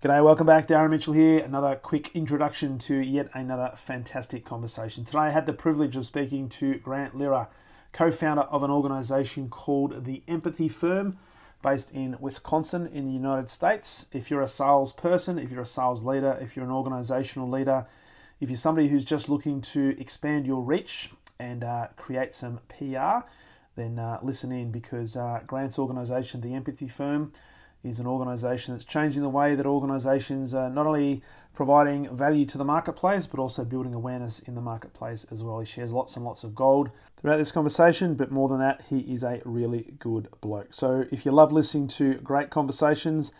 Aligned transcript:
G'day, 0.00 0.22
welcome 0.22 0.46
back. 0.46 0.68
Darren 0.68 0.90
Mitchell 0.90 1.12
here. 1.12 1.40
Another 1.40 1.74
quick 1.74 2.14
introduction 2.14 2.78
to 2.78 2.94
yet 2.94 3.28
another 3.34 3.72
fantastic 3.74 4.44
conversation. 4.44 5.04
Today 5.04 5.18
I 5.18 5.30
had 5.30 5.44
the 5.44 5.52
privilege 5.52 5.96
of 5.96 6.06
speaking 6.06 6.48
to 6.50 6.78
Grant 6.78 7.16
Lira, 7.16 7.48
co 7.90 8.12
founder 8.12 8.42
of 8.42 8.62
an 8.62 8.70
organization 8.70 9.48
called 9.48 10.04
The 10.04 10.22
Empathy 10.28 10.68
Firm, 10.68 11.18
based 11.64 11.90
in 11.90 12.16
Wisconsin 12.20 12.86
in 12.86 13.06
the 13.06 13.10
United 13.10 13.50
States. 13.50 14.06
If 14.12 14.30
you're 14.30 14.40
a 14.40 14.46
salesperson, 14.46 15.36
if 15.36 15.50
you're 15.50 15.62
a 15.62 15.66
sales 15.66 16.04
leader, 16.04 16.38
if 16.40 16.54
you're 16.54 16.64
an 16.64 16.70
organizational 16.70 17.50
leader, 17.50 17.84
if 18.40 18.48
you're 18.50 18.56
somebody 18.56 18.86
who's 18.86 19.04
just 19.04 19.28
looking 19.28 19.60
to 19.62 20.00
expand 20.00 20.46
your 20.46 20.62
reach 20.62 21.10
and 21.40 21.64
uh, 21.64 21.88
create 21.96 22.34
some 22.34 22.60
PR, 22.68 23.26
then 23.74 23.98
uh, 23.98 24.20
listen 24.22 24.52
in 24.52 24.70
because 24.70 25.16
uh, 25.16 25.40
Grant's 25.44 25.76
organization, 25.76 26.40
The 26.40 26.54
Empathy 26.54 26.86
Firm, 26.86 27.32
is 27.84 28.00
an 28.00 28.06
organisation 28.06 28.74
that's 28.74 28.84
changing 28.84 29.22
the 29.22 29.28
way 29.28 29.54
that 29.54 29.66
organisations 29.66 30.54
are 30.54 30.70
not 30.70 30.86
only 30.86 31.22
providing 31.54 32.14
value 32.16 32.46
to 32.46 32.58
the 32.58 32.64
marketplace 32.64 33.26
but 33.26 33.40
also 33.40 33.64
building 33.64 33.94
awareness 33.94 34.38
in 34.40 34.54
the 34.54 34.60
marketplace 34.60 35.26
as 35.30 35.42
well. 35.42 35.58
He 35.58 35.66
shares 35.66 35.92
lots 35.92 36.16
and 36.16 36.24
lots 36.24 36.44
of 36.44 36.54
gold 36.54 36.90
throughout 37.16 37.38
this 37.38 37.52
conversation, 37.52 38.14
but 38.14 38.30
more 38.30 38.48
than 38.48 38.60
that, 38.60 38.82
he 38.88 39.00
is 39.00 39.24
a 39.24 39.40
really 39.44 39.94
good 39.98 40.28
bloke. 40.40 40.68
So 40.72 41.04
if 41.10 41.24
you 41.24 41.32
love 41.32 41.52
listening 41.52 41.88
to 41.88 42.14
great 42.14 42.50
conversations, 42.50 43.32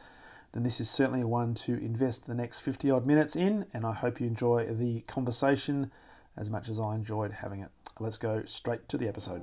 then 0.52 0.62
this 0.62 0.80
is 0.80 0.88
certainly 0.88 1.24
one 1.24 1.54
to 1.54 1.74
invest 1.74 2.26
the 2.26 2.34
next 2.34 2.60
50 2.60 2.90
odd 2.90 3.06
minutes 3.06 3.36
in, 3.36 3.66
and 3.72 3.84
I 3.84 3.92
hope 3.92 4.20
you 4.20 4.26
enjoy 4.26 4.66
the 4.66 5.00
conversation 5.02 5.90
as 6.36 6.48
much 6.48 6.68
as 6.68 6.80
I 6.80 6.94
enjoyed 6.94 7.32
having 7.32 7.60
it. 7.60 7.70
Let's 8.00 8.18
go 8.18 8.42
straight 8.46 8.88
to 8.88 8.96
the 8.96 9.08
episode. 9.08 9.42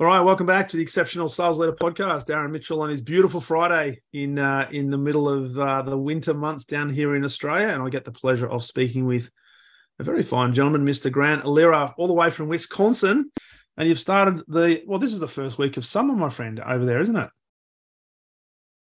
All 0.00 0.08
right, 0.08 0.20
welcome 0.20 0.46
back 0.46 0.66
to 0.68 0.76
the 0.76 0.82
Exceptional 0.82 1.28
Sales 1.28 1.60
Leader 1.60 1.72
Podcast. 1.72 2.26
Darren 2.26 2.50
Mitchell 2.50 2.82
on 2.82 2.90
his 2.90 3.00
beautiful 3.00 3.40
Friday 3.40 4.00
in 4.12 4.40
uh, 4.40 4.66
in 4.72 4.90
the 4.90 4.98
middle 4.98 5.28
of 5.28 5.56
uh, 5.56 5.82
the 5.82 5.96
winter 5.96 6.34
months 6.34 6.64
down 6.64 6.90
here 6.90 7.14
in 7.14 7.24
Australia, 7.24 7.68
and 7.68 7.80
I 7.80 7.88
get 7.90 8.04
the 8.04 8.10
pleasure 8.10 8.48
of 8.48 8.64
speaking 8.64 9.06
with 9.06 9.30
a 10.00 10.02
very 10.02 10.24
fine 10.24 10.52
gentleman, 10.52 10.84
Mr. 10.84 11.12
Grant 11.12 11.46
Lira, 11.46 11.94
all 11.96 12.08
the 12.08 12.12
way 12.12 12.30
from 12.30 12.48
Wisconsin. 12.48 13.30
And 13.76 13.88
you've 13.88 14.00
started 14.00 14.42
the 14.48 14.82
well. 14.84 14.98
This 14.98 15.12
is 15.12 15.20
the 15.20 15.28
first 15.28 15.58
week 15.58 15.76
of 15.76 15.86
summer, 15.86 16.14
my 16.14 16.28
friend, 16.28 16.58
over 16.58 16.84
there, 16.84 17.00
isn't 17.00 17.16
it? 17.16 17.30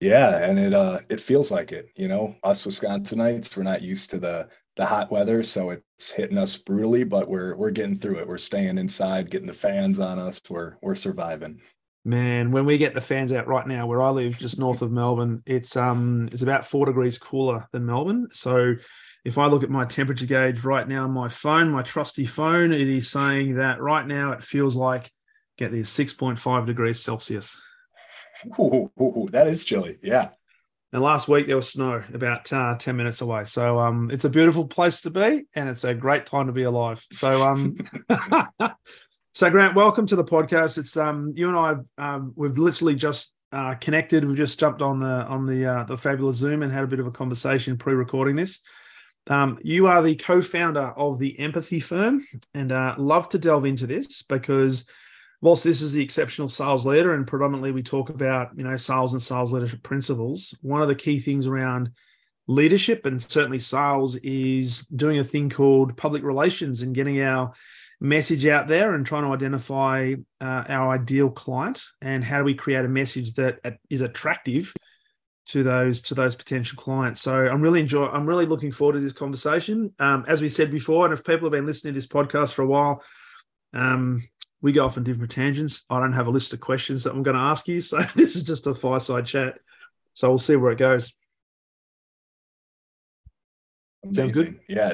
Yeah, 0.01 0.37
and 0.43 0.59
it 0.59 0.73
uh 0.73 0.99
it 1.07 1.21
feels 1.21 1.51
like 1.51 1.71
it. 1.71 1.87
You 1.95 2.09
know, 2.09 2.35
us 2.43 2.65
Wisconsinites, 2.65 3.55
we're 3.55 3.63
not 3.63 3.81
used 3.81 4.09
to 4.09 4.19
the 4.19 4.49
the 4.77 4.85
hot 4.85 5.11
weather, 5.11 5.43
so 5.43 5.71
it's 5.71 6.11
hitting 6.11 6.37
us 6.37 6.55
brutally, 6.55 7.03
but 7.03 7.27
we're 7.27 7.55
we're 7.55 7.71
getting 7.71 7.97
through 7.97 8.19
it. 8.19 8.27
We're 8.27 8.37
staying 8.37 8.77
inside, 8.77 9.31
getting 9.31 9.47
the 9.47 9.53
fans 9.53 9.99
on 9.99 10.19
us. 10.19 10.41
We're 10.49 10.77
we're 10.81 10.95
surviving. 10.95 11.61
Man, 12.05 12.51
when 12.51 12.65
we 12.65 12.77
get 12.77 12.93
the 12.93 13.01
fans 13.01 13.33
out 13.33 13.47
right 13.47 13.67
now, 13.67 13.85
where 13.85 14.01
I 14.01 14.11
live, 14.11 14.37
just 14.37 14.59
north 14.59 14.81
of 14.81 14.91
Melbourne, 14.91 15.43
it's 15.45 15.75
um 15.75 16.29
it's 16.31 16.43
about 16.43 16.65
four 16.65 16.85
degrees 16.85 17.17
cooler 17.17 17.67
than 17.73 17.85
Melbourne. 17.85 18.29
So 18.31 18.75
if 19.25 19.37
I 19.37 19.47
look 19.47 19.63
at 19.63 19.69
my 19.69 19.83
temperature 19.83 20.25
gauge 20.25 20.63
right 20.63 20.87
now 20.87 21.03
on 21.03 21.11
my 21.11 21.27
phone, 21.27 21.69
my 21.69 21.81
trusty 21.81 22.25
phone, 22.25 22.71
it 22.71 22.87
is 22.87 23.09
saying 23.09 23.55
that 23.55 23.81
right 23.81 24.07
now 24.07 24.31
it 24.31 24.43
feels 24.43 24.75
like 24.75 25.11
get 25.57 25.71
these 25.71 25.89
6.5 25.89 26.65
degrees 26.65 27.03
Celsius. 27.03 27.59
Ooh, 28.57 28.89
ooh, 29.01 29.27
that 29.31 29.47
is 29.47 29.65
chilly. 29.65 29.97
Yeah. 30.01 30.29
And 30.93 31.01
last 31.01 31.27
week 31.27 31.47
there 31.47 31.57
was 31.57 31.69
snow 31.69 32.01
about 32.13 32.51
uh, 32.53 32.75
10 32.77 32.95
minutes 32.95 33.19
away. 33.19 33.43
So 33.43 33.79
um, 33.79 34.09
it's 34.09 34.23
a 34.23 34.29
beautiful 34.29 34.65
place 34.65 35.01
to 35.01 35.09
be 35.09 35.43
and 35.53 35.67
it's 35.67 35.83
a 35.83 35.93
great 35.93 36.25
time 36.25 36.47
to 36.47 36.53
be 36.53 36.63
alive. 36.63 37.05
So 37.11 37.43
um, 37.43 37.77
so 39.33 39.49
Grant, 39.49 39.75
welcome 39.75 40.05
to 40.07 40.15
the 40.15 40.23
podcast. 40.23 40.77
It's 40.77 40.95
um, 40.95 41.33
you 41.35 41.49
and 41.49 41.57
I 41.57 42.13
um, 42.15 42.31
we've 42.37 42.57
literally 42.57 42.95
just 42.95 43.35
uh, 43.51 43.75
connected. 43.75 44.23
We've 44.23 44.37
just 44.37 44.59
jumped 44.59 44.81
on 44.81 44.99
the 44.99 45.25
on 45.25 45.45
the 45.45 45.65
uh, 45.65 45.83
the 45.83 45.97
fabulous 45.97 46.37
Zoom 46.37 46.63
and 46.63 46.71
had 46.71 46.85
a 46.85 46.87
bit 46.87 46.99
of 46.99 47.07
a 47.07 47.11
conversation 47.11 47.77
pre-recording 47.77 48.37
this. 48.37 48.61
Um, 49.29 49.59
you 49.61 49.87
are 49.87 50.01
the 50.01 50.15
co-founder 50.15 50.93
of 50.95 51.19
the 51.19 51.37
Empathy 51.37 51.81
Firm, 51.81 52.25
and 52.53 52.71
uh, 52.71 52.95
love 52.97 53.27
to 53.29 53.39
delve 53.39 53.65
into 53.65 53.87
this 53.87 54.21
because 54.21 54.87
whilst 55.41 55.63
this 55.63 55.81
is 55.81 55.93
the 55.93 56.03
exceptional 56.03 56.49
sales 56.49 56.85
leader 56.85 57.13
and 57.13 57.27
predominantly 57.27 57.71
we 57.71 57.83
talk 57.83 58.09
about 58.09 58.49
you 58.57 58.63
know 58.63 58.77
sales 58.77 59.13
and 59.13 59.21
sales 59.21 59.51
leadership 59.51 59.83
principles 59.83 60.55
one 60.61 60.81
of 60.81 60.87
the 60.87 60.95
key 60.95 61.19
things 61.19 61.47
around 61.47 61.91
leadership 62.47 63.05
and 63.05 63.21
certainly 63.21 63.59
sales 63.59 64.15
is 64.17 64.81
doing 64.87 65.19
a 65.19 65.23
thing 65.23 65.49
called 65.49 65.97
public 65.97 66.23
relations 66.23 66.81
and 66.81 66.95
getting 66.95 67.21
our 67.21 67.53
message 67.99 68.45
out 68.45 68.67
there 68.67 68.93
and 68.93 69.05
trying 69.05 69.23
to 69.23 69.33
identify 69.33 70.13
uh, 70.39 70.63
our 70.69 70.93
ideal 70.93 71.29
client 71.29 71.83
and 72.01 72.23
how 72.23 72.37
do 72.37 72.43
we 72.43 72.53
create 72.53 72.85
a 72.85 72.89
message 72.89 73.33
that 73.33 73.59
is 73.89 74.01
attractive 74.01 74.73
to 75.47 75.63
those 75.63 76.01
to 76.01 76.13
those 76.13 76.35
potential 76.35 76.77
clients. 76.77 77.21
So 77.21 77.47
i'm 77.47 77.61
really 77.61 77.81
enjoy 77.81 78.05
i'm 78.07 78.25
really 78.25 78.45
looking 78.45 78.71
forward 78.71 78.93
to 78.93 78.99
this 78.99 79.13
conversation. 79.13 79.93
Um, 79.99 80.25
as 80.27 80.41
we 80.41 80.49
said 80.49 80.71
before 80.71 81.05
and 81.05 81.13
if 81.13 81.23
people 81.23 81.47
have 81.47 81.53
been 81.53 81.65
listening 81.65 81.93
to 81.93 81.99
this 81.99 82.07
podcast 82.07 82.53
for 82.53 82.61
a 82.61 82.67
while 82.67 83.01
um, 83.73 84.23
we 84.61 84.71
go 84.71 84.85
off 84.85 84.97
on 84.97 85.03
different 85.03 85.31
tangents. 85.31 85.85
I 85.89 85.99
don't 85.99 86.13
have 86.13 86.27
a 86.27 86.31
list 86.31 86.53
of 86.53 86.59
questions 86.59 87.03
that 87.03 87.13
I'm 87.13 87.23
going 87.23 87.37
to 87.37 87.41
ask 87.41 87.67
you. 87.67 87.79
So 87.79 87.99
this 88.15 88.35
is 88.35 88.43
just 88.43 88.67
a 88.67 88.73
fireside 88.73 89.25
chat. 89.25 89.59
So 90.13 90.29
we'll 90.29 90.37
see 90.37 90.55
where 90.55 90.71
it 90.71 90.79
goes. 90.79 91.13
Amazing. 94.03 94.33
Sounds 94.33 94.37
good. 94.37 94.59
Yeah, 94.69 94.93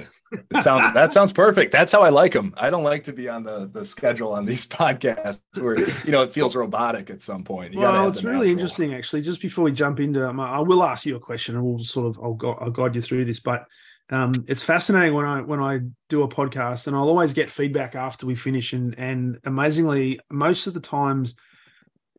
sound, 0.62 0.96
that 0.96 1.14
sounds 1.14 1.34
perfect. 1.34 1.72
That's 1.72 1.92
how 1.92 2.02
I 2.02 2.10
like 2.10 2.34
them. 2.34 2.54
I 2.58 2.70
don't 2.70 2.84
like 2.84 3.04
to 3.04 3.14
be 3.14 3.30
on 3.30 3.44
the 3.44 3.70
the 3.72 3.86
schedule 3.86 4.32
on 4.34 4.46
these 4.46 4.66
podcasts 4.68 5.42
where 5.62 5.78
you 6.06 6.12
know 6.12 6.24
it 6.24 6.32
feels 6.32 6.56
robotic 6.56 7.10
at 7.10 7.22
some 7.22 7.44
point. 7.44 7.74
You 7.74 7.82
well, 7.82 8.08
it's 8.08 8.24
really 8.24 8.48
natural. 8.48 8.52
interesting 8.52 8.94
actually. 8.94 9.22
Just 9.22 9.42
before 9.42 9.66
we 9.66 9.72
jump 9.72 10.00
into, 10.00 10.28
um, 10.28 10.38
them, 10.38 10.40
I 10.40 10.60
will 10.62 10.84
ask 10.84 11.06
you 11.06 11.16
a 11.16 11.20
question, 11.20 11.56
and 11.56 11.64
we'll 11.64 11.84
sort 11.84 12.08
of 12.08 12.24
I'll, 12.24 12.58
I'll 12.60 12.72
guide 12.72 12.96
you 12.96 13.02
through 13.02 13.26
this. 13.26 13.40
But 13.40 13.68
um, 14.10 14.46
it's 14.48 14.64
fascinating 14.64 15.14
when 15.14 15.26
I 15.26 15.42
when 15.42 15.60
I 15.60 15.80
do 16.10 16.24
a 16.24 16.28
podcast, 16.28 16.88
and 16.88 16.96
I'll 16.96 17.08
always 17.08 17.34
get 17.34 17.50
feedback 17.50 17.96
after 17.96 18.26
we 18.26 18.36
finish. 18.36 18.74
And 18.74 18.96
and 18.98 19.40
amazingly, 19.46 20.20
most 20.30 20.68
of 20.68 20.74
the 20.74 20.82
times, 20.82 21.36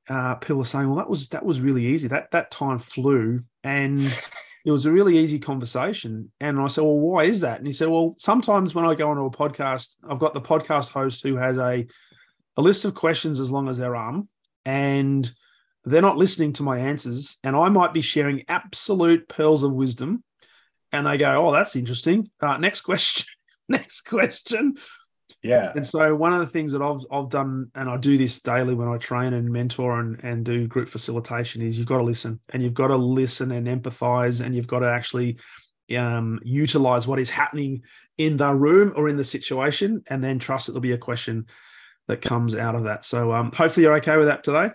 uh, 0.08 0.36
people 0.36 0.62
are 0.62 0.66
saying, 0.66 0.88
"Well, 0.88 0.96
that 0.96 1.10
was 1.10 1.28
that 1.30 1.44
was 1.44 1.60
really 1.60 1.86
easy. 1.86 2.08
That 2.08 2.30
that 2.30 2.50
time 2.50 2.78
flew, 2.78 3.42
and 3.62 4.02
it 4.64 4.70
was 4.70 4.86
a 4.86 4.92
really 4.92 5.18
easy 5.18 5.38
conversation." 5.38 6.32
And 6.40 6.58
I 6.58 6.68
said, 6.68 6.84
"Well, 6.84 6.98
why 6.98 7.24
is 7.24 7.40
that?" 7.40 7.58
And 7.58 7.66
he 7.66 7.72
said, 7.72 7.88
"Well, 7.88 8.14
sometimes 8.18 8.74
when 8.74 8.86
I 8.86 8.94
go 8.94 9.10
onto 9.10 9.26
a 9.26 9.30
podcast, 9.30 9.96
I've 10.08 10.18
got 10.18 10.32
the 10.32 10.40
podcast 10.40 10.90
host 10.90 11.22
who 11.22 11.36
has 11.36 11.58
a 11.58 11.86
a 12.56 12.62
list 12.62 12.84
of 12.84 12.94
questions 12.94 13.40
as 13.40 13.50
long 13.50 13.68
as 13.68 13.78
their 13.78 13.96
arm, 13.96 14.28
and." 14.64 15.30
They're 15.86 16.00
not 16.00 16.16
listening 16.16 16.54
to 16.54 16.62
my 16.62 16.78
answers, 16.78 17.36
and 17.44 17.54
I 17.54 17.68
might 17.68 17.92
be 17.92 18.00
sharing 18.00 18.42
absolute 18.48 19.28
pearls 19.28 19.62
of 19.62 19.74
wisdom 19.74 20.24
and 20.94 21.06
they 21.06 21.18
go, 21.18 21.46
"Oh, 21.46 21.52
that's 21.52 21.76
interesting." 21.76 22.30
Uh, 22.40 22.56
next 22.58 22.82
question. 22.82 23.26
next 23.68 24.02
question. 24.02 24.74
Yeah. 25.42 25.72
And 25.74 25.86
so 25.86 26.14
one 26.14 26.32
of 26.32 26.40
the 26.40 26.46
things 26.46 26.72
that 26.72 26.82
I've 26.82 27.04
I've 27.10 27.28
done, 27.28 27.70
and 27.74 27.90
I 27.90 27.96
do 27.96 28.16
this 28.16 28.40
daily 28.40 28.74
when 28.74 28.88
I 28.88 28.96
train 28.98 29.34
and 29.34 29.50
mentor 29.50 30.00
and 30.00 30.20
and 30.22 30.44
do 30.44 30.66
group 30.66 30.88
facilitation, 30.88 31.62
is 31.62 31.78
you've 31.78 31.88
got 31.88 31.98
to 31.98 32.04
listen, 32.04 32.40
and 32.50 32.62
you've 32.62 32.74
got 32.74 32.88
to 32.88 32.96
listen 32.96 33.50
and 33.52 33.66
empathize, 33.66 34.44
and 34.44 34.54
you've 34.54 34.66
got 34.66 34.80
to 34.80 34.88
actually 34.90 35.38
um, 35.96 36.40
utilize 36.42 37.06
what 37.06 37.18
is 37.18 37.30
happening 37.30 37.82
in 38.16 38.36
the 38.36 38.54
room 38.54 38.92
or 38.96 39.08
in 39.08 39.16
the 39.16 39.24
situation, 39.24 40.02
and 40.08 40.22
then 40.22 40.38
trust 40.38 40.66
that 40.66 40.72
there'll 40.72 40.82
be 40.82 40.92
a 40.92 40.98
question 40.98 41.46
that 42.06 42.22
comes 42.22 42.54
out 42.54 42.74
of 42.74 42.84
that. 42.84 43.04
So 43.04 43.32
um, 43.32 43.50
hopefully 43.52 43.84
you're 43.84 43.96
okay 43.96 44.16
with 44.16 44.26
that 44.26 44.44
today. 44.44 44.70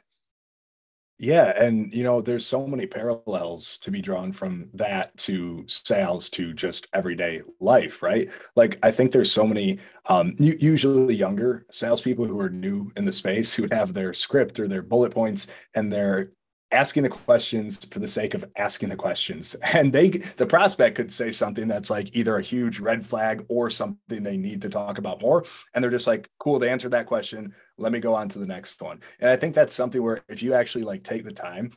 Yeah, 1.21 1.51
and 1.61 1.93
you 1.93 2.03
know, 2.03 2.21
there's 2.21 2.47
so 2.47 2.65
many 2.65 2.87
parallels 2.87 3.77
to 3.79 3.91
be 3.91 4.01
drawn 4.01 4.31
from 4.31 4.69
that 4.73 5.17
to 5.19 5.65
sales 5.67 6.29
to 6.31 6.53
just 6.53 6.87
everyday 6.93 7.41
life, 7.59 8.01
right? 8.01 8.29
Like, 8.55 8.79
I 8.83 8.91
think 8.91 9.11
there's 9.11 9.31
so 9.31 9.45
many, 9.45 9.79
um, 10.05 10.35
usually 10.39 11.13
younger 11.15 11.65
salespeople 11.71 12.25
who 12.25 12.39
are 12.39 12.49
new 12.49 12.91
in 12.95 13.03
the 13.03 13.11
space 13.11 13.53
who 13.53 13.67
have 13.69 13.93
their 13.93 14.13
script 14.13 14.59
or 14.61 14.67
their 14.69 14.81
bullet 14.81 15.11
points, 15.13 15.47
and 15.75 15.91
they're 15.91 16.31
asking 16.71 17.03
the 17.03 17.09
questions 17.09 17.83
for 17.85 17.99
the 17.99 18.07
sake 18.07 18.33
of 18.35 18.45
asking 18.55 18.89
the 18.89 18.95
questions 18.95 19.55
and 19.73 19.91
they 19.91 20.09
the 20.37 20.45
prospect 20.45 20.95
could 20.95 21.11
say 21.11 21.31
something 21.31 21.67
that's 21.67 21.89
like 21.89 22.15
either 22.15 22.37
a 22.37 22.43
huge 22.43 22.79
red 22.79 23.03
flag 23.03 23.43
or 23.49 23.71
something 23.71 24.21
they 24.21 24.37
need 24.37 24.61
to 24.61 24.69
talk 24.69 24.99
about 24.99 25.19
more 25.19 25.43
and 25.73 25.83
they're 25.83 25.89
just 25.89 26.05
like 26.05 26.29
cool 26.37 26.59
they 26.59 26.69
answered 26.69 26.91
that 26.91 27.07
question 27.07 27.53
let 27.79 27.91
me 27.91 27.99
go 27.99 28.13
on 28.13 28.29
to 28.29 28.39
the 28.39 28.45
next 28.45 28.81
one 28.81 28.99
and 29.19 29.29
i 29.29 29.35
think 29.35 29.55
that's 29.55 29.73
something 29.73 30.01
where 30.03 30.21
if 30.27 30.43
you 30.43 30.53
actually 30.53 30.83
like 30.83 31.03
take 31.03 31.23
the 31.23 31.31
time 31.31 31.71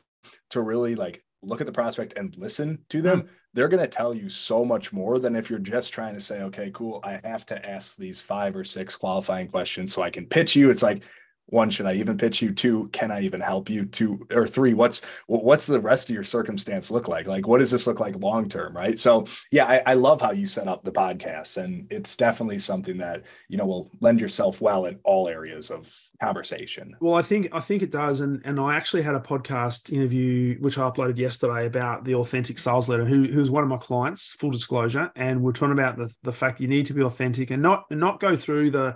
to 0.49 0.61
really 0.61 0.95
like 0.95 1.23
look 1.45 1.61
at 1.61 1.67
the 1.67 1.73
prospect 1.73 2.13
and 2.17 2.35
listen 2.37 2.79
to 2.89 3.01
them, 3.01 3.23
mm. 3.23 3.27
they're 3.53 3.67
going 3.67 3.83
to 3.83 3.87
tell 3.87 4.13
you 4.13 4.29
so 4.29 4.63
much 4.63 4.93
more 4.93 5.19
than 5.19 5.35
if 5.35 5.49
you're 5.49 5.59
just 5.59 5.93
trying 5.93 6.13
to 6.13 6.21
say, 6.21 6.41
okay, 6.41 6.71
cool, 6.73 6.99
I 7.03 7.19
have 7.23 7.45
to 7.47 7.69
ask 7.69 7.97
these 7.97 8.21
five 8.21 8.55
or 8.55 8.63
six 8.63 8.95
qualifying 8.95 9.49
questions 9.49 9.93
so 9.93 10.01
I 10.01 10.09
can 10.09 10.25
pitch 10.25 10.55
you. 10.55 10.69
It's 10.69 10.83
like, 10.83 11.03
one 11.47 11.69
should 11.69 11.85
i 11.85 11.93
even 11.93 12.17
pitch 12.17 12.41
you? 12.41 12.53
Two 12.53 12.89
can 12.93 13.11
i 13.11 13.21
even 13.21 13.41
help 13.41 13.69
you? 13.69 13.85
Two 13.85 14.27
or 14.31 14.47
three 14.47 14.73
what's 14.73 15.01
what's 15.27 15.67
the 15.67 15.79
rest 15.79 16.09
of 16.09 16.15
your 16.15 16.23
circumstance 16.23 16.91
look 16.91 17.07
like? 17.07 17.27
Like 17.27 17.47
what 17.47 17.59
does 17.59 17.71
this 17.71 17.87
look 17.87 17.99
like 17.99 18.15
long 18.15 18.49
term 18.49 18.75
right? 18.75 18.97
So 18.97 19.25
yeah 19.51 19.65
I, 19.65 19.81
I, 19.85 19.93
love 19.93 20.21
how 20.21 20.31
you 20.31 20.47
set 20.47 20.67
up 20.67 20.83
the 20.83 20.91
podcast 20.91 21.57
and 21.57 21.87
it's 21.91 22.15
definitely 22.15 22.59
something 22.59 22.97
that 22.97 23.23
you 23.47 23.57
know 23.57 23.65
will 23.65 23.91
lend 24.01 24.19
yourself 24.19 24.61
well 24.61 24.85
in 24.85 24.99
all 25.03 25.27
areas 25.27 25.69
of 25.69 25.89
conversation. 26.21 26.95
Well 27.01 27.15
i 27.15 27.21
think 27.21 27.49
i 27.53 27.59
think 27.59 27.81
it 27.81 27.91
does 27.91 28.21
and 28.21 28.41
and 28.45 28.59
i 28.59 28.75
actually 28.75 29.01
had 29.01 29.15
a 29.15 29.19
podcast 29.19 29.91
interview 29.91 30.57
which 30.59 30.77
i 30.77 30.89
uploaded 30.89 31.17
yesterday 31.17 31.65
about 31.65 32.05
the 32.05 32.15
authentic 32.15 32.57
sales 32.57 32.87
leader 32.87 33.05
who, 33.05 33.25
who's 33.25 33.51
one 33.51 33.63
of 33.63 33.69
my 33.69 33.77
clients 33.77 34.31
full 34.31 34.51
disclosure 34.51 35.11
and 35.15 35.41
we're 35.41 35.51
talking 35.51 35.73
about 35.73 35.97
the, 35.97 36.13
the 36.23 36.31
fact 36.31 36.61
you 36.61 36.67
need 36.67 36.85
to 36.85 36.93
be 36.93 37.01
authentic 37.01 37.51
and 37.51 37.61
not 37.61 37.89
not 37.91 38.19
go 38.19 38.35
through 38.35 38.71
the 38.71 38.95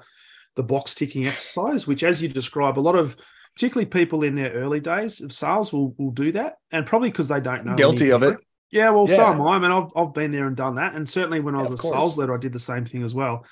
the 0.58 0.64
box 0.64 0.94
ticking 0.94 1.28
exercise, 1.28 1.88
which, 1.88 2.04
as 2.04 2.22
you 2.22 2.28
describe, 2.28 2.78
a 2.78 2.82
lot 2.82 2.96
of 2.96 3.16
particularly 3.56 3.86
people 3.86 4.24
in 4.24 4.36
their 4.36 4.52
early 4.52 4.82
days 4.82 5.22
of 5.22 5.32
sales 5.32 5.72
will, 5.72 5.96
will 5.98 6.12
do 6.12 6.34
that. 6.34 6.56
And 6.72 6.86
probably 6.86 7.10
because 7.10 7.30
they 7.30 7.40
don't 7.40 7.64
know. 7.64 7.76
Guilty 7.76 8.12
of 8.12 8.24
it. 8.24 8.38
Yeah, 8.72 8.90
well, 8.90 9.06
yeah. 9.08 9.16
so 9.16 9.26
am 9.28 9.42
I. 9.42 9.56
I 9.56 9.60
mean, 9.60 9.72
I've, 9.72 9.90
I've 9.96 10.14
been 10.14 10.32
there 10.32 10.48
and 10.48 10.58
done 10.58 10.76
that. 10.76 10.96
And 10.96 11.08
certainly 11.08 11.40
when 11.40 11.56
I 11.56 11.62
was 11.62 11.70
yeah, 11.70 11.76
a 11.76 11.78
course. 11.78 11.94
sales 11.94 12.18
leader, 12.18 12.36
I 12.36 12.40
did 12.40 12.52
the 12.52 12.60
same 12.60 12.84
thing 12.84 13.04
as 13.04 13.16
well. 13.16 13.46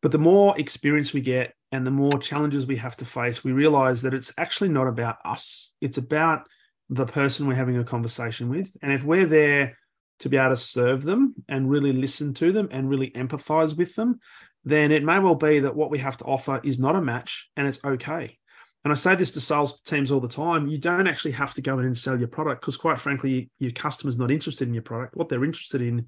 But 0.00 0.12
the 0.12 0.18
more 0.18 0.58
experience 0.58 1.12
we 1.12 1.20
get 1.20 1.54
and 1.72 1.86
the 1.86 1.90
more 1.90 2.18
challenges 2.18 2.66
we 2.66 2.76
have 2.76 2.96
to 2.98 3.04
face, 3.04 3.44
we 3.44 3.52
realize 3.52 4.02
that 4.02 4.14
it's 4.14 4.32
actually 4.38 4.70
not 4.70 4.86
about 4.86 5.16
us. 5.24 5.74
It's 5.80 5.98
about 5.98 6.48
the 6.88 7.04
person 7.04 7.46
we're 7.46 7.54
having 7.54 7.76
a 7.76 7.84
conversation 7.84 8.48
with. 8.48 8.76
And 8.80 8.92
if 8.92 9.02
we're 9.02 9.26
there 9.26 9.76
to 10.20 10.28
be 10.28 10.36
able 10.36 10.50
to 10.50 10.56
serve 10.56 11.02
them 11.02 11.34
and 11.48 11.68
really 11.68 11.92
listen 11.92 12.32
to 12.34 12.52
them 12.52 12.68
and 12.70 12.88
really 12.88 13.10
empathize 13.10 13.76
with 13.76 13.94
them, 13.96 14.20
then 14.68 14.92
it 14.92 15.04
may 15.04 15.18
well 15.18 15.34
be 15.34 15.60
that 15.60 15.76
what 15.76 15.90
we 15.90 15.98
have 15.98 16.16
to 16.18 16.24
offer 16.24 16.60
is 16.62 16.78
not 16.78 16.96
a 16.96 17.00
match 17.00 17.50
and 17.56 17.66
it's 17.66 17.80
okay. 17.84 18.38
And 18.84 18.92
I 18.92 18.94
say 18.94 19.14
this 19.14 19.32
to 19.32 19.40
sales 19.40 19.80
teams 19.80 20.10
all 20.10 20.20
the 20.20 20.28
time 20.28 20.68
you 20.68 20.78
don't 20.78 21.08
actually 21.08 21.32
have 21.32 21.52
to 21.54 21.62
go 21.62 21.78
in 21.78 21.84
and 21.84 21.98
sell 21.98 22.18
your 22.18 22.28
product 22.28 22.60
because, 22.60 22.76
quite 22.76 23.00
frankly, 23.00 23.50
your 23.58 23.72
customer's 23.72 24.18
not 24.18 24.30
interested 24.30 24.68
in 24.68 24.74
your 24.74 24.82
product. 24.82 25.16
What 25.16 25.28
they're 25.28 25.44
interested 25.44 25.82
in 25.82 26.06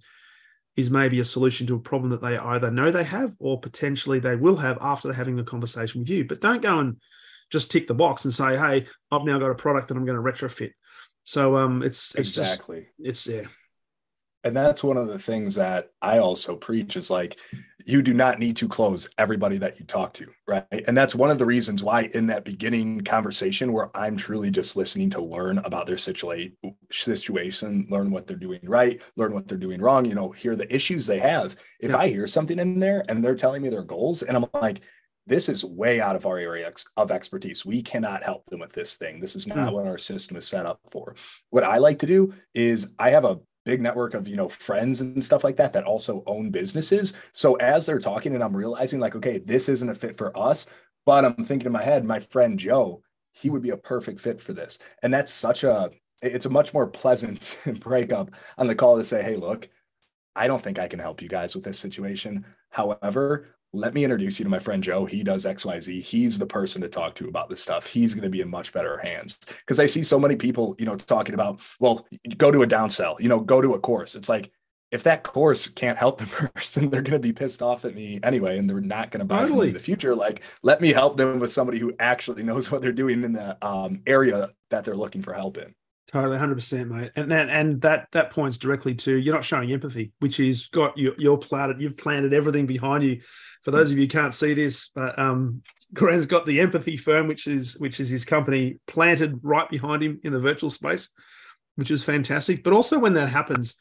is 0.76 0.90
maybe 0.90 1.20
a 1.20 1.24
solution 1.24 1.66
to 1.66 1.74
a 1.74 1.80
problem 1.80 2.10
that 2.10 2.22
they 2.22 2.38
either 2.38 2.70
know 2.70 2.90
they 2.90 3.04
have 3.04 3.34
or 3.38 3.60
potentially 3.60 4.20
they 4.20 4.36
will 4.36 4.56
have 4.56 4.78
after 4.80 5.12
having 5.12 5.38
a 5.38 5.44
conversation 5.44 6.00
with 6.00 6.08
you. 6.08 6.24
But 6.24 6.40
don't 6.40 6.62
go 6.62 6.78
and 6.78 7.00
just 7.50 7.70
tick 7.70 7.88
the 7.88 7.94
box 7.94 8.24
and 8.24 8.32
say, 8.32 8.56
"Hey, 8.56 8.86
I've 9.10 9.24
now 9.24 9.38
got 9.38 9.50
a 9.50 9.54
product 9.54 9.88
that 9.88 9.96
I'm 9.96 10.06
going 10.06 10.16
to 10.16 10.22
retrofit." 10.22 10.72
So 11.24 11.56
um, 11.56 11.82
it's 11.82 12.14
it's 12.14 12.30
exactly 12.30 12.88
just, 13.02 13.26
it's 13.26 13.26
yeah 13.26 13.48
and 14.44 14.56
that's 14.56 14.82
one 14.82 14.96
of 14.96 15.08
the 15.08 15.18
things 15.18 15.54
that 15.56 15.90
I 16.00 16.18
also 16.18 16.56
preach 16.56 16.96
is 16.96 17.10
like 17.10 17.38
you 17.86 18.02
do 18.02 18.14
not 18.14 18.38
need 18.38 18.56
to 18.56 18.68
close 18.68 19.08
everybody 19.18 19.58
that 19.58 19.78
you 19.78 19.86
talk 19.86 20.12
to, 20.14 20.26
right? 20.46 20.64
And 20.70 20.96
that's 20.96 21.14
one 21.14 21.30
of 21.30 21.38
the 21.38 21.46
reasons 21.46 21.82
why 21.82 22.10
in 22.14 22.26
that 22.26 22.44
beginning 22.44 23.02
conversation 23.02 23.72
where 23.72 23.94
I'm 23.96 24.16
truly 24.16 24.50
just 24.50 24.76
listening 24.76 25.10
to 25.10 25.22
learn 25.22 25.58
about 25.58 25.86
their 25.86 25.98
situation, 25.98 26.56
situation, 26.90 27.86
learn 27.90 28.10
what 28.10 28.26
they're 28.26 28.36
doing 28.36 28.60
right, 28.64 29.00
learn 29.16 29.32
what 29.34 29.48
they're 29.48 29.58
doing 29.58 29.80
wrong, 29.80 30.04
you 30.04 30.14
know, 30.14 30.30
hear 30.30 30.56
the 30.56 30.72
issues 30.74 31.06
they 31.06 31.18
have. 31.18 31.56
If 31.80 31.90
yeah. 31.90 31.98
I 31.98 32.08
hear 32.08 32.26
something 32.26 32.58
in 32.58 32.80
there 32.80 33.04
and 33.08 33.24
they're 33.24 33.34
telling 33.34 33.62
me 33.62 33.68
their 33.68 33.82
goals 33.82 34.22
and 34.22 34.36
I'm 34.36 34.46
like, 34.54 34.82
this 35.26 35.48
is 35.48 35.64
way 35.64 36.00
out 36.00 36.16
of 36.16 36.26
our 36.26 36.38
area 36.38 36.70
of 36.96 37.10
expertise. 37.10 37.64
We 37.64 37.82
cannot 37.82 38.24
help 38.24 38.46
them 38.46 38.60
with 38.60 38.72
this 38.72 38.96
thing. 38.96 39.20
This 39.20 39.36
is 39.36 39.46
not 39.46 39.68
mm. 39.68 39.72
what 39.72 39.86
our 39.86 39.98
system 39.98 40.36
is 40.36 40.48
set 40.48 40.66
up 40.66 40.80
for. 40.90 41.14
What 41.50 41.62
I 41.62 41.78
like 41.78 42.00
to 42.00 42.06
do 42.06 42.34
is 42.54 42.92
I 42.98 43.10
have 43.10 43.24
a 43.24 43.38
big 43.64 43.80
network 43.80 44.14
of 44.14 44.26
you 44.26 44.36
know 44.36 44.48
friends 44.48 45.00
and 45.00 45.22
stuff 45.22 45.44
like 45.44 45.56
that 45.56 45.72
that 45.72 45.84
also 45.84 46.22
own 46.26 46.50
businesses. 46.50 47.12
So 47.32 47.54
as 47.56 47.86
they're 47.86 47.98
talking 47.98 48.34
and 48.34 48.42
i'm 48.42 48.56
realizing 48.56 49.00
like 49.00 49.14
okay 49.16 49.38
this 49.38 49.68
isn't 49.68 49.88
a 49.88 49.94
fit 49.94 50.16
for 50.16 50.36
us 50.38 50.66
but 51.06 51.24
i'm 51.24 51.44
thinking 51.44 51.66
in 51.66 51.72
my 51.72 51.82
head 51.82 52.04
my 52.04 52.20
friend 52.20 52.58
joe 52.58 53.02
he 53.32 53.50
would 53.50 53.62
be 53.62 53.70
a 53.70 53.76
perfect 53.76 54.20
fit 54.20 54.40
for 54.40 54.52
this. 54.52 54.78
And 55.02 55.12
that's 55.12 55.32
such 55.32 55.64
a 55.64 55.90
it's 56.22 56.46
a 56.46 56.50
much 56.50 56.74
more 56.74 56.86
pleasant 56.86 57.56
breakup 57.80 58.30
on 58.58 58.66
the 58.66 58.74
call 58.74 58.98
to 58.98 59.04
say 59.04 59.22
hey 59.22 59.36
look 59.36 59.68
i 60.36 60.46
don't 60.46 60.62
think 60.62 60.78
i 60.78 60.88
can 60.88 60.98
help 60.98 61.22
you 61.22 61.28
guys 61.28 61.54
with 61.54 61.64
this 61.64 61.78
situation. 61.78 62.44
However 62.70 63.48
let 63.72 63.94
me 63.94 64.04
introduce 64.04 64.38
you 64.38 64.44
to 64.44 64.50
my 64.50 64.58
friend 64.58 64.82
Joe. 64.82 65.04
He 65.04 65.22
does 65.22 65.44
XYZ. 65.44 66.02
He's 66.02 66.38
the 66.38 66.46
person 66.46 66.82
to 66.82 66.88
talk 66.88 67.14
to 67.16 67.28
about 67.28 67.48
this 67.48 67.62
stuff. 67.62 67.86
He's 67.86 68.14
going 68.14 68.24
to 68.24 68.30
be 68.30 68.40
in 68.40 68.50
much 68.50 68.72
better 68.72 68.98
hands. 68.98 69.38
Because 69.46 69.78
I 69.78 69.86
see 69.86 70.02
so 70.02 70.18
many 70.18 70.36
people, 70.36 70.74
you 70.78 70.86
know, 70.86 70.96
talking 70.96 71.34
about, 71.34 71.60
well, 71.78 72.06
go 72.36 72.50
to 72.50 72.62
a 72.62 72.66
downsell, 72.66 73.20
you 73.20 73.28
know, 73.28 73.40
go 73.40 73.60
to 73.60 73.74
a 73.74 73.80
course. 73.80 74.14
It's 74.16 74.28
like, 74.28 74.50
if 74.90 75.04
that 75.04 75.22
course 75.22 75.68
can't 75.68 75.98
help 75.98 76.18
the 76.18 76.26
person, 76.54 76.90
they're 76.90 77.02
going 77.02 77.12
to 77.12 77.20
be 77.20 77.32
pissed 77.32 77.62
off 77.62 77.84
at 77.84 77.94
me 77.94 78.18
anyway, 78.24 78.58
and 78.58 78.68
they're 78.68 78.80
not 78.80 79.12
going 79.12 79.20
to 79.20 79.24
buy 79.24 79.42
totally. 79.42 79.50
from 79.50 79.60
me 79.60 79.68
in 79.68 79.74
the 79.74 79.80
future. 79.80 80.14
Like, 80.16 80.42
let 80.62 80.80
me 80.80 80.92
help 80.92 81.16
them 81.16 81.38
with 81.38 81.52
somebody 81.52 81.78
who 81.78 81.94
actually 82.00 82.42
knows 82.42 82.70
what 82.70 82.82
they're 82.82 82.92
doing 82.92 83.22
in 83.22 83.32
the 83.32 83.64
um, 83.64 84.02
area 84.06 84.50
that 84.70 84.84
they're 84.84 84.96
looking 84.96 85.22
for 85.22 85.32
help 85.32 85.58
in. 85.58 85.74
Totally, 86.12 86.38
hundred 86.38 86.56
percent, 86.56 86.90
mate. 86.90 87.12
And 87.14 87.30
that 87.30 87.48
and 87.50 87.80
that 87.82 88.08
that 88.12 88.32
points 88.32 88.58
directly 88.58 88.94
to 88.96 89.16
you're 89.16 89.34
not 89.34 89.44
showing 89.44 89.70
empathy, 89.70 90.12
which 90.18 90.40
is 90.40 90.66
got 90.66 90.98
you 90.98 91.14
you're 91.18 91.38
planted, 91.38 91.80
you've 91.80 91.96
planted 91.96 92.32
everything 92.32 92.66
behind 92.66 93.04
you 93.04 93.20
for 93.62 93.70
those 93.70 93.90
of 93.90 93.98
you 93.98 94.08
can't 94.08 94.34
see 94.34 94.54
this, 94.54 94.88
but 94.94 95.18
um, 95.18 95.62
Grant's 95.92 96.26
got 96.26 96.46
the 96.46 96.60
empathy 96.60 96.96
firm, 96.96 97.26
which 97.26 97.46
is 97.46 97.78
which 97.78 98.00
is 98.00 98.08
his 98.08 98.24
company, 98.24 98.78
planted 98.86 99.38
right 99.42 99.68
behind 99.68 100.02
him 100.02 100.20
in 100.24 100.32
the 100.32 100.40
virtual 100.40 100.70
space, 100.70 101.10
which 101.76 101.90
is 101.90 102.02
fantastic. 102.02 102.64
But 102.64 102.72
also 102.72 102.98
when 102.98 103.12
that 103.14 103.28
happens, 103.28 103.76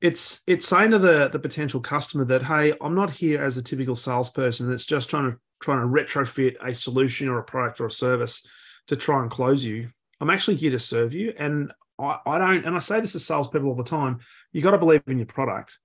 it's 0.00 0.40
it's 0.46 0.66
saying 0.66 0.92
to 0.92 0.98
the 0.98 1.28
the 1.28 1.38
potential 1.38 1.80
customer 1.80 2.24
that 2.26 2.42
hey, 2.42 2.72
I'm 2.80 2.94
not 2.94 3.10
here 3.10 3.44
as 3.44 3.56
a 3.56 3.62
typical 3.62 3.94
salesperson 3.94 4.70
that's 4.70 4.86
just 4.86 5.10
trying 5.10 5.30
to 5.30 5.38
trying 5.60 5.80
to 5.80 5.86
retrofit 5.86 6.56
a 6.64 6.72
solution 6.72 7.28
or 7.28 7.38
a 7.38 7.44
product 7.44 7.80
or 7.80 7.86
a 7.86 7.90
service 7.90 8.46
to 8.88 8.96
try 8.96 9.20
and 9.20 9.30
close 9.30 9.64
you. 9.64 9.90
I'm 10.20 10.30
actually 10.30 10.56
here 10.56 10.70
to 10.70 10.78
serve 10.78 11.12
you, 11.12 11.34
and 11.38 11.72
I, 11.98 12.18
I 12.26 12.38
don't. 12.38 12.64
And 12.64 12.76
I 12.76 12.80
say 12.80 13.00
this 13.00 13.12
to 13.12 13.20
salespeople 13.20 13.68
all 13.68 13.74
the 13.74 13.84
time. 13.84 14.18
You 14.52 14.62
got 14.62 14.72
to 14.72 14.78
believe 14.78 15.02
in 15.06 15.18
your 15.18 15.26
product, 15.26 15.78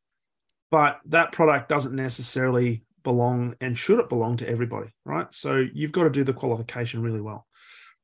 but 0.69 0.99
that 1.07 1.31
product 1.31 1.69
doesn't 1.69 1.95
necessarily 1.95 2.83
belong 3.03 3.55
and 3.61 3.77
should 3.77 3.99
it 3.99 4.09
belong 4.09 4.37
to 4.37 4.47
everybody, 4.47 4.89
right? 5.05 5.27
So 5.31 5.65
you've 5.73 5.91
got 5.91 6.03
to 6.03 6.09
do 6.09 6.23
the 6.23 6.33
qualification 6.33 7.01
really 7.01 7.21
well. 7.21 7.47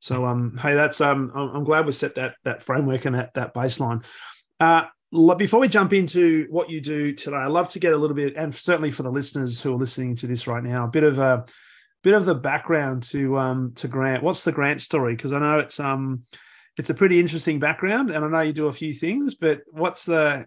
So 0.00 0.26
um, 0.26 0.56
hey, 0.56 0.74
that's 0.74 1.00
um, 1.00 1.32
I'm 1.34 1.64
glad 1.64 1.86
we 1.86 1.92
set 1.92 2.14
that 2.16 2.36
that 2.44 2.62
framework 2.62 3.04
and 3.04 3.16
that 3.16 3.34
that 3.34 3.54
baseline. 3.54 4.04
Uh, 4.60 4.84
before 5.36 5.60
we 5.60 5.68
jump 5.68 5.92
into 5.92 6.46
what 6.50 6.68
you 6.68 6.80
do 6.80 7.14
today, 7.14 7.36
I'd 7.36 7.46
love 7.46 7.68
to 7.70 7.78
get 7.78 7.94
a 7.94 7.96
little 7.96 8.14
bit, 8.14 8.36
and 8.36 8.54
certainly 8.54 8.90
for 8.90 9.02
the 9.02 9.10
listeners 9.10 9.60
who 9.60 9.72
are 9.72 9.78
listening 9.78 10.14
to 10.16 10.26
this 10.26 10.46
right 10.46 10.62
now, 10.62 10.84
a 10.84 10.88
bit 10.88 11.02
of 11.02 11.18
a 11.18 11.46
bit 12.02 12.14
of 12.14 12.26
the 12.26 12.34
background 12.34 13.02
to 13.04 13.38
um 13.38 13.72
to 13.76 13.88
Grant. 13.88 14.22
What's 14.22 14.44
the 14.44 14.52
Grant 14.52 14.80
story? 14.80 15.14
Because 15.14 15.32
I 15.32 15.38
know 15.38 15.58
it's 15.58 15.80
um 15.80 16.24
it's 16.76 16.90
a 16.90 16.94
pretty 16.94 17.18
interesting 17.18 17.58
background, 17.58 18.10
and 18.10 18.24
I 18.24 18.28
know 18.28 18.40
you 18.40 18.52
do 18.52 18.68
a 18.68 18.72
few 18.72 18.92
things, 18.92 19.34
but 19.34 19.62
what's 19.70 20.04
the 20.04 20.46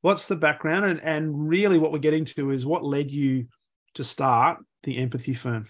what's 0.00 0.28
the 0.28 0.36
background 0.36 0.84
and, 0.84 1.00
and 1.02 1.48
really 1.48 1.78
what 1.78 1.92
we're 1.92 1.98
getting 1.98 2.24
to 2.24 2.50
is 2.50 2.66
what 2.66 2.84
led 2.84 3.10
you 3.10 3.46
to 3.94 4.04
start 4.04 4.58
the 4.82 4.98
empathy 4.98 5.34
firm? 5.34 5.66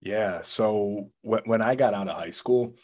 Yeah. 0.00 0.42
So 0.42 1.10
when, 1.22 1.42
when 1.46 1.62
I 1.62 1.74
got 1.74 1.94
out 1.94 2.08
of 2.08 2.16
high 2.16 2.30
school, 2.30 2.76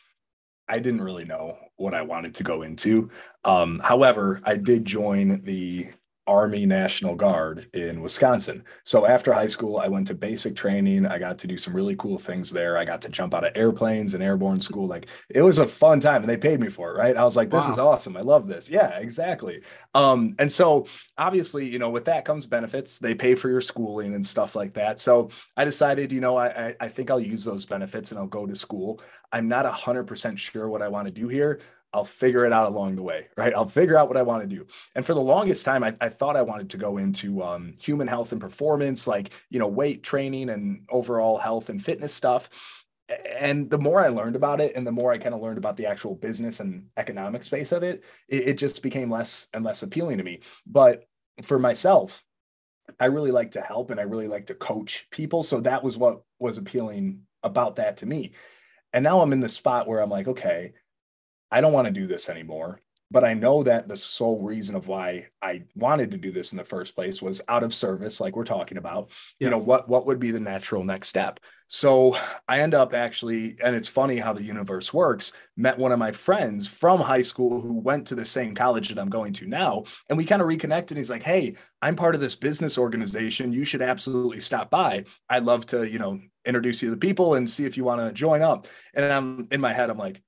I 0.68 0.78
didn't 0.78 1.02
really 1.02 1.24
know 1.24 1.58
what 1.76 1.94
I 1.94 2.02
wanted 2.02 2.34
to 2.36 2.42
go 2.42 2.62
into. 2.62 3.10
Um, 3.44 3.78
however, 3.78 4.40
I 4.44 4.56
did 4.56 4.84
join 4.84 5.42
the 5.44 5.90
Army 6.26 6.66
National 6.66 7.16
Guard 7.16 7.68
in 7.74 8.00
Wisconsin. 8.00 8.64
So 8.84 9.06
after 9.06 9.32
high 9.32 9.48
school, 9.48 9.78
I 9.78 9.88
went 9.88 10.06
to 10.06 10.14
basic 10.14 10.54
training. 10.54 11.04
I 11.04 11.18
got 11.18 11.38
to 11.38 11.48
do 11.48 11.58
some 11.58 11.74
really 11.74 11.96
cool 11.96 12.18
things 12.18 12.50
there. 12.50 12.78
I 12.78 12.84
got 12.84 13.02
to 13.02 13.08
jump 13.08 13.34
out 13.34 13.44
of 13.44 13.52
airplanes 13.56 14.14
and 14.14 14.22
airborne 14.22 14.60
school. 14.60 14.86
Like 14.86 15.06
it 15.28 15.42
was 15.42 15.58
a 15.58 15.66
fun 15.66 15.98
time 15.98 16.22
and 16.22 16.30
they 16.30 16.36
paid 16.36 16.60
me 16.60 16.68
for 16.68 16.90
it, 16.90 16.98
right? 16.98 17.16
I 17.16 17.24
was 17.24 17.36
like, 17.36 17.50
this 17.50 17.66
wow. 17.66 17.72
is 17.72 17.78
awesome. 17.78 18.16
I 18.16 18.20
love 18.20 18.46
this. 18.46 18.70
Yeah, 18.70 18.98
exactly. 18.98 19.62
Um, 19.94 20.36
and 20.38 20.50
so 20.50 20.86
obviously, 21.18 21.68
you 21.68 21.80
know, 21.80 21.90
with 21.90 22.04
that 22.04 22.24
comes 22.24 22.46
benefits. 22.46 22.98
They 22.98 23.14
pay 23.14 23.34
for 23.34 23.48
your 23.48 23.60
schooling 23.60 24.14
and 24.14 24.24
stuff 24.24 24.54
like 24.54 24.74
that. 24.74 25.00
So 25.00 25.30
I 25.56 25.64
decided, 25.64 26.12
you 26.12 26.20
know, 26.20 26.36
I, 26.36 26.76
I 26.78 26.88
think 26.88 27.10
I'll 27.10 27.20
use 27.20 27.44
those 27.44 27.66
benefits 27.66 28.12
and 28.12 28.20
I'll 28.20 28.26
go 28.26 28.46
to 28.46 28.54
school. 28.54 29.00
I'm 29.32 29.48
not 29.48 29.66
a 29.66 29.72
hundred 29.72 30.04
percent 30.04 30.38
sure 30.38 30.68
what 30.68 30.82
I 30.82 30.88
want 30.88 31.06
to 31.06 31.12
do 31.12 31.26
here, 31.26 31.60
I'll 31.94 32.04
figure 32.04 32.46
it 32.46 32.52
out 32.52 32.68
along 32.68 32.96
the 32.96 33.02
way, 33.02 33.28
right? 33.36 33.52
I'll 33.54 33.68
figure 33.68 33.98
out 33.98 34.08
what 34.08 34.16
I 34.16 34.22
want 34.22 34.42
to 34.42 34.56
do. 34.56 34.66
And 34.94 35.04
for 35.04 35.14
the 35.14 35.20
longest 35.20 35.64
time, 35.64 35.84
I, 35.84 35.94
I 36.00 36.08
thought 36.08 36.36
I 36.36 36.42
wanted 36.42 36.70
to 36.70 36.78
go 36.78 36.96
into 36.96 37.42
um, 37.42 37.74
human 37.78 38.08
health 38.08 38.32
and 38.32 38.40
performance, 38.40 39.06
like, 39.06 39.32
you 39.50 39.58
know, 39.58 39.68
weight 39.68 40.02
training 40.02 40.48
and 40.48 40.86
overall 40.88 41.38
health 41.38 41.68
and 41.68 41.84
fitness 41.84 42.14
stuff. 42.14 42.48
And 43.38 43.68
the 43.68 43.78
more 43.78 44.02
I 44.02 44.08
learned 44.08 44.36
about 44.36 44.60
it 44.60 44.74
and 44.74 44.86
the 44.86 44.92
more 44.92 45.12
I 45.12 45.18
kind 45.18 45.34
of 45.34 45.42
learned 45.42 45.58
about 45.58 45.76
the 45.76 45.86
actual 45.86 46.14
business 46.14 46.60
and 46.60 46.86
economic 46.96 47.42
space 47.42 47.72
of 47.72 47.82
it, 47.82 48.04
it, 48.28 48.48
it 48.48 48.58
just 48.58 48.82
became 48.82 49.10
less 49.10 49.48
and 49.52 49.64
less 49.64 49.82
appealing 49.82 50.18
to 50.18 50.24
me. 50.24 50.40
But 50.66 51.04
for 51.42 51.58
myself, 51.58 52.22
I 52.98 53.06
really 53.06 53.32
like 53.32 53.52
to 53.52 53.60
help 53.60 53.90
and 53.90 54.00
I 54.00 54.04
really 54.04 54.28
like 54.28 54.46
to 54.46 54.54
coach 54.54 55.08
people. 55.10 55.42
So 55.42 55.60
that 55.60 55.84
was 55.84 55.96
what 55.96 56.22
was 56.38 56.56
appealing 56.56 57.22
about 57.42 57.76
that 57.76 57.98
to 57.98 58.06
me. 58.06 58.32
And 58.92 59.04
now 59.04 59.20
I'm 59.20 59.32
in 59.32 59.40
the 59.40 59.48
spot 59.48 59.88
where 59.88 60.00
I'm 60.00 60.10
like, 60.10 60.28
okay, 60.28 60.72
I 61.52 61.60
don't 61.60 61.72
want 61.74 61.86
to 61.86 61.92
do 61.92 62.08
this 62.08 62.28
anymore. 62.28 62.80
but 63.10 63.24
I 63.24 63.34
know 63.34 63.62
that 63.64 63.88
the 63.88 63.96
sole 63.96 64.40
reason 64.42 64.74
of 64.74 64.88
why 64.88 65.26
I 65.42 65.64
wanted 65.74 66.12
to 66.12 66.16
do 66.16 66.32
this 66.32 66.52
in 66.52 66.56
the 66.58 66.64
first 66.64 66.94
place 66.94 67.20
was 67.20 67.42
out 67.46 67.62
of 67.62 67.74
service, 67.74 68.20
like 68.20 68.36
we're 68.36 68.44
talking 68.44 68.78
about. 68.78 69.10
Yeah. 69.38 69.46
You 69.46 69.50
know, 69.50 69.58
what 69.58 69.86
what 69.88 70.06
would 70.06 70.18
be 70.18 70.30
the 70.30 70.40
natural 70.40 70.82
next 70.82 71.08
step? 71.08 71.38
So 71.68 72.16
I 72.48 72.60
end 72.60 72.74
up 72.74 72.94
actually, 72.94 73.58
and 73.62 73.76
it's 73.76 73.88
funny 73.88 74.18
how 74.18 74.32
the 74.32 74.42
universe 74.42 74.94
works, 74.94 75.32
met 75.58 75.78
one 75.78 75.92
of 75.92 75.98
my 75.98 76.12
friends 76.12 76.68
from 76.68 77.00
high 77.00 77.22
school 77.22 77.60
who 77.60 77.80
went 77.80 78.06
to 78.08 78.14
the 78.14 78.24
same 78.26 78.54
college 78.54 78.88
that 78.88 78.98
I'm 78.98 79.10
going 79.10 79.34
to 79.34 79.46
now. 79.46 79.84
And 80.08 80.16
we 80.18 80.24
kind 80.24 80.42
of 80.42 80.48
reconnected. 80.48 80.96
He's 80.96 81.10
like, 81.10 81.22
Hey, 81.22 81.56
I'm 81.82 81.96
part 81.96 82.14
of 82.14 82.20
this 82.22 82.36
business 82.36 82.78
organization. 82.78 83.52
You 83.52 83.64
should 83.66 83.82
absolutely 83.82 84.40
stop 84.40 84.70
by. 84.70 85.04
I'd 85.28 85.44
love 85.44 85.66
to, 85.66 85.84
you 85.84 85.98
know, 85.98 86.18
introduce 86.46 86.82
you 86.82 86.88
to 86.88 86.94
the 86.94 87.00
people 87.08 87.34
and 87.34 87.48
see 87.48 87.66
if 87.66 87.76
you 87.76 87.84
want 87.84 88.00
to 88.00 88.12
join 88.12 88.42
up. 88.42 88.66
And 88.94 89.04
I'm 89.04 89.48
in 89.50 89.60
my 89.60 89.72
head, 89.74 89.90
I'm 89.90 89.98
like, 89.98 90.22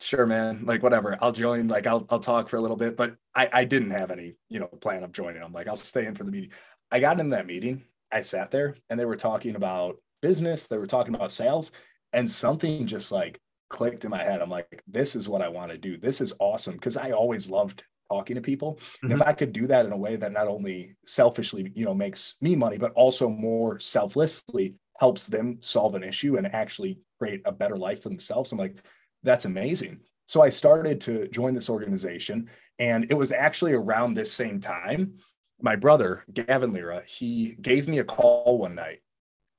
sure, 0.00 0.26
man, 0.26 0.64
like 0.64 0.82
whatever, 0.82 1.16
I'll 1.20 1.32
join, 1.32 1.68
like 1.68 1.86
I'll, 1.86 2.06
I'll 2.10 2.20
talk 2.20 2.48
for 2.48 2.56
a 2.56 2.60
little 2.60 2.76
bit, 2.76 2.96
but 2.96 3.16
I, 3.34 3.48
I 3.52 3.64
didn't 3.64 3.90
have 3.90 4.10
any, 4.10 4.36
you 4.48 4.60
know, 4.60 4.66
plan 4.66 5.04
of 5.04 5.12
joining. 5.12 5.42
I'm 5.42 5.52
like, 5.52 5.68
I'll 5.68 5.76
stay 5.76 6.06
in 6.06 6.14
for 6.14 6.24
the 6.24 6.30
meeting. 6.30 6.50
I 6.90 7.00
got 7.00 7.20
in 7.20 7.30
that 7.30 7.46
meeting. 7.46 7.84
I 8.10 8.22
sat 8.22 8.50
there 8.50 8.76
and 8.88 8.98
they 8.98 9.04
were 9.04 9.16
talking 9.16 9.56
about 9.56 9.96
business. 10.22 10.66
They 10.66 10.78
were 10.78 10.86
talking 10.86 11.14
about 11.14 11.32
sales 11.32 11.72
and 12.12 12.30
something 12.30 12.86
just 12.86 13.12
like 13.12 13.40
clicked 13.68 14.04
in 14.04 14.10
my 14.10 14.24
head. 14.24 14.40
I'm 14.40 14.50
like, 14.50 14.82
this 14.86 15.14
is 15.14 15.28
what 15.28 15.42
I 15.42 15.48
want 15.48 15.70
to 15.72 15.78
do. 15.78 15.98
This 15.98 16.20
is 16.20 16.32
awesome. 16.38 16.78
Cause 16.78 16.96
I 16.96 17.10
always 17.10 17.50
loved 17.50 17.84
talking 18.10 18.36
to 18.36 18.42
people. 18.42 18.74
Mm-hmm. 18.74 19.06
And 19.06 19.12
if 19.12 19.20
mm-hmm. 19.20 19.28
I 19.28 19.32
could 19.34 19.52
do 19.52 19.66
that 19.66 19.84
in 19.84 19.92
a 19.92 19.96
way 19.96 20.16
that 20.16 20.32
not 20.32 20.48
only 20.48 20.96
selfishly, 21.06 21.70
you 21.74 21.84
know, 21.84 21.94
makes 21.94 22.36
me 22.40 22.56
money, 22.56 22.78
but 22.78 22.92
also 22.92 23.28
more 23.28 23.78
selflessly 23.78 24.74
helps 24.98 25.26
them 25.26 25.58
solve 25.60 25.94
an 25.94 26.02
issue 26.02 26.36
and 26.36 26.46
actually 26.54 26.98
create 27.18 27.42
a 27.44 27.52
better 27.52 27.76
life 27.76 28.02
for 28.02 28.08
themselves. 28.08 28.50
I'm 28.50 28.58
like, 28.58 28.76
that's 29.22 29.44
amazing. 29.44 30.00
So 30.26 30.42
I 30.42 30.50
started 30.50 31.00
to 31.02 31.28
join 31.28 31.54
this 31.54 31.70
organization. 31.70 32.50
And 32.78 33.06
it 33.10 33.14
was 33.14 33.32
actually 33.32 33.72
around 33.72 34.14
this 34.14 34.32
same 34.32 34.60
time. 34.60 35.14
My 35.60 35.74
brother, 35.74 36.24
Gavin 36.32 36.72
Lira, 36.72 37.02
he 37.06 37.56
gave 37.60 37.88
me 37.88 37.98
a 37.98 38.04
call 38.04 38.58
one 38.58 38.74
night. 38.74 39.00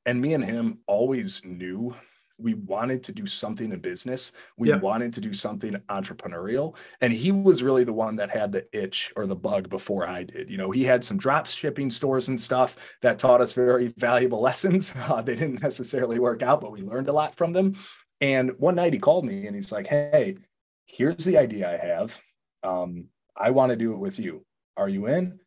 And 0.05 0.21
me 0.21 0.33
and 0.33 0.45
him 0.45 0.79
always 0.87 1.43
knew 1.43 1.95
we 2.39 2.53
wanted 2.53 3.03
to 3.03 3.11
do 3.11 3.25
something 3.25 3.71
in 3.71 3.79
business. 3.79 4.31
We 4.57 4.73
wanted 4.73 5.13
to 5.13 5.21
do 5.21 5.33
something 5.33 5.75
entrepreneurial. 5.89 6.75
And 7.01 7.11
he 7.11 7.31
was 7.31 7.61
really 7.61 7.83
the 7.83 7.93
one 7.93 8.15
that 8.15 8.29
had 8.29 8.51
the 8.51 8.65
itch 8.71 9.11
or 9.15 9.25
the 9.25 9.35
bug 9.35 9.69
before 9.69 10.07
I 10.07 10.23
did. 10.23 10.49
You 10.49 10.57
know, 10.57 10.71
he 10.71 10.85
had 10.85 11.03
some 11.03 11.17
drop 11.17 11.47
shipping 11.47 11.89
stores 11.89 12.29
and 12.29 12.39
stuff 12.39 12.77
that 13.01 13.19
taught 13.19 13.41
us 13.41 13.53
very 13.53 13.93
valuable 13.97 14.39
lessons. 14.49 14.93
Uh, 14.95 15.21
they 15.21 15.35
didn't 15.35 15.61
necessarily 15.61 16.17
work 16.17 16.41
out, 16.41 16.61
but 16.61 16.71
we 16.71 16.81
learned 16.81 17.09
a 17.09 17.13
lot 17.13 17.35
from 17.35 17.51
them. 17.51 17.75
And 18.21 18.51
one 18.59 18.75
night 18.75 18.93
he 18.93 18.99
called 18.99 19.25
me 19.25 19.47
and 19.47 19.55
he's 19.55 19.71
like, 19.71 19.87
Hey, 19.87 20.37
here's 20.85 21.25
the 21.25 21.37
idea 21.37 21.71
I 21.71 21.85
have. 21.85 22.19
Um, 22.63 23.05
I 23.37 23.51
want 23.51 23.69
to 23.71 23.75
do 23.75 23.93
it 23.93 23.99
with 23.99 24.19
you. 24.19 24.45
Are 24.75 24.89
you 24.89 25.07
in? 25.07 25.39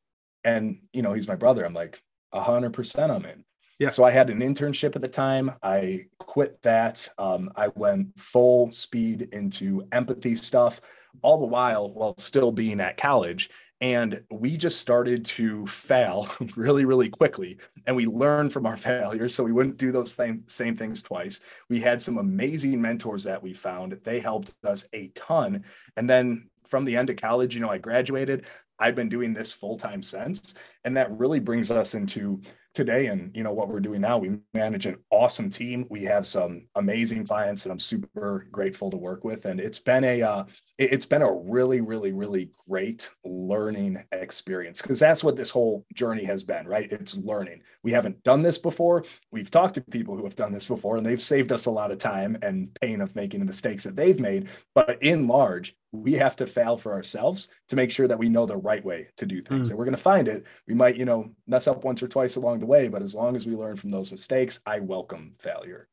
And, 0.44 0.80
you 0.92 1.02
know, 1.02 1.12
he's 1.12 1.28
my 1.28 1.34
brother. 1.36 1.64
I'm 1.64 1.74
like, 1.74 2.02
100% 2.34 3.10
I'm 3.10 3.24
in. 3.24 3.44
Yeah. 3.78 3.88
So 3.88 4.04
I 4.04 4.10
had 4.10 4.30
an 4.30 4.40
internship 4.40 4.94
at 4.94 5.02
the 5.02 5.08
time. 5.08 5.52
I 5.62 6.06
quit 6.18 6.62
that. 6.62 7.08
Um, 7.18 7.50
I 7.56 7.68
went 7.74 8.18
full 8.18 8.70
speed 8.70 9.28
into 9.32 9.86
empathy 9.90 10.36
stuff, 10.36 10.80
all 11.22 11.40
the 11.40 11.46
while 11.46 11.92
while 11.92 12.14
still 12.18 12.52
being 12.52 12.80
at 12.80 12.96
college. 12.96 13.50
And 13.82 14.22
we 14.30 14.56
just 14.56 14.78
started 14.78 15.24
to 15.24 15.66
fail 15.66 16.28
really, 16.56 16.84
really 16.84 17.10
quickly. 17.10 17.58
And 17.84 17.96
we 17.96 18.06
learned 18.06 18.52
from 18.52 18.64
our 18.64 18.76
failures. 18.78 19.34
So 19.34 19.42
we 19.42 19.52
wouldn't 19.52 19.76
do 19.76 19.90
those 19.90 20.12
same, 20.12 20.44
same 20.46 20.76
things 20.76 21.02
twice. 21.02 21.40
We 21.68 21.80
had 21.80 22.00
some 22.00 22.16
amazing 22.16 22.80
mentors 22.80 23.24
that 23.24 23.42
we 23.42 23.52
found. 23.52 23.98
They 24.04 24.20
helped 24.20 24.54
us 24.64 24.86
a 24.92 25.08
ton. 25.08 25.64
And 25.96 26.08
then 26.08 26.48
from 26.64 26.84
the 26.84 26.96
end 26.96 27.10
of 27.10 27.16
college, 27.16 27.56
you 27.56 27.60
know, 27.60 27.70
I 27.70 27.78
graduated. 27.78 28.46
I've 28.78 28.94
been 28.94 29.08
doing 29.08 29.34
this 29.34 29.52
full 29.52 29.76
time 29.76 30.02
since. 30.02 30.54
And 30.84 30.96
that 30.96 31.16
really 31.16 31.40
brings 31.40 31.70
us 31.70 31.94
into 31.94 32.40
today 32.74 33.06
and 33.06 33.30
you 33.36 33.42
know 33.42 33.52
what 33.52 33.68
we're 33.68 33.80
doing 33.80 34.00
now. 34.00 34.18
We 34.18 34.38
manage 34.54 34.86
an 34.86 34.96
awesome 35.10 35.50
team. 35.50 35.86
We 35.90 36.04
have 36.04 36.26
some 36.26 36.68
amazing 36.74 37.26
clients 37.26 37.62
that 37.62 37.70
i'm 37.70 37.78
super 37.78 38.46
grateful 38.50 38.90
to 38.90 38.96
work 38.96 39.24
with. 39.24 39.44
And 39.44 39.60
it's 39.60 39.78
been 39.78 40.04
a 40.04 40.22
uh, 40.22 40.44
it's 40.78 41.06
been 41.06 41.22
a 41.22 41.32
really 41.32 41.80
really 41.80 42.12
really 42.12 42.50
great 42.68 43.10
learning 43.24 44.02
experience 44.12 44.80
because 44.80 44.98
that's 44.98 45.22
what 45.22 45.36
this 45.36 45.50
whole 45.50 45.84
journey 45.94 46.24
has 46.24 46.42
been 46.42 46.66
right? 46.66 46.90
It's 46.90 47.16
learning. 47.16 47.62
We 47.82 47.92
haven't 47.92 48.22
done 48.24 48.42
this 48.42 48.58
before. 48.58 49.04
We've 49.30 49.50
talked 49.50 49.74
to 49.74 49.80
people 49.82 50.16
who 50.16 50.24
have 50.24 50.36
done 50.36 50.52
this 50.52 50.66
before 50.66 50.96
and 50.96 51.04
they've 51.04 51.22
saved 51.22 51.52
us 51.52 51.66
a 51.66 51.70
lot 51.70 51.90
of 51.90 51.98
time 51.98 52.38
and 52.42 52.74
pain 52.80 53.00
of 53.00 53.14
making 53.14 53.40
the 53.40 53.46
mistakes 53.46 53.84
that 53.84 53.96
they've 53.96 54.20
made. 54.20 54.48
But 54.74 55.02
in 55.02 55.28
large 55.28 55.76
we 55.92 56.14
have 56.14 56.34
to 56.36 56.46
fail 56.46 56.78
for 56.78 56.92
ourselves 56.94 57.48
to 57.68 57.76
make 57.76 57.90
sure 57.90 58.08
that 58.08 58.18
we 58.18 58.30
know 58.30 58.46
the 58.46 58.56
right 58.56 58.82
way 58.82 59.08
to 59.18 59.26
do 59.26 59.42
things. 59.42 59.68
Mm. 59.68 59.70
And 59.70 59.78
we're 59.78 59.84
going 59.84 59.96
to 59.96 60.02
find 60.02 60.26
it. 60.26 60.44
We 60.72 60.78
might, 60.78 60.96
you 60.96 61.04
know, 61.04 61.34
mess 61.46 61.66
up 61.66 61.84
once 61.84 62.02
or 62.02 62.08
twice 62.08 62.36
along 62.36 62.60
the 62.60 62.66
way, 62.66 62.88
but 62.88 63.02
as 63.02 63.14
long 63.14 63.36
as 63.36 63.44
we 63.44 63.54
learn 63.54 63.76
from 63.76 63.90
those 63.90 64.10
mistakes, 64.10 64.58
I 64.64 64.78
welcome 64.78 65.34
failure. 65.38 65.86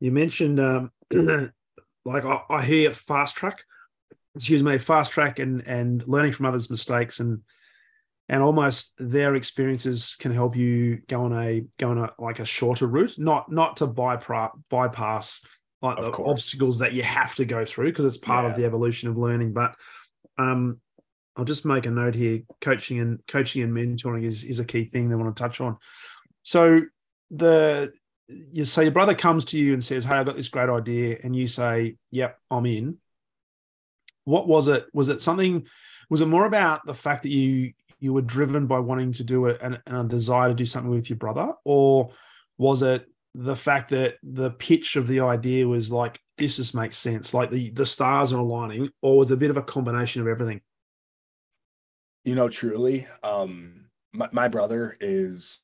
You 0.00 0.10
mentioned, 0.10 0.58
um, 0.58 0.90
like 2.04 2.24
I, 2.24 2.40
I 2.50 2.64
hear 2.64 2.92
fast 2.92 3.36
track, 3.36 3.62
excuse 4.34 4.60
me, 4.60 4.76
fast 4.78 5.12
track 5.12 5.38
and 5.38 5.62
and 5.68 6.02
learning 6.08 6.32
from 6.32 6.46
others' 6.46 6.68
mistakes 6.68 7.20
and 7.20 7.42
and 8.28 8.42
almost 8.42 8.92
their 8.98 9.36
experiences 9.36 10.16
can 10.18 10.32
help 10.32 10.56
you 10.56 11.02
go 11.06 11.22
on 11.22 11.32
a 11.32 11.64
go 11.78 11.90
on 11.90 11.98
a 11.98 12.10
like 12.18 12.40
a 12.40 12.44
shorter 12.44 12.88
route, 12.88 13.20
not 13.20 13.52
not 13.52 13.76
to 13.76 13.86
bypass 13.86 14.50
bypass 14.68 15.42
like 15.80 15.98
of 15.98 16.06
the 16.06 16.10
course. 16.10 16.28
obstacles 16.28 16.80
that 16.80 16.92
you 16.92 17.04
have 17.04 17.36
to 17.36 17.44
go 17.44 17.64
through 17.64 17.92
because 17.92 18.04
it's 18.04 18.18
part 18.18 18.46
yeah. 18.46 18.50
of 18.50 18.56
the 18.56 18.64
evolution 18.64 19.08
of 19.08 19.16
learning. 19.16 19.52
But 19.52 19.76
um, 20.38 20.80
I'll 21.36 21.44
just 21.44 21.64
make 21.64 21.86
a 21.86 21.90
note 21.90 22.14
here: 22.14 22.42
coaching 22.60 23.00
and 23.00 23.24
coaching 23.26 23.62
and 23.62 23.72
mentoring 23.72 24.22
is 24.22 24.44
is 24.44 24.60
a 24.60 24.64
key 24.64 24.84
thing 24.84 25.08
they 25.08 25.14
want 25.14 25.34
to 25.34 25.42
touch 25.42 25.60
on. 25.60 25.78
So 26.42 26.82
the 27.30 27.92
you 28.28 28.64
say 28.64 28.84
your 28.84 28.92
brother 28.92 29.14
comes 29.14 29.44
to 29.46 29.58
you 29.58 29.72
and 29.74 29.84
says, 29.84 30.04
"Hey, 30.04 30.16
I 30.16 30.24
got 30.24 30.36
this 30.36 30.48
great 30.48 30.70
idea," 30.70 31.18
and 31.22 31.34
you 31.34 31.46
say, 31.46 31.96
"Yep, 32.10 32.38
I'm 32.50 32.66
in." 32.66 32.98
What 34.24 34.48
was 34.48 34.68
it? 34.68 34.86
Was 34.92 35.08
it 35.08 35.22
something? 35.22 35.66
Was 36.08 36.20
it 36.20 36.26
more 36.26 36.46
about 36.46 36.86
the 36.86 36.94
fact 36.94 37.22
that 37.22 37.30
you 37.30 37.72
you 37.98 38.12
were 38.12 38.22
driven 38.22 38.66
by 38.66 38.78
wanting 38.78 39.12
to 39.12 39.24
do 39.24 39.46
it 39.46 39.58
and, 39.62 39.80
and 39.86 39.96
a 39.96 40.04
desire 40.04 40.48
to 40.48 40.54
do 40.54 40.66
something 40.66 40.90
with 40.90 41.08
your 41.08 41.16
brother, 41.16 41.52
or 41.64 42.10
was 42.58 42.82
it 42.82 43.06
the 43.34 43.56
fact 43.56 43.90
that 43.90 44.14
the 44.22 44.50
pitch 44.50 44.96
of 44.96 45.08
the 45.08 45.20
idea 45.20 45.66
was 45.66 45.90
like 45.90 46.20
this 46.38 46.56
just 46.56 46.74
makes 46.74 46.96
sense 46.96 47.34
like 47.34 47.50
the 47.50 47.70
the 47.70 47.86
stars 47.86 48.32
are 48.32 48.38
aligning 48.38 48.88
or 49.02 49.18
was 49.18 49.30
it 49.30 49.34
a 49.34 49.38
bit 49.38 49.50
of 49.50 49.56
a 49.56 49.62
combination 49.62 50.22
of 50.22 50.28
everything 50.28 50.60
you 52.24 52.34
know 52.34 52.48
truly 52.48 53.06
um 53.22 53.84
my, 54.12 54.28
my 54.32 54.48
brother 54.48 54.96
is 55.00 55.62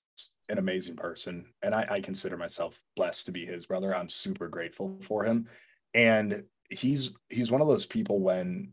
an 0.51 0.59
amazing 0.59 0.97
person 0.97 1.47
and 1.63 1.75
I, 1.75 1.87
I 1.89 2.01
consider 2.01 2.37
myself 2.37 2.83
blessed 2.97 3.27
to 3.27 3.33
be 3.33 3.47
his 3.47 3.67
brother. 3.67 3.95
I'm 3.95 4.09
super 4.09 4.49
grateful 4.49 4.99
for 5.03 5.25
him. 5.25 5.49
And 5.95 6.43
he's 6.69 7.13
he's 7.29 7.51
one 7.51 7.61
of 7.61 7.69
those 7.69 7.87
people 7.87 8.21
when 8.21 8.73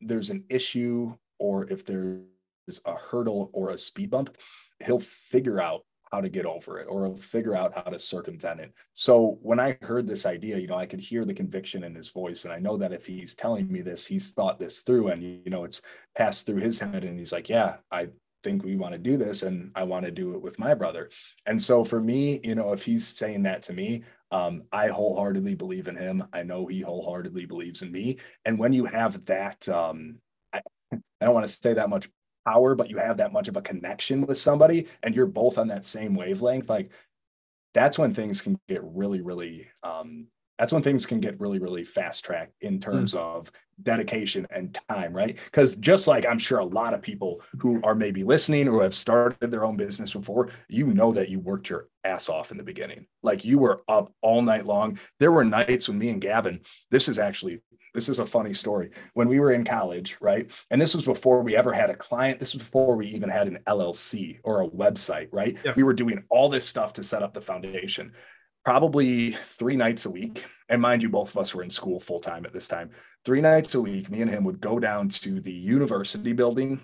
there's 0.00 0.30
an 0.30 0.44
issue 0.48 1.14
or 1.38 1.70
if 1.70 1.84
there's 1.84 2.22
a 2.86 2.94
hurdle 2.94 3.50
or 3.52 3.70
a 3.70 3.78
speed 3.78 4.10
bump 4.10 4.36
he'll 4.84 5.00
figure 5.00 5.60
out 5.60 5.82
how 6.12 6.20
to 6.20 6.28
get 6.28 6.44
over 6.44 6.78
it 6.78 6.86
or 6.88 7.16
figure 7.16 7.56
out 7.56 7.72
how 7.74 7.90
to 7.90 7.98
circumvent 7.98 8.60
it. 8.60 8.72
So 8.94 9.38
when 9.42 9.60
I 9.60 9.78
heard 9.82 10.06
this 10.06 10.26
idea, 10.26 10.58
you 10.58 10.66
know, 10.66 10.76
I 10.76 10.86
could 10.86 11.00
hear 11.00 11.24
the 11.24 11.34
conviction 11.34 11.84
in 11.84 11.94
his 11.94 12.08
voice. 12.08 12.44
And 12.44 12.52
I 12.52 12.58
know 12.58 12.76
that 12.78 12.92
if 12.92 13.06
he's 13.06 13.34
telling 13.34 13.70
me 13.70 13.80
this, 13.80 14.06
he's 14.06 14.30
thought 14.30 14.58
this 14.58 14.82
through 14.82 15.08
and, 15.08 15.22
you 15.22 15.50
know, 15.50 15.64
it's 15.64 15.82
passed 16.16 16.46
through 16.46 16.60
his 16.60 16.78
head. 16.80 17.04
And 17.04 17.18
he's 17.18 17.32
like, 17.32 17.48
yeah, 17.48 17.76
I 17.92 18.08
think 18.42 18.64
we 18.64 18.76
want 18.76 18.92
to 18.92 18.98
do 18.98 19.16
this 19.16 19.42
and 19.42 19.70
I 19.74 19.84
want 19.84 20.04
to 20.04 20.10
do 20.10 20.34
it 20.34 20.42
with 20.42 20.58
my 20.58 20.74
brother. 20.74 21.10
And 21.46 21.62
so 21.62 21.84
for 21.84 22.00
me, 22.00 22.40
you 22.42 22.54
know, 22.54 22.72
if 22.72 22.82
he's 22.82 23.06
saying 23.06 23.44
that 23.44 23.62
to 23.64 23.72
me, 23.72 24.02
um, 24.32 24.62
I 24.72 24.88
wholeheartedly 24.88 25.54
believe 25.54 25.88
in 25.88 25.96
him. 25.96 26.24
I 26.32 26.42
know 26.42 26.66
he 26.66 26.80
wholeheartedly 26.80 27.46
believes 27.46 27.82
in 27.82 27.92
me. 27.92 28.18
And 28.44 28.58
when 28.58 28.72
you 28.72 28.86
have 28.86 29.24
that, 29.26 29.68
um, 29.68 30.18
I, 30.52 30.60
I 30.92 31.24
don't 31.24 31.34
want 31.34 31.46
to 31.46 31.52
say 31.52 31.74
that 31.74 31.90
much 31.90 32.08
power, 32.46 32.74
but 32.74 32.90
you 32.90 32.98
have 32.98 33.18
that 33.18 33.32
much 33.32 33.48
of 33.48 33.56
a 33.56 33.62
connection 33.62 34.26
with 34.26 34.38
somebody 34.38 34.86
and 35.02 35.14
you're 35.14 35.26
both 35.26 35.58
on 35.58 35.68
that 35.68 35.84
same 35.84 36.14
wavelength, 36.14 36.68
like 36.68 36.90
that's 37.74 37.98
when 37.98 38.14
things 38.14 38.42
can 38.42 38.58
get 38.68 38.82
really, 38.82 39.20
really, 39.20 39.68
um, 39.82 40.26
that's 40.58 40.72
when 40.72 40.82
things 40.82 41.06
can 41.06 41.20
get 41.20 41.40
really, 41.40 41.58
really 41.58 41.84
fast 41.84 42.24
tracked 42.24 42.52
in 42.60 42.80
terms 42.80 43.14
mm. 43.14 43.18
of 43.18 43.50
dedication 43.82 44.46
and 44.50 44.78
time, 44.90 45.12
right? 45.12 45.38
Because 45.46 45.76
just 45.76 46.06
like 46.06 46.26
I'm 46.26 46.38
sure 46.38 46.58
a 46.58 46.64
lot 46.64 46.92
of 46.92 47.00
people 47.00 47.40
who 47.58 47.80
are 47.82 47.94
maybe 47.94 48.24
listening 48.24 48.68
or 48.68 48.82
have 48.82 48.94
started 48.94 49.50
their 49.50 49.64
own 49.64 49.78
business 49.78 50.12
before, 50.12 50.50
you 50.68 50.86
know 50.86 51.12
that 51.12 51.30
you 51.30 51.40
worked 51.40 51.70
your 51.70 51.88
ass 52.04 52.28
off 52.28 52.50
in 52.50 52.58
the 52.58 52.62
beginning. 52.62 53.06
Like 53.22 53.44
you 53.44 53.58
were 53.58 53.82
up 53.88 54.12
all 54.20 54.42
night 54.42 54.66
long. 54.66 54.98
There 55.18 55.32
were 55.32 55.44
nights 55.44 55.88
when 55.88 55.98
me 55.98 56.10
and 56.10 56.20
Gavin, 56.20 56.60
this 56.90 57.08
is 57.08 57.18
actually 57.18 57.62
this 57.94 58.08
is 58.08 58.18
a 58.18 58.26
funny 58.26 58.54
story. 58.54 58.90
When 59.14 59.28
we 59.28 59.40
were 59.40 59.52
in 59.52 59.64
college, 59.64 60.16
right? 60.20 60.50
And 60.70 60.80
this 60.80 60.94
was 60.94 61.04
before 61.04 61.42
we 61.42 61.56
ever 61.56 61.72
had 61.72 61.90
a 61.90 61.96
client. 61.96 62.38
This 62.40 62.54
was 62.54 62.62
before 62.62 62.96
we 62.96 63.06
even 63.08 63.28
had 63.28 63.48
an 63.48 63.58
LLC 63.66 64.38
or 64.44 64.62
a 64.62 64.68
website, 64.68 65.28
right? 65.32 65.56
Yeah. 65.64 65.72
We 65.76 65.82
were 65.82 65.94
doing 65.94 66.24
all 66.28 66.48
this 66.48 66.66
stuff 66.66 66.92
to 66.94 67.02
set 67.02 67.22
up 67.22 67.34
the 67.34 67.40
foundation. 67.40 68.12
probably 68.64 69.32
three 69.44 69.76
nights 69.76 70.04
a 70.04 70.10
week. 70.10 70.44
And 70.68 70.80
mind 70.80 71.02
you, 71.02 71.08
both 71.08 71.30
of 71.30 71.38
us 71.38 71.54
were 71.54 71.62
in 71.62 71.70
school 71.70 71.98
full 72.00 72.20
time 72.20 72.44
at 72.46 72.52
this 72.52 72.68
time. 72.68 72.90
Three 73.24 73.40
nights 73.40 73.74
a 73.74 73.80
week, 73.80 74.10
me 74.10 74.22
and 74.22 74.30
him 74.30 74.44
would 74.44 74.60
go 74.60 74.78
down 74.78 75.08
to 75.08 75.40
the 75.40 75.52
university 75.52 76.32
building, 76.32 76.80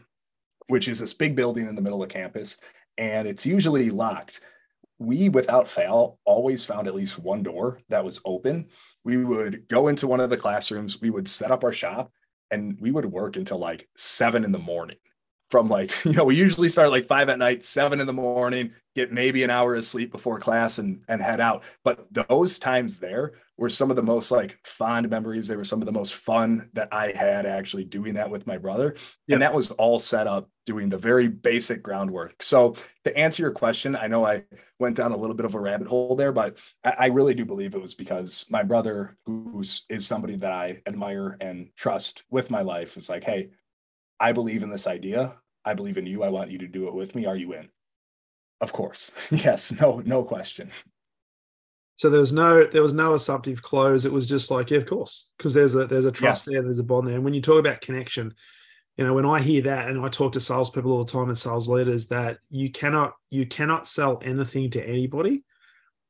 which 0.67 0.89
is 0.89 0.99
this 0.99 1.15
big 1.15 1.37
building 1.37 1.67
in 1.69 1.75
the 1.77 1.83
middle 1.83 2.03
of 2.03 2.09
campus, 2.09 2.59
and 2.99 3.29
it's 3.29 3.47
usually 3.47 3.91
locked. 3.91 4.41
We, 4.99 5.29
without 5.29 5.69
fail, 5.69 6.19
always 6.25 6.65
found 6.65 6.89
at 6.89 6.95
least 6.95 7.19
one 7.19 7.43
door 7.43 7.81
that 7.91 8.05
was 8.05 8.21
open. 8.25 8.69
We 9.07 9.25
would 9.25 9.69
go 9.69 9.87
into 9.87 10.09
one 10.09 10.19
of 10.19 10.31
the 10.31 10.37
classrooms, 10.37 11.01
we 11.01 11.11
would 11.11 11.29
set 11.29 11.53
up 11.53 11.63
our 11.63 11.71
shop, 11.71 12.11
and 12.51 12.77
we 12.81 12.91
would 12.91 13.07
work 13.07 13.37
until 13.37 13.57
like 13.57 13.89
seven 13.97 14.45
in 14.45 14.51
the 14.51 14.59
morning. 14.59 14.97
From 15.49 15.69
like 15.69 15.93
you 16.05 16.13
know 16.13 16.25
we 16.25 16.35
usually 16.35 16.69
start 16.69 16.91
like 16.91 17.07
five 17.07 17.29
at 17.29 17.39
night 17.39 17.63
seven 17.63 18.01
in 18.01 18.09
the 18.09 18.13
morning 18.13 18.73
get 18.97 19.13
maybe 19.13 19.45
an 19.45 19.51
hour 19.51 19.77
of 19.77 19.85
sleep 19.85 20.11
before 20.11 20.41
class 20.41 20.79
and 20.79 21.03
and 21.07 21.23
head 21.23 21.41
out. 21.41 21.63
But 21.85 22.09
those 22.11 22.59
times 22.59 22.99
there 22.99 23.35
were 23.59 23.71
some 23.71 23.91
of 23.91 23.97
the 23.97 24.03
most 24.03 24.31
like 24.31 24.59
fond 24.65 25.09
memories 25.09 25.49
they 25.49 25.57
were 25.57 25.65
some 25.65 25.81
of 25.83 25.87
the 25.87 25.93
most 25.93 26.15
fun 26.15 26.69
that 26.73 26.89
i 26.93 27.13
had 27.13 27.47
actually 27.47 27.85
doing 27.85 28.15
that 28.15 28.31
with 28.31 28.47
my 28.47 28.59
brother 28.59 28.95
and 29.29 29.43
that 29.43 29.55
was 29.55 29.71
all 29.73 29.99
set 29.99 30.27
up 30.27 30.49
doing 30.67 30.89
the 30.89 30.99
very 30.99 31.29
basic 31.29 31.83
groundwork 31.83 32.43
so 32.43 32.75
to 33.05 33.17
answer 33.17 33.43
your 33.43 33.53
question 33.53 33.97
i 33.97 34.07
know 34.07 34.27
i 34.27 34.43
went 34.79 34.97
down 34.97 35.13
a 35.13 35.17
little 35.17 35.37
bit 35.37 35.47
of 35.47 35.55
a 35.55 35.61
rabbit 35.61 35.87
hole 35.87 36.17
there 36.17 36.33
but 36.33 36.59
i, 36.85 36.91
I 36.91 37.07
really 37.07 37.35
do 37.35 37.45
believe 37.45 37.75
it 37.75 37.83
was 37.83 37.95
because 37.95 38.45
my 38.51 38.63
brother 38.63 39.17
who's 39.27 39.85
is 39.89 40.07
somebody 40.07 40.37
that 40.37 40.53
i 40.53 40.83
admire 40.87 41.37
and 41.41 41.69
trust 41.77 42.25
with 42.31 42.51
my 42.51 42.63
life 42.63 42.97
was 42.97 43.09
like 43.09 43.25
hey 43.25 43.51
I 44.19 44.33
believe 44.33 44.63
in 44.63 44.71
this 44.71 44.87
idea. 44.87 45.35
I 45.65 45.75
believe 45.75 45.99
in 45.99 46.07
you. 46.07 46.23
I 46.23 46.29
want 46.29 46.51
you 46.51 46.59
to 46.59 46.69
do 46.69 46.89
it 46.89 46.95
with 46.95 47.15
me. 47.15 47.27
Are 47.27 47.37
you 47.37 47.53
in? 47.53 47.69
Of 48.61 48.73
course. 48.73 49.11
yes. 49.31 49.73
No, 49.73 50.03
no 50.05 50.25
question. 50.25 50.71
So 51.97 52.11
there 52.11 52.21
was 52.21 52.33
no 52.33 52.65
there 52.65 52.83
was 52.83 52.93
no 52.93 53.15
assumptive 53.15 53.63
close. 53.63 54.05
It 54.05 54.13
was 54.13 54.29
just 54.29 54.51
like, 54.51 54.71
yeah, 54.71 54.79
of 54.79 54.87
course, 54.87 55.33
because 55.37 55.55
there's 55.55 55.75
a 55.75 55.87
there's 55.87 56.05
a 56.05 56.13
trust 56.13 56.47
yeah. 56.47 56.57
there, 56.57 56.65
there's 56.65 56.79
a 56.79 56.85
bond 56.85 57.09
there. 57.09 57.15
And 57.15 57.25
when 57.25 57.35
you 57.35 57.41
talk 57.41 57.59
about 57.59 57.81
connection, 57.81 58.35
you 58.97 59.05
know, 59.05 59.15
when 59.15 59.25
I 59.25 59.41
hear 59.41 59.63
that 59.63 59.89
and 59.89 60.05
I 60.05 60.09
talk 60.09 60.33
to 60.33 60.41
salespeople 60.41 60.93
all 60.93 61.05
the 61.05 61.13
time 61.13 61.29
and 61.29 61.39
sales 61.39 61.69
leaders, 61.69 62.09
that 62.09 62.39
you 62.51 62.71
cannot 62.71 63.15
you 63.31 63.47
cannot 63.47 63.89
sell 63.89 64.21
anything 64.23 64.71
to 64.71 64.87
anybody 64.87 65.43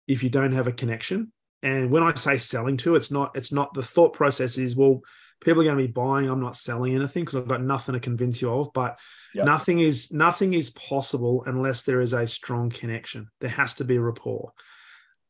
if 0.08 0.22
you 0.22 0.30
don't 0.30 0.52
have 0.52 0.66
a 0.66 0.72
connection. 0.72 1.32
And 1.62 1.90
when 1.90 2.02
I 2.02 2.14
say 2.14 2.36
selling 2.38 2.76
to, 2.78 2.96
it's 2.96 3.10
not 3.10 3.36
it's 3.36 3.52
not 3.52 3.72
the 3.72 3.82
thought 3.82 4.12
process 4.12 4.58
is 4.58 4.74
well, 4.74 5.02
people 5.40 5.62
are 5.62 5.64
going 5.64 5.78
to 5.78 5.86
be 5.86 5.92
buying. 5.92 6.28
I'm 6.28 6.40
not 6.40 6.56
selling 6.56 6.94
anything 6.94 7.24
because 7.24 7.36
I've 7.36 7.48
got 7.48 7.62
nothing 7.62 7.94
to 7.94 8.00
convince 8.00 8.42
you 8.42 8.52
of. 8.52 8.72
But 8.72 8.98
yep. 9.34 9.46
nothing 9.46 9.80
is 9.80 10.12
nothing 10.12 10.52
is 10.54 10.70
possible 10.70 11.44
unless 11.46 11.82
there 11.82 12.00
is 12.00 12.12
a 12.12 12.26
strong 12.26 12.70
connection. 12.70 13.28
There 13.40 13.50
has 13.50 13.74
to 13.74 13.84
be 13.84 13.96
a 13.96 14.00
rapport. 14.00 14.52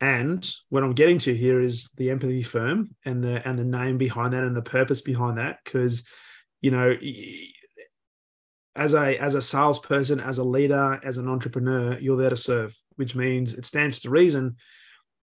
And 0.00 0.48
what 0.68 0.82
I'm 0.82 0.92
getting 0.92 1.18
to 1.20 1.34
here 1.34 1.60
is 1.60 1.90
the 1.96 2.10
empathy 2.10 2.42
firm 2.42 2.94
and 3.04 3.24
the 3.24 3.46
and 3.48 3.58
the 3.58 3.64
name 3.64 3.96
behind 3.96 4.34
that 4.34 4.44
and 4.44 4.54
the 4.54 4.62
purpose 4.62 5.00
behind 5.00 5.38
that. 5.38 5.58
Because 5.64 6.04
you 6.60 6.70
know, 6.70 6.94
as 8.74 8.94
a 8.94 9.16
as 9.18 9.34
a 9.34 9.42
salesperson, 9.42 10.20
as 10.20 10.38
a 10.38 10.44
leader, 10.44 11.00
as 11.02 11.18
an 11.18 11.28
entrepreneur, 11.28 11.98
you're 11.98 12.18
there 12.18 12.30
to 12.30 12.36
serve, 12.36 12.76
which 12.96 13.14
means 13.14 13.54
it 13.54 13.64
stands 13.64 14.00
to 14.00 14.10
reason 14.10 14.56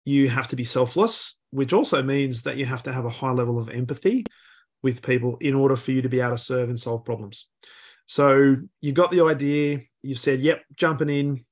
you 0.06 0.30
have 0.30 0.48
to 0.50 0.56
be 0.56 0.64
selfless, 0.64 1.38
which 1.52 1.74
also 1.74 2.04
means 2.04 2.44
that 2.44 2.58
you 2.58 2.66
have 2.66 2.84
to 2.84 2.94
have 2.94 3.06
a 3.06 3.10
high 3.10 3.32
level 3.32 3.58
of 3.58 3.70
empathy 3.70 4.26
with 4.82 5.02
people 5.02 5.38
in 5.40 5.56
order 5.56 5.76
for 5.76 5.92
you 5.92 6.02
to 6.02 6.10
be 6.10 6.20
able 6.20 6.32
to 6.32 6.38
serve 6.38 6.70
and 6.70 6.80
solve 6.80 7.06
problems. 7.06 7.48
So 8.06 8.58
you 8.82 8.92
got 8.92 9.12
the 9.12 9.24
idea, 9.24 9.82
you 10.02 10.16
said, 10.16 10.42
yep, 10.42 10.62
jumping 10.76 11.10
in. 11.10 11.46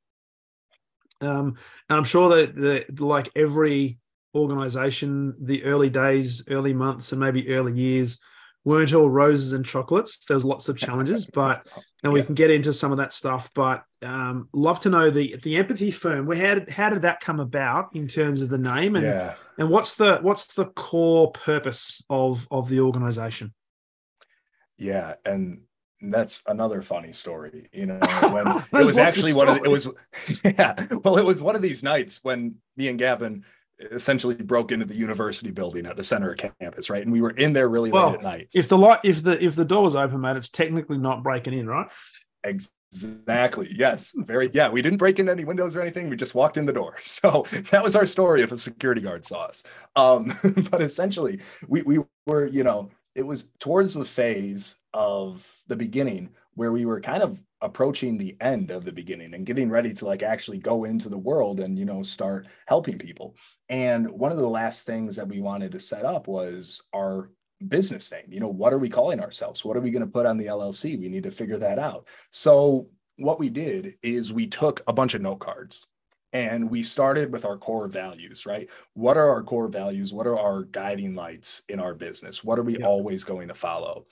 Um, 1.22 1.58
and 1.90 1.98
I'm 1.98 2.04
sure 2.04 2.30
that 2.30 2.56
the, 2.56 3.04
like 3.04 3.30
every 3.36 4.00
organization, 4.34 5.36
the 5.40 5.64
early 5.64 5.90
days, 5.90 6.44
early 6.50 6.74
months, 6.74 7.12
and 7.12 7.20
maybe 7.20 7.54
early 7.54 7.74
years 7.74 8.20
weren't 8.64 8.94
all 8.94 9.10
roses 9.10 9.54
and 9.54 9.66
chocolates. 9.66 10.26
There's 10.26 10.46
lots 10.46 10.70
of 10.70 10.78
challenges, 10.78 11.26
but 11.26 11.68
and 12.04 12.14
we 12.14 12.20
yes. 12.20 12.26
can 12.28 12.36
get 12.36 12.52
into 12.52 12.74
some 12.74 12.92
of 12.92 12.98
that 12.98 13.14
stuff. 13.14 13.52
But 13.54 13.84
um, 14.02 14.50
love 14.54 14.80
to 14.82 14.90
know 14.90 15.10
the 15.10 15.36
the 15.44 15.58
empathy 15.58 15.92
firm. 15.92 16.26
Where 16.26 16.38
how 16.38 16.56
did 16.56 16.70
how 16.70 16.90
did 16.90 17.04
that 17.04 17.20
come 17.20 17.40
about 17.40 17.96
in 17.96 18.08
terms 18.08 18.42
of 18.42 18.50
the 18.50 18.58
name 18.58 18.96
and 18.96 19.06
yeah. 19.06 19.36
and 19.58 19.70
what's 19.70 19.96
the 19.96 20.20
what's 20.22 20.54
the 20.54 20.66
core 20.66 21.32
purpose 21.32 22.04
of 22.10 22.48
of 22.52 22.70
the 22.70 22.80
organization? 22.82 23.54
Yeah, 24.78 25.16
and 25.26 25.62
that's 26.02 26.42
another 26.48 26.82
funny 26.82 27.14
story. 27.14 27.70
You 27.72 27.88
know, 27.88 28.00
when 28.32 28.48
it 28.48 28.86
was 28.86 28.98
actually 28.98 29.34
one 29.34 29.48
of 29.48 29.56
the, 29.58 29.64
it 29.64 29.70
was 29.70 29.88
yeah. 30.44 30.88
Well, 31.04 31.18
it 31.18 31.26
was 31.26 31.42
one 31.42 31.56
of 31.56 31.62
these 31.62 31.84
nights 31.84 32.20
when 32.24 32.56
me 32.76 32.88
and 32.88 32.98
Gavin 32.98 33.46
essentially 33.92 34.36
broke 34.36 34.72
into 34.72 34.86
the 34.86 34.96
university 34.96 35.52
building 35.52 35.86
at 35.86 35.96
the 35.96 36.04
center 36.04 36.32
of 36.32 36.52
campus, 36.60 36.90
right? 36.90 37.02
And 37.02 37.12
we 37.12 37.22
were 37.22 37.32
in 37.32 37.54
there 37.54 37.68
really 37.68 37.92
well, 37.92 38.10
late 38.10 38.18
at 38.18 38.24
night. 38.24 38.50
If 38.54 38.68
the 38.68 38.78
light, 38.78 39.00
if 39.04 39.24
the 39.24 39.44
if 39.44 39.56
the 39.56 39.66
door 39.66 39.84
was 39.84 39.96
open, 39.96 40.22
mate, 40.22 40.38
it's 40.38 40.50
technically 40.50 40.98
not 40.98 41.24
breaking 41.24 41.54
in, 41.54 41.68
right? 41.68 41.92
Exactly. 42.44 43.74
Yes. 43.76 44.14
Very. 44.16 44.50
Yeah. 44.54 44.70
We 44.70 44.82
didn't 44.82 44.98
break 44.98 45.20
into 45.20 45.32
any 45.32 45.46
windows 45.46 45.76
or 45.76 45.82
anything. 45.82 46.10
We 46.10 46.16
just 46.16 46.36
walked 46.36 46.58
in 46.58 46.66
the 46.66 46.74
door. 46.74 46.96
So 47.04 47.46
that 47.72 47.84
was 47.84 47.96
our 47.96 48.06
story 48.06 48.42
if 48.42 48.52
a 48.52 48.58
security 48.58 49.02
guard 49.02 49.26
saw 49.26 49.44
us. 49.44 49.64
Um, 49.96 50.34
but 50.72 50.82
essentially, 50.82 51.40
we 51.68 51.82
we 51.84 52.00
were, 52.26 52.48
you 52.48 52.64
know, 52.64 52.90
it 53.16 53.24
was 53.24 53.50
towards 53.60 53.94
the 53.94 54.06
phase 54.06 54.76
of 54.94 55.46
the 55.68 55.76
beginning 55.76 56.30
where 56.56 56.72
we 56.72 56.86
were 56.86 57.02
kind 57.02 57.24
of 57.24 57.42
approaching 57.62 58.18
the 58.18 58.36
end 58.42 58.72
of 58.72 58.84
the 58.84 58.92
beginning 58.92 59.34
and 59.34 59.46
getting 59.46 59.70
ready 59.70 59.94
to 59.94 60.06
like 60.06 60.24
actually 60.24 60.58
go 60.58 60.84
into 60.84 61.10
the 61.10 61.18
world 61.18 61.60
and 61.60 61.78
you 61.78 61.86
know 61.86 62.02
start 62.04 62.48
helping 62.66 62.98
people. 62.98 63.36
And 63.70 64.10
one 64.10 64.32
of 64.32 64.38
the 64.38 64.50
last 64.50 64.86
things 64.86 65.16
that 65.16 65.28
we 65.28 65.42
wanted 65.42 65.72
to 65.74 65.80
set 65.80 66.04
up 66.04 66.28
was 66.28 66.82
our 66.94 67.30
business 67.68 68.12
name. 68.12 68.26
You 68.30 68.40
know 68.40 68.50
what 68.50 68.74
are 68.74 68.80
we 68.80 68.90
calling 68.90 69.20
ourselves? 69.20 69.64
What 69.64 69.78
are 69.78 69.82
we 69.82 69.92
going 69.92 70.06
to 70.06 70.12
put 70.12 70.26
on 70.26 70.38
the 70.38 70.48
llc 70.48 71.00
we 71.00 71.10
need 71.10 71.24
to 71.24 71.32
figure 71.32 71.60
that 71.60 71.80
out. 71.80 72.08
So 72.32 72.88
what 73.18 73.40
we 73.40 73.50
did 73.50 73.96
is 74.02 74.34
we 74.34 74.48
took 74.48 74.82
a 74.88 74.94
bunch 74.94 75.14
of 75.14 75.22
note 75.22 75.40
cards 75.40 75.86
and 76.34 76.70
we 76.70 76.82
started 76.82 77.32
with 77.32 77.46
our 77.46 77.58
core 77.58 77.88
values 77.88 78.46
right 78.46 78.70
what 78.94 79.18
are 79.18 79.30
our 79.30 79.44
core 79.44 79.68
values 79.68 80.14
what 80.14 80.28
are 80.28 80.40
our 80.40 80.64
guiding 80.64 81.16
lights 81.16 81.62
in 81.70 81.80
our 81.80 81.94
business 81.94 82.44
what 82.44 82.58
are 82.58 82.64
we 82.64 82.78
always 82.78 83.24
going 83.24 83.48
to 83.48 83.54
follow 83.54 84.06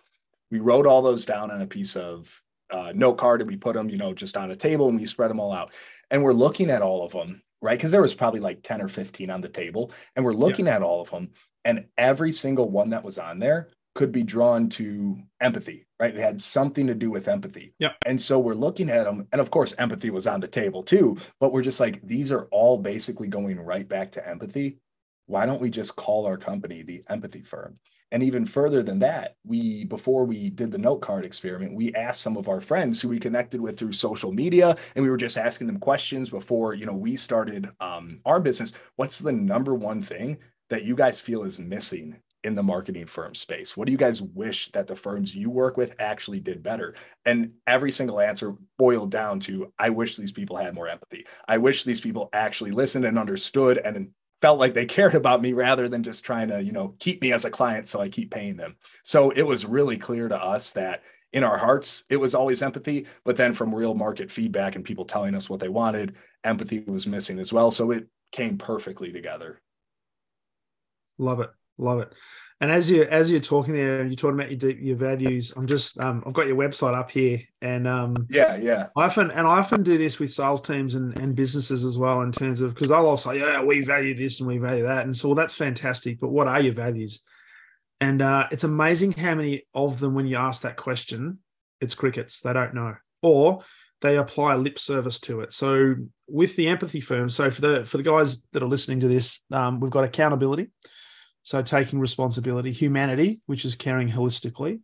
we 0.52 0.60
wrote 0.60 0.88
all 0.88 1.02
those 1.02 1.26
down 1.26 1.52
on 1.52 1.62
a 1.62 1.68
piece 1.68 1.96
of 1.96 2.42
uh, 2.72 2.92
note 2.94 3.18
card 3.18 3.42
and 3.42 3.50
we 3.50 3.58
put 3.58 3.76
them, 3.76 3.90
you 3.90 3.98
know, 3.98 4.14
just 4.14 4.38
on 4.38 4.52
a 4.52 4.56
table 4.56 4.90
and 4.90 5.00
we 5.00 5.06
spread 5.06 5.30
them 5.30 5.40
all 5.40 5.52
out. 5.52 5.74
And 6.12 6.24
we're 6.24 6.34
looking 6.34 6.70
at 6.70 6.82
all 6.82 7.06
of 7.06 7.12
them, 7.12 7.42
right? 7.62 7.78
Because 7.78 7.92
there 7.92 8.02
was 8.02 8.14
probably 8.14 8.40
like 8.40 8.64
10 8.64 8.82
or 8.82 8.88
15 8.88 9.30
on 9.30 9.42
the 9.42 9.50
table. 9.50 9.92
And 10.16 10.26
we're 10.26 10.34
looking 10.34 10.66
yeah. 10.66 10.76
at 10.76 10.84
all 10.84 11.02
of 11.02 11.10
them. 11.10 11.30
And 11.66 11.86
every 11.98 12.32
single 12.32 12.70
one 12.70 12.92
that 12.92 13.04
was 13.04 13.18
on 13.18 13.40
there 13.40 13.70
could 14.00 14.12
be 14.14 14.24
drawn 14.24 14.70
to 14.70 15.20
empathy, 15.42 15.86
right? 16.00 16.16
It 16.16 16.22
had 16.22 16.42
something 16.42 16.88
to 16.88 16.96
do 16.96 17.12
with 17.12 17.28
empathy. 17.28 17.74
Yeah. 17.80 17.96
And 18.06 18.20
so 18.22 18.40
we're 18.40 18.54
looking 18.54 18.90
at 18.90 19.04
them. 19.04 19.28
And 19.34 19.42
of 19.42 19.52
course, 19.52 19.76
empathy 19.78 20.10
was 20.10 20.26
on 20.26 20.40
the 20.40 20.48
table 20.48 20.84
too. 20.84 21.18
But 21.42 21.52
we're 21.52 21.64
just 21.64 21.82
like, 21.82 22.02
these 22.02 22.32
are 22.32 22.46
all 22.50 22.78
basically 22.78 23.28
going 23.28 23.60
right 23.60 23.86
back 23.86 24.14
to 24.14 24.26
empathy. 24.26 24.78
Why 25.26 25.46
don't 25.46 25.60
we 25.60 25.70
just 25.70 25.98
call 25.98 26.28
our 26.28 26.38
company 26.38 26.82
the 26.82 27.04
empathy 27.10 27.42
firm? 27.42 27.78
And 28.10 28.24
even 28.24 28.46
further 28.46 28.82
than 28.84 29.00
that, 29.00 29.36
we 29.46 29.84
before 29.84 30.24
we 30.24 30.50
did 30.50 30.72
the 30.72 30.78
note 30.78 31.02
card 31.02 31.26
experiment, 31.26 31.76
we 31.76 31.94
asked 31.94 32.22
some 32.22 32.38
of 32.38 32.48
our 32.48 32.62
friends 32.62 33.02
who 33.02 33.10
we 33.10 33.20
connected 33.20 33.60
with 33.60 33.78
through 33.78 33.92
social 33.92 34.32
media, 34.32 34.78
and 34.96 35.04
we 35.04 35.12
were 35.12 35.18
just 35.18 35.38
asking 35.38 35.68
them 35.68 35.78
questions 35.78 36.30
before 36.30 36.74
you 36.74 36.86
know 36.86 36.94
we 36.94 37.18
started 37.18 37.70
um, 37.82 38.22
our 38.24 38.40
business. 38.40 38.72
What's 38.96 39.20
the 39.20 39.34
number 39.34 39.76
one 39.76 40.02
thing 40.02 40.38
that 40.70 40.86
you 40.86 40.96
guys 40.96 41.20
feel 41.20 41.44
is 41.44 41.60
missing 41.60 42.22
in 42.44 42.56
the 42.56 42.64
marketing 42.64 43.06
firm 43.06 43.36
space? 43.36 43.76
What 43.76 43.86
do 43.86 43.92
you 43.92 43.98
guys 43.98 44.22
wish 44.22 44.72
that 44.72 44.88
the 44.88 44.96
firms 44.96 45.36
you 45.36 45.50
work 45.50 45.78
with 45.78 45.96
actually 46.00 46.40
did 46.40 46.64
better? 46.64 46.96
And 47.26 47.54
every 47.68 47.92
single 47.92 48.20
answer 48.20 48.56
boiled 48.78 49.12
down 49.12 49.40
to 49.42 49.74
I 49.78 49.90
wish 49.90 50.16
these 50.16 50.32
people 50.32 50.58
had 50.58 50.74
more 50.74 50.88
empathy. 50.88 51.26
I 51.48 51.58
wish 51.58 51.84
these 51.84 52.02
people 52.02 52.30
actually 52.34 52.72
listened 52.72 53.06
and 53.06 53.20
understood 53.20 53.78
and 53.78 54.12
felt 54.42 54.60
like 54.60 54.74
they 54.74 54.86
cared 54.86 55.16
about 55.16 55.42
me 55.42 55.54
rather 55.54 55.90
than 55.90 56.04
just 56.04 56.24
trying 56.24 56.50
to, 56.50 56.62
you 56.64 56.72
know, 56.72 56.96
keep 57.00 57.22
me 57.22 57.34
as 57.34 57.46
a 57.46 57.52
client 57.52 57.88
so 57.88 58.00
I 58.00 58.10
keep 58.10 58.32
paying 58.32 58.58
them. 58.58 58.78
So 59.04 59.32
it 59.32 59.44
was 59.44 59.66
really 59.66 59.98
clear 59.98 60.28
to 60.28 60.38
us 60.38 60.72
that 60.72 61.04
in 61.32 61.44
our 61.44 61.58
hearts 61.58 62.06
it 62.10 62.18
was 62.18 62.34
always 62.34 62.64
empathy, 62.64 63.06
but 63.24 63.36
then 63.36 63.54
from 63.54 63.76
real 63.76 63.94
market 63.94 64.32
feedback 64.32 64.76
and 64.76 64.86
people 64.86 65.06
telling 65.06 65.36
us 65.36 65.50
what 65.50 65.60
they 65.60 65.70
wanted, 65.70 66.16
empathy 66.44 66.84
was 66.88 67.06
missing 67.06 67.40
as 67.40 67.54
well. 67.54 67.70
So 67.70 67.92
it 67.92 68.08
came 68.32 68.58
perfectly 68.58 69.12
together. 69.12 69.62
Love 71.18 71.42
it. 71.42 71.50
Love 71.80 72.02
it. 72.02 72.14
And 72.62 72.72
as 72.72 72.92
you 72.92 73.04
as 73.04 73.32
you're 73.32 73.40
talking 73.40 73.74
there, 73.74 74.06
you're 74.06 74.16
talking 74.16 74.38
about 74.38 74.62
your 74.62 74.72
your 74.72 74.98
values. 74.98 75.54
I'm 75.56 75.66
just 75.66 75.98
um, 76.00 76.24
I've 76.28 76.34
got 76.34 76.48
your 76.48 76.58
website 76.58 76.94
up 76.94 77.10
here, 77.10 77.42
and 77.62 77.88
um, 77.88 78.28
yeah, 78.30 78.58
yeah. 78.58 78.88
I 78.98 79.06
often 79.06 79.32
and 79.32 79.48
I 79.48 79.60
often 79.60 79.82
do 79.82 79.98
this 79.98 80.20
with 80.20 80.34
sales 80.34 80.62
teams 80.62 80.96
and, 80.96 81.18
and 81.20 81.36
businesses 81.36 81.86
as 81.86 81.98
well 81.98 82.20
in 82.22 82.34
terms 82.34 82.60
of 82.60 82.74
because 82.74 82.92
I'll 82.92 83.08
all 83.08 83.16
say, 83.16 83.40
yeah, 83.40 83.64
we 83.64 83.82
value 83.82 84.14
this 84.14 84.42
and 84.42 84.48
we 84.48 84.58
value 84.58 84.84
that, 84.84 85.06
and 85.06 85.16
so 85.16 85.30
well, 85.30 85.36
that's 85.36 85.56
fantastic. 85.56 86.20
But 86.20 86.30
what 86.30 86.50
are 86.50 86.60
your 86.60 86.74
values? 86.74 87.24
And 88.02 88.22
uh, 88.22 88.48
it's 88.52 88.66
amazing 88.66 89.14
how 89.14 89.36
many 89.36 89.64
of 89.74 90.00
them, 90.00 90.14
when 90.14 90.28
you 90.28 90.38
ask 90.38 90.62
that 90.64 90.78
question, 90.78 91.40
it's 91.80 91.96
crickets. 91.96 92.42
They 92.42 92.52
don't 92.52 92.74
know, 92.74 92.96
or 93.22 93.64
they 94.02 94.18
apply 94.18 94.56
lip 94.56 94.80
service 94.80 95.20
to 95.22 95.42
it. 95.42 95.54
So 95.54 95.96
with 96.28 96.58
the 96.58 96.68
empathy 96.68 97.00
firm, 97.00 97.30
so 97.30 97.50
for 97.50 97.62
the 97.62 97.86
for 97.86 97.96
the 97.96 98.04
guys 98.04 98.44
that 98.52 98.64
are 98.64 98.68
listening 98.68 99.00
to 99.00 99.08
this, 99.08 99.40
um, 99.52 99.80
we've 99.80 99.92
got 99.92 100.04
accountability, 100.04 100.72
so 101.44 101.62
taking 101.62 102.00
responsibility, 102.00 102.72
humanity, 102.72 103.42
which 103.46 103.66
is 103.66 103.76
caring 103.76 104.10
holistically, 104.10 104.82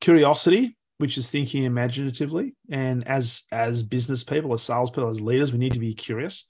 curiosity, 0.00 0.76
which 0.98 1.16
is 1.16 1.30
thinking 1.30 1.64
imaginatively, 1.64 2.54
and 2.70 3.06
as 3.08 3.44
as 3.50 3.82
business 3.82 4.22
people, 4.22 4.52
as 4.52 4.62
salespeople, 4.62 5.10
as 5.10 5.20
leaders, 5.20 5.52
we 5.52 5.58
need 5.58 5.72
to 5.72 5.78
be 5.78 5.94
curious. 5.94 6.46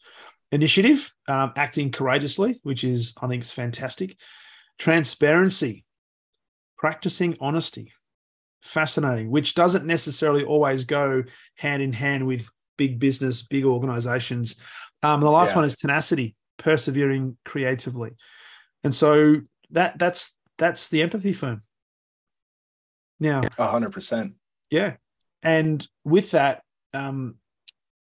Initiative, 0.52 1.12
um, 1.28 1.52
acting 1.56 1.92
courageously, 1.92 2.60
which 2.64 2.82
is 2.82 3.14
I 3.20 3.28
think 3.28 3.42
is 3.42 3.52
fantastic. 3.52 4.16
Transparency, 4.78 5.84
practicing 6.76 7.36
honesty, 7.40 7.92
fascinating, 8.62 9.30
which 9.30 9.54
doesn't 9.54 9.86
necessarily 9.86 10.44
always 10.44 10.84
go 10.84 11.22
hand 11.54 11.82
in 11.82 11.92
hand 11.92 12.26
with 12.26 12.48
big 12.76 12.98
business, 12.98 13.42
big 13.42 13.64
organizations. 13.64 14.56
Um, 15.02 15.20
the 15.20 15.30
last 15.30 15.50
yeah. 15.50 15.56
one 15.56 15.64
is 15.64 15.76
tenacity, 15.76 16.34
persevering 16.58 17.36
creatively. 17.44 18.12
And 18.84 18.94
so 18.94 19.42
that 19.70 19.98
that's 19.98 20.36
that's 20.58 20.88
the 20.88 21.02
empathy 21.02 21.32
firm. 21.32 21.62
Now, 23.18 23.42
hundred 23.58 23.92
percent. 23.92 24.34
Yeah, 24.70 24.96
and 25.42 25.86
with 26.04 26.30
that, 26.30 26.62
um, 26.94 27.36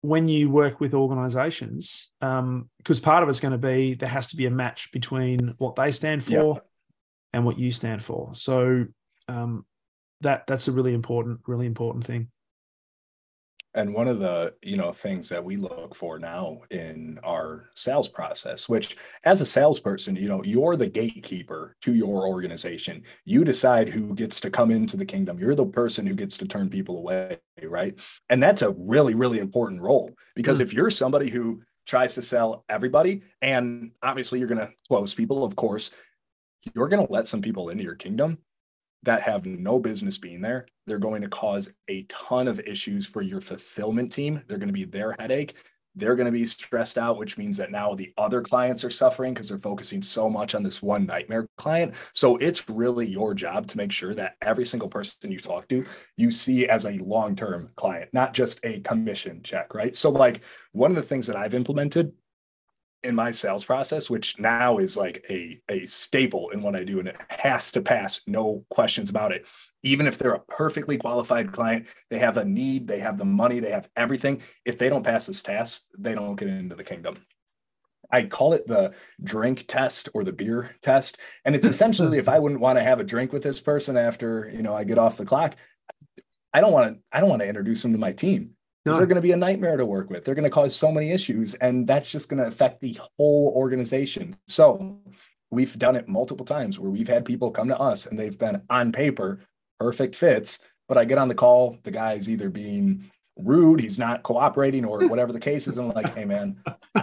when 0.03 0.29
you 0.29 0.51
work 0.51 0.81
with 0.81 0.95
organizations, 0.95 2.11
because 2.21 2.39
um, 2.39 3.03
part 3.03 3.23
of 3.23 3.29
it's 3.29 3.41
going 3.41 3.53
to 3.53 3.59
be 3.59 3.95
there 3.95 4.09
has 4.09 4.29
to 4.29 4.37
be 4.37 4.47
a 4.47 4.51
match 4.51 4.93
between 4.93 5.55
what 5.59 5.77
they 5.77 5.93
stand 5.93 6.25
for 6.25 6.33
yeah. 6.33 6.61
and 7.33 7.45
what 7.45 7.59
you 7.59 7.71
stand 7.71 8.03
for. 8.03 8.35
So 8.35 8.87
um, 9.29 9.67
that 10.21 10.47
that's 10.47 10.69
a 10.69 10.73
really 10.73 10.95
important, 10.95 11.41
really 11.47 11.67
important 11.67 12.05
thing. 12.05 12.29
And 13.75 13.95
one 13.95 14.09
of 14.09 14.19
the, 14.19 14.55
you 14.63 14.77
know, 14.77 14.93
things 14.93 15.29
that 15.29 15.45
we 15.45 15.57
look 15.57 15.95
for 15.95 16.19
now 16.19 16.63
in 16.71 17.21
our 17.23 17.69
sales 17.75 18.09
process, 18.09 18.69
which 18.69 18.97
as 19.25 19.41
a 19.41 19.47
salesperson, 19.47 20.17
you 20.17 20.29
know, 20.29 20.43
you're 20.43 20.77
the 20.77 20.89
gatekeeper 20.89 21.77
to 21.83 21.95
your 21.95 22.27
organization. 22.27 23.03
You 23.25 23.45
decide 23.45 23.91
who 23.91 24.15
gets 24.15 24.41
to 24.41 24.51
come 24.51 24.71
into 24.71 24.97
the 24.97 25.05
kingdom. 25.05 25.39
You're 25.39 25.55
the 25.55 25.67
person 25.67 26.07
who 26.07 26.15
gets 26.15 26.39
to 26.39 26.47
turn 26.47 26.71
people 26.71 26.97
away, 26.97 27.39
right? 27.63 27.99
And 28.31 28.43
that's 28.43 28.63
a 28.63 28.71
really, 28.71 29.15
really 29.15 29.39
important 29.39 29.83
role 29.83 30.13
because 30.35 30.59
mm. 30.59 30.63
if 30.63 30.73
you're 30.73 30.91
somebody 30.91 31.29
who 31.29 31.63
tries 31.87 32.15
to 32.15 32.23
sell 32.23 32.65
everybody, 32.69 33.23
and 33.43 33.93
obviously 34.03 34.39
you're 34.39 34.49
going 34.49 34.67
to 34.67 34.73
close 34.89 35.15
people, 35.15 35.45
of 35.45 35.57
course, 35.57 35.91
you're 36.75 36.89
going 36.89 37.07
to 37.07 37.13
let 37.13 37.29
some 37.29 37.43
people 37.43 37.69
into 37.69 37.85
your 37.85 37.95
kingdom 37.95 38.39
that 39.05 39.23
have 39.23 39.47
no 39.47 39.79
business 39.79 40.19
being 40.19 40.41
there. 40.41 40.67
They're 40.87 40.99
going 40.99 41.23
to 41.23 41.29
cause 41.29 41.73
a 41.89 42.05
ton 42.05 42.49
of 42.49 42.61
issues 42.61 43.07
for 43.07 43.23
your 43.23 43.41
fulfillment 43.41 44.13
team. 44.13 44.43
They're 44.49 44.59
going 44.59 44.69
to 44.69 44.73
be 44.73 44.85
their 44.85 45.15
headache. 45.19 45.55
They're 45.95 46.15
going 46.15 46.27
to 46.27 46.33
be 46.33 46.47
stressed 46.47 46.97
out, 46.97 47.19
which 47.19 47.37
means 47.37 47.57
that 47.57 47.73
now 47.73 47.95
the 47.95 48.13
other 48.17 48.41
clients 48.41 48.85
are 48.85 48.91
suffering 48.91 49.35
because 49.35 49.49
they're 49.49 49.59
focusing 49.59 50.01
so 50.01 50.31
much 50.31 50.55
on 50.55 50.63
this 50.63 50.81
one 50.81 51.07
nightmare 51.07 51.49
client. 51.57 51.95
So 52.13 52.37
it's 52.37 52.69
really 52.69 53.07
your 53.09 53.35
job 53.35 53.67
to 53.69 53.77
make 53.77 53.91
sure 53.91 54.15
that 54.15 54.37
every 54.41 54.65
single 54.65 54.89
person 54.89 55.33
you 55.33 55.41
talk 55.41 55.67
to, 55.69 55.85
you 56.17 56.31
see 56.31 56.69
as 56.69 56.85
a 56.85 56.99
long 56.99 57.35
term 57.35 57.71
client, 57.77 58.11
not 58.13 58.33
just 58.33 58.61
a 58.65 58.81
commission 58.81 59.43
check, 59.43 59.75
right? 59.75 59.97
So, 59.97 60.11
like, 60.11 60.43
one 60.73 60.91
of 60.91 60.97
the 60.97 61.03
things 61.03 61.27
that 61.27 61.37
I've 61.37 61.55
implemented 61.55 62.13
in 63.05 63.15
my 63.15 63.31
sales 63.31 63.65
process, 63.65 64.11
which 64.11 64.39
now 64.39 64.79
is 64.79 64.97
like 64.97 65.25
a, 65.31 65.61
a 65.69 65.87
staple 65.87 66.51
in 66.51 66.63
what 66.63 66.75
I 66.75 66.85
do, 66.85 66.99
and 66.99 67.09
it 67.09 67.17
has 67.29 67.71
to 67.73 67.81
pass, 67.81 68.21
no 68.27 68.65
questions 68.71 69.09
about 69.09 69.33
it. 69.33 69.47
Even 69.83 70.07
if 70.07 70.19
they're 70.19 70.35
a 70.35 70.41
perfectly 70.41 70.99
qualified 70.99 71.53
client, 71.53 71.87
they 72.11 72.19
have 72.19 72.37
a 72.37 72.45
need, 72.45 72.89
they 72.89 72.99
have 72.99 73.17
the 73.17 73.25
money, 73.25 73.61
they 73.61 73.71
have 73.71 73.89
everything. 73.97 74.43
If 74.65 74.79
they 74.79 74.89
don't 74.89 75.05
pass 75.05 75.27
this 75.27 75.43
test, 75.43 75.87
they 75.97 76.15
don't 76.15 76.37
get 76.37 76.49
into 76.49 76.75
the 76.75 76.85
kingdom. 76.85 77.25
I 78.11 78.25
call 78.25 78.55
it 78.55 78.67
the 78.67 78.95
drink 79.23 79.67
test 79.69 80.09
or 80.15 80.25
the 80.25 80.33
beer 80.33 80.75
test. 80.83 81.19
And 81.45 81.55
it's 81.55 81.69
essentially 81.69 82.19
if 82.19 82.29
I 82.29 82.39
wouldn't 82.39 82.61
want 82.61 82.79
to 82.79 82.83
have 82.83 83.01
a 83.01 83.05
drink 83.05 83.33
with 83.33 83.43
this 83.43 83.61
person 83.61 83.97
after, 83.97 84.51
you 84.53 84.63
know, 84.63 84.75
I 84.75 84.85
get 84.85 84.99
off 84.99 85.19
the 85.19 85.27
clock, 85.27 85.57
I 86.53 86.61
don't 86.61 86.73
want 86.73 86.95
to, 86.95 87.01
I 87.13 87.21
don't 87.21 87.29
want 87.29 87.43
to 87.43 87.49
introduce 87.49 87.83
them 87.83 87.93
to 87.93 87.99
my 87.99 88.13
team 88.13 88.57
no. 88.93 88.99
they're 88.99 89.07
going 89.07 89.17
to 89.17 89.23
be 89.23 89.33
a 89.33 89.37
nightmare 89.37 89.77
to 89.77 89.87
work 89.87 90.11
with. 90.11 90.25
They're 90.25 90.35
going 90.35 90.45
to 90.45 90.51
cause 90.51 90.75
so 90.75 90.91
many 90.93 91.11
issues, 91.11 91.55
and 91.55 91.87
that's 91.87 92.11
just 92.11 92.29
going 92.29 92.43
to 92.43 92.47
affect 92.47 92.81
the 92.81 92.99
whole 93.17 93.53
organization. 93.57 94.35
So 94.47 95.01
we've 95.51 95.79
done 95.79 95.97
it 95.97 96.09
multiple 96.09 96.47
times 96.47 96.79
where 96.79 96.91
we've 96.91 97.09
had 97.09 97.25
people 97.25 97.51
come 97.51 97.69
to 97.69 97.79
us 97.79 98.07
and 98.07 98.19
they've 98.19 98.39
been 98.39 98.63
on 98.69 98.93
paper 98.93 99.41
perfect 99.79 100.17
fits, 100.17 100.59
but 100.89 100.99
I 100.99 101.05
get 101.05 101.19
on 101.19 101.29
the 101.29 101.35
call, 101.35 101.79
the 101.85 101.91
guy's 101.91 102.29
either 102.29 102.51
being 102.51 103.11
rude, 103.37 103.81
he's 103.81 103.99
not 103.99 104.23
cooperating, 104.23 104.85
or 104.85 105.01
whatever 105.09 105.33
the 105.33 105.41
case 105.41 105.69
is. 105.69 105.79
And 105.79 105.89
I'm 105.89 105.95
like, 105.95 106.15
hey 106.15 106.25
man, 106.25 106.63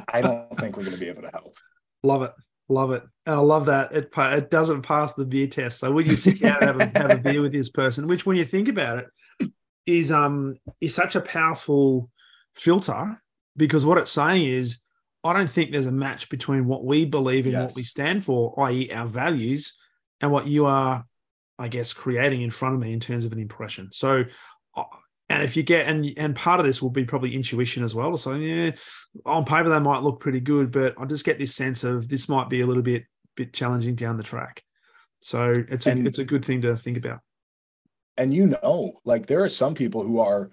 I 0.10 0.22
don't 0.22 0.60
think 0.60 0.78
we're 0.78 0.84
going 0.84 0.96
to 0.96 1.00
be 1.00 1.10
able 1.10 1.24
to 1.24 1.32
help. 1.32 1.58
Love 2.04 2.24
it. 2.24 2.34
Love 2.68 2.92
it. 2.92 3.04
And 3.26 3.36
I 3.36 3.40
love 3.40 3.68
that 3.68 3.92
it 3.92 4.12
it 4.16 4.50
doesn't 4.50 4.82
pass 4.82 5.14
the 5.14 5.26
beer 5.26 5.48
test. 5.48 5.80
So 5.80 5.92
when 5.92 6.06
you 6.06 6.16
sit 6.16 6.40
down 6.40 6.64
and 6.64 6.82
have 6.82 6.96
a, 6.96 7.00
have 7.00 7.12
a 7.12 7.18
beer 7.22 7.42
with 7.42 7.54
this 7.54 7.70
person, 7.70 8.08
which 8.08 8.26
when 8.26 8.38
you 8.38 8.46
think 8.46 8.68
about 8.68 9.00
it, 9.00 9.06
is 9.86 10.12
um 10.12 10.56
is 10.82 10.96
such 10.96 11.16
a 11.16 11.22
powerful 11.22 12.10
filter 12.54 13.22
because 13.58 13.86
what 13.86 13.98
it's 13.98 14.12
saying 14.12 14.46
is 14.46 14.82
I 15.24 15.34
don't 15.34 15.50
think 15.50 15.72
there's 15.72 15.88
a 15.88 15.92
match 15.92 16.30
between 16.30 16.68
what 16.68 16.86
we 16.86 17.06
believe 17.06 17.48
in, 17.48 17.54
yes. 17.54 17.64
what 17.64 17.76
we 17.76 17.82
stand 17.82 18.24
for, 18.24 18.54
i.e., 18.68 18.92
our 18.92 19.08
values, 19.08 19.76
and 20.22 20.32
what 20.32 20.46
you 20.46 20.68
are, 20.68 21.04
I 21.58 21.68
guess, 21.68 21.94
creating 21.94 22.44
in 22.44 22.52
front 22.52 22.76
of 22.76 22.82
me 22.82 22.94
in 22.94 23.00
terms 23.00 23.26
of 23.26 23.34
an 23.34 23.40
impression. 23.40 23.90
So, 23.92 24.26
uh, 24.78 24.84
and 25.28 25.42
if 25.42 25.58
you 25.58 25.64
get 25.64 25.88
and 25.88 26.06
and 26.18 26.36
part 26.36 26.60
of 26.60 26.68
this 26.68 26.80
will 26.82 26.92
be 26.92 27.06
probably 27.06 27.34
intuition 27.34 27.84
as 27.84 27.96
well. 27.96 28.16
So, 28.18 28.36
yeah, 28.36 28.72
on 29.26 29.46
paper 29.46 29.70
they 29.70 29.80
might 29.80 30.04
look 30.04 30.20
pretty 30.20 30.40
good, 30.40 30.72
but 30.72 30.94
I 31.00 31.06
just 31.06 31.26
get 31.26 31.40
this 31.40 31.56
sense 31.56 31.84
of 31.84 32.08
this 32.08 32.30
might 32.30 32.50
be 32.50 32.62
a 32.62 32.68
little 32.68 32.84
bit 32.84 33.06
bit 33.36 33.52
challenging 33.52 33.96
down 33.96 34.18
the 34.18 34.24
track. 34.24 34.64
So 35.22 35.54
it's 35.70 35.88
a 35.88 35.92
and, 35.92 36.08
it's 36.08 36.20
a 36.20 36.24
good 36.24 36.46
thing 36.46 36.62
to 36.62 36.76
think 36.76 36.98
about 36.98 37.22
and 38.18 38.34
you 38.34 38.48
know 38.48 39.00
like 39.06 39.28
there 39.28 39.44
are 39.44 39.50
some 39.50 39.74
people 39.74 40.04
who 40.04 40.20
are 40.20 40.52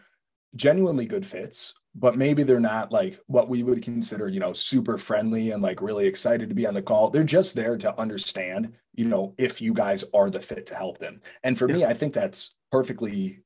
genuinely 0.55 1.07
good 1.07 1.27
fits 1.27 1.75
but 1.95 2.17
maybe 2.17 2.43
they're 2.43 2.61
not 2.61 2.91
like 2.91 3.19
what 3.27 3.49
we 3.49 3.63
would 3.63 3.83
consider 3.83 4.29
you 4.29 4.41
know 4.41 4.53
super 4.53 4.97
friendly 4.97 5.51
and 5.51 5.63
like 5.63 5.83
really 5.83 6.07
excited 6.07 6.49
to 6.49 6.55
be 6.55 6.67
on 6.67 6.75
the 6.75 6.83
call. 6.83 7.11
They're 7.11 7.25
just 7.25 7.55
there 7.55 7.77
to 7.79 7.99
understand 7.99 8.73
you 8.95 9.05
know 9.07 9.35
if 9.39 9.61
you 9.61 9.75
guys 9.75 10.05
are 10.15 10.31
the 10.31 10.41
fit 10.41 10.67
to 10.67 10.75
help 10.75 10.99
them. 10.99 11.21
And 11.43 11.59
for 11.59 11.69
yeah. 11.69 11.77
me 11.77 11.85
i 11.85 11.95
think 11.95 12.15
that's 12.15 12.55
perfectly 12.71 13.45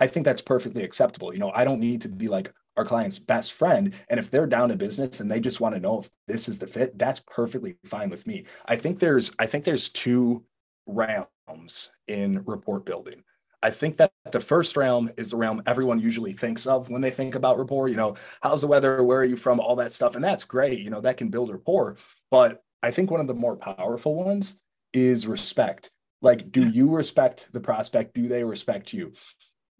i 0.00 0.06
think 0.06 0.24
that's 0.24 0.42
perfectly 0.42 0.84
acceptable. 0.84 1.32
You 1.32 1.40
know 1.40 1.52
i 1.54 1.64
don't 1.64 1.80
need 1.80 2.02
to 2.02 2.08
be 2.08 2.28
like 2.28 2.52
our 2.76 2.84
client's 2.84 3.18
best 3.18 3.54
friend. 3.54 3.92
And 4.08 4.20
if 4.20 4.30
they're 4.30 4.46
down 4.46 4.68
to 4.68 4.76
business 4.76 5.18
and 5.18 5.28
they 5.28 5.40
just 5.40 5.60
want 5.60 5.74
to 5.74 5.80
know 5.80 5.98
if 5.98 6.10
this 6.28 6.48
is 6.48 6.60
the 6.60 6.68
fit 6.68 6.96
that's 6.96 7.20
perfectly 7.26 7.76
fine 7.84 8.08
with 8.08 8.24
me. 8.24 8.44
I 8.66 8.76
think 8.76 9.00
there's 9.00 9.32
i 9.38 9.46
think 9.46 9.64
there's 9.64 9.88
two 9.88 10.44
realms 10.86 11.90
in 12.06 12.42
rapport 12.46 12.80
building 12.80 13.24
I 13.62 13.70
think 13.70 13.96
that 13.96 14.12
the 14.30 14.40
first 14.40 14.76
realm 14.76 15.10
is 15.16 15.30
the 15.30 15.36
realm 15.36 15.62
everyone 15.66 15.98
usually 15.98 16.32
thinks 16.32 16.66
of 16.66 16.88
when 16.88 17.02
they 17.02 17.10
think 17.10 17.34
about 17.34 17.58
rapport. 17.58 17.88
You 17.88 17.96
know, 17.96 18.14
how's 18.40 18.60
the 18.60 18.66
weather? 18.68 19.02
Where 19.02 19.18
are 19.18 19.24
you 19.24 19.36
from? 19.36 19.58
All 19.58 19.76
that 19.76 19.92
stuff. 19.92 20.14
And 20.14 20.22
that's 20.22 20.44
great. 20.44 20.80
You 20.80 20.90
know, 20.90 21.00
that 21.00 21.16
can 21.16 21.28
build 21.28 21.50
rapport. 21.50 21.96
But 22.30 22.62
I 22.82 22.90
think 22.90 23.10
one 23.10 23.20
of 23.20 23.26
the 23.26 23.34
more 23.34 23.56
powerful 23.56 24.14
ones 24.14 24.60
is 24.92 25.26
respect. 25.26 25.90
Like, 26.22 26.52
do 26.52 26.68
you 26.68 26.88
respect 26.88 27.48
the 27.52 27.60
prospect? 27.60 28.14
Do 28.14 28.28
they 28.28 28.44
respect 28.44 28.92
you? 28.92 29.12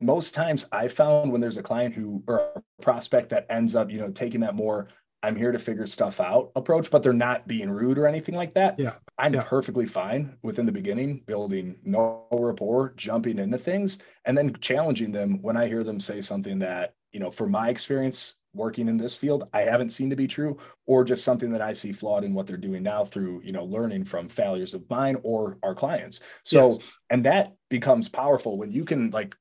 Most 0.01 0.35
times 0.35 0.67
I 0.71 0.89
found 0.89 1.33
when 1.33 1.41
there's 1.41 1.57
a 1.57 1.63
client 1.63 1.95
who 1.95 2.23
or 2.27 2.53
a 2.57 2.83
prospect 2.83 3.31
that 3.31 3.47
ends 3.51 3.75
up, 3.75 3.91
you 3.91 3.99
know, 3.99 4.11
taking 4.11 4.41
that 4.41 4.55
more 4.55 4.89
I'm 5.23 5.35
here 5.35 5.51
to 5.51 5.59
figure 5.59 5.87
stuff 5.87 6.21
out 6.21 6.53
approach, 6.55 6.91
but 6.91 7.03
they're 7.03 7.13
not 7.13 7.49
being 7.49 7.71
rude 7.71 7.99
or 7.99 8.07
anything 8.07 8.37
like 8.37 8.55
that. 8.55 8.79
Yeah. 8.79 8.95
I'm 9.19 9.35
yeah. 9.35 9.43
perfectly 9.43 9.87
fine 9.87 10.37
within 10.43 10.65
the 10.65 10.73
beginning, 10.73 11.23
building 11.27 11.77
no 11.85 12.27
rapport, 12.31 12.95
jumping 12.97 13.39
into 13.39 13.59
things, 13.59 13.99
and 14.25 14.39
then 14.39 14.57
challenging 14.61 15.11
them 15.11 15.43
when 15.43 15.57
I 15.57 15.67
hear 15.67 15.83
them 15.83 15.99
say 15.99 16.21
something 16.21 16.61
that, 16.61 16.95
you 17.13 17.19
know, 17.19 17.31
for 17.33 17.49
my 17.49 17.69
experience 17.69 18.37
working 18.55 18.89
in 18.89 18.97
this 18.97 19.17
field, 19.17 19.49
I 19.53 19.63
haven't 19.63 19.91
seen 19.91 20.11
to 20.11 20.17
be 20.17 20.29
true, 20.29 20.59
or 20.87 21.05
just 21.05 21.25
something 21.25 21.51
that 21.51 21.63
I 21.63 21.73
see 21.73 21.93
flawed 21.93 22.25
in 22.25 22.33
what 22.33 22.47
they're 22.47 22.57
doing 22.57 22.83
now 22.83 23.05
through, 23.05 23.43
you 23.45 23.53
know, 23.53 23.65
learning 23.65 24.05
from 24.05 24.29
failures 24.29 24.73
of 24.75 24.89
mine 24.89 25.17
or 25.23 25.59
our 25.63 25.75
clients. 25.75 26.21
So, 26.45 26.75
yes. 26.75 26.93
and 27.11 27.25
that 27.25 27.55
becomes 27.71 28.09
powerful 28.09 28.57
when 28.57 28.71
you 28.71 28.85
can 28.85 29.11
like, 29.11 29.35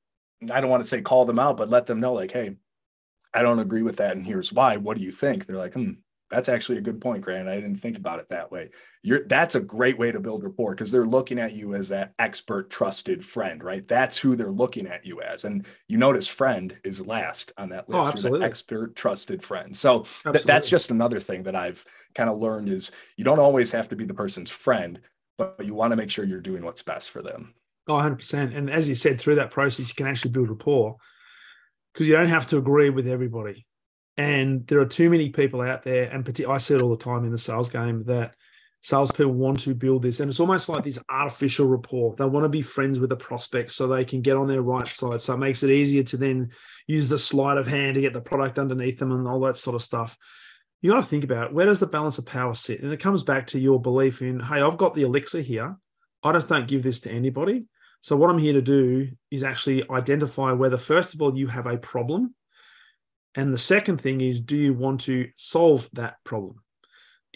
I 0.52 0.60
don't 0.60 0.70
want 0.70 0.84
to 0.84 0.90
say 0.90 1.02
call 1.02 1.26
them 1.26 1.40
out, 1.40 1.58
but 1.58 1.70
let 1.70 1.86
them 1.86 2.00
know, 2.00 2.14
like, 2.14 2.32
hey, 2.32 2.58
I 3.34 3.42
don't 3.42 3.60
agree 3.60 3.84
with 3.84 3.98
that. 3.98 4.16
And 4.16 4.26
here's 4.26 4.52
why. 4.52 4.78
What 4.78 4.98
do 4.98 5.04
you 5.04 5.12
think? 5.12 5.46
They're 5.46 5.58
like, 5.58 5.74
hmm, 5.74 5.94
that's 6.30 6.50
actually 6.50 6.78
a 6.78 6.82
good 6.82 7.00
point, 7.00 7.24
Grant. 7.24 7.48
I 7.48 7.56
didn't 7.56 7.78
think 7.78 7.98
about 7.98 8.20
it 8.20 8.30
that 8.30 8.52
way. 8.52 8.70
You're 9.02 9.26
that's 9.26 9.56
a 9.56 9.62
great 9.62 9.98
way 9.98 10.12
to 10.12 10.20
build 10.20 10.44
rapport 10.44 10.72
because 10.72 10.92
they're 10.92 11.06
looking 11.06 11.40
at 11.40 11.54
you 11.54 11.74
as 11.74 11.90
that 11.90 12.14
expert, 12.20 12.70
trusted 12.70 13.26
friend, 13.26 13.64
right? 13.64 13.88
That's 13.88 14.18
who 14.18 14.36
they're 14.36 14.52
looking 14.52 14.88
at 14.88 15.06
you 15.06 15.22
as. 15.22 15.46
And 15.46 15.66
you 15.88 15.98
notice 15.98 16.28
friend 16.28 16.78
is 16.84 17.06
last 17.06 17.54
on 17.58 17.70
that 17.70 17.86
oh, 17.88 17.98
list. 17.98 18.08
Oh, 18.08 18.12
absolutely. 18.12 18.46
expert, 18.46 18.96
trusted 18.96 19.42
friend. 19.42 19.76
So 19.76 20.06
th- 20.30 20.44
that's 20.44 20.68
just 20.68 20.92
another 20.92 21.20
thing 21.20 21.44
that 21.44 21.56
I've 21.56 21.86
kind 22.14 22.30
of 22.30 22.40
learned 22.40 22.70
is 22.70 22.92
you 23.16 23.24
don't 23.24 23.40
always 23.40 23.72
have 23.72 23.88
to 23.90 23.96
be 23.96 24.06
the 24.06 24.14
person's 24.14 24.52
friend, 24.52 25.00
but 25.38 25.64
you 25.64 25.74
want 25.74 25.92
to 25.92 25.98
make 25.98 26.10
sure 26.10 26.26
you're 26.26 26.42
doing 26.42 26.66
what's 26.66 26.82
best 26.82 27.10
for 27.10 27.22
them. 27.22 27.54
Oh, 27.88 27.94
100%. 27.94 28.56
And 28.56 28.70
as 28.70 28.90
you 28.90 28.96
said, 28.96 29.18
through 29.18 29.36
that 29.36 29.52
process, 29.52 29.88
you 29.88 29.96
can 29.96 30.08
actually 30.08 30.32
build 30.32 30.50
rapport 30.50 30.98
because 31.98 32.08
you 32.08 32.16
don't 32.16 32.28
have 32.28 32.46
to 32.46 32.60
agree 32.60 32.92
with 32.92 33.08
everybody. 33.08 33.66
And 34.18 34.68
there 34.68 34.80
are 34.80 34.86
too 34.86 35.10
many 35.10 35.32
people 35.32 35.62
out 35.62 35.82
there, 35.82 36.12
and 36.12 36.30
I 36.48 36.60
see 36.60 36.76
it 36.76 36.82
all 36.84 36.96
the 36.96 37.04
time 37.04 37.26
in 37.26 37.32
the 37.32 37.40
sales 37.40 37.72
game 37.72 38.04
that 38.04 38.36
salespeople 38.84 39.34
want 39.34 39.62
to 39.62 39.74
build 39.74 40.04
this, 40.04 40.20
and 40.20 40.30
it's 40.30 40.40
almost 40.40 40.70
like 40.70 40.84
this 40.84 41.00
artificial 41.10 41.66
rapport. 41.66 42.16
They 42.16 42.26
want 42.26 42.44
to 42.44 42.50
be 42.50 42.62
friends 42.62 43.00
with 43.00 43.10
the 43.10 43.16
prospect 43.16 43.72
so 43.72 43.88
they 43.88 44.06
can 44.06 44.22
get 44.22 44.38
on 44.38 44.48
their 44.48 44.62
right 44.62 44.88
side. 44.88 45.22
So 45.22 45.34
it 45.34 45.40
makes 45.40 45.64
it 45.64 45.72
easier 45.72 46.04
to 46.04 46.18
then 46.18 46.52
use 46.86 47.10
the 47.10 47.18
sleight 47.18 47.58
of 47.58 47.66
hand 47.66 47.96
to 47.96 48.02
get 48.02 48.14
the 48.14 48.22
product 48.22 48.60
underneath 48.60 49.00
them 49.00 49.12
and 49.12 49.28
all 49.28 49.40
that 49.40 49.58
sort 49.58 49.76
of 49.76 49.82
stuff. 49.82 50.20
You 50.82 50.92
got 50.92 51.02
to 51.02 51.08
think 51.08 51.24
about 51.24 51.52
where 51.52 51.66
does 51.66 51.80
the 51.80 51.88
balance 51.88 52.20
of 52.20 52.28
power 52.28 52.54
sit, 52.54 52.84
and 52.84 52.94
it 52.94 53.00
comes 53.00 53.24
back 53.24 53.48
to 53.48 53.60
your 53.60 53.82
belief 53.82 54.22
in, 54.22 54.40
hey, 54.40 54.62
I've 54.62 54.78
got 54.78 54.94
the 54.94 55.02
elixir 55.02 55.42
here. 55.42 55.78
I 56.24 56.32
just 56.34 56.48
don't 56.48 56.68
give 56.68 56.84
this 56.84 57.00
to 57.02 57.12
anybody. 57.12 57.66
So 58.02 58.16
what 58.16 58.30
I'm 58.30 58.38
here 58.38 58.54
to 58.54 58.62
do 58.62 59.10
is 59.32 59.44
actually 59.44 59.90
identify 59.90 60.52
whether, 60.52 60.78
first 60.78 61.14
of 61.14 61.22
all, 61.22 61.38
you 61.38 61.48
have 61.48 61.66
a 61.66 61.78
problem, 61.78 62.36
and 63.36 63.54
the 63.54 63.58
second 63.58 64.02
thing 64.02 64.22
is, 64.22 64.40
do 64.42 64.58
you 64.58 64.74
want 64.74 65.02
to 65.02 65.30
solve 65.36 65.90
that 65.94 66.16
problem? 66.24 66.62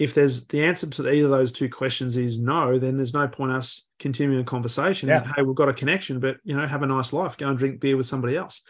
if 0.02 0.15
there's 0.15 0.47
the 0.47 0.63
answer 0.63 0.88
to 0.88 1.12
either 1.12 1.26
of 1.26 1.32
those 1.32 1.52
two 1.52 1.69
questions 1.69 2.17
is 2.17 2.39
no, 2.39 2.80
then 2.80 2.97
there's 2.97 3.13
no 3.13 3.28
point 3.28 3.52
us 3.52 3.88
continuing 4.00 4.41
a 4.41 4.43
conversation. 4.43 5.10
Yeah. 5.10 5.21
And, 5.21 5.32
hey, 5.36 5.41
we've 5.43 5.56
got 5.56 5.69
a 5.69 5.74
connection, 5.74 6.19
but 6.19 6.38
you 6.43 6.56
know, 6.56 6.65
have 6.65 6.82
a 6.82 6.88
nice 6.88 7.13
life. 7.13 7.38
Go 7.38 7.50
and 7.50 7.58
drink 7.58 7.80
beer 7.80 7.95
with 7.95 8.08
somebody 8.08 8.36
else. 8.36 8.63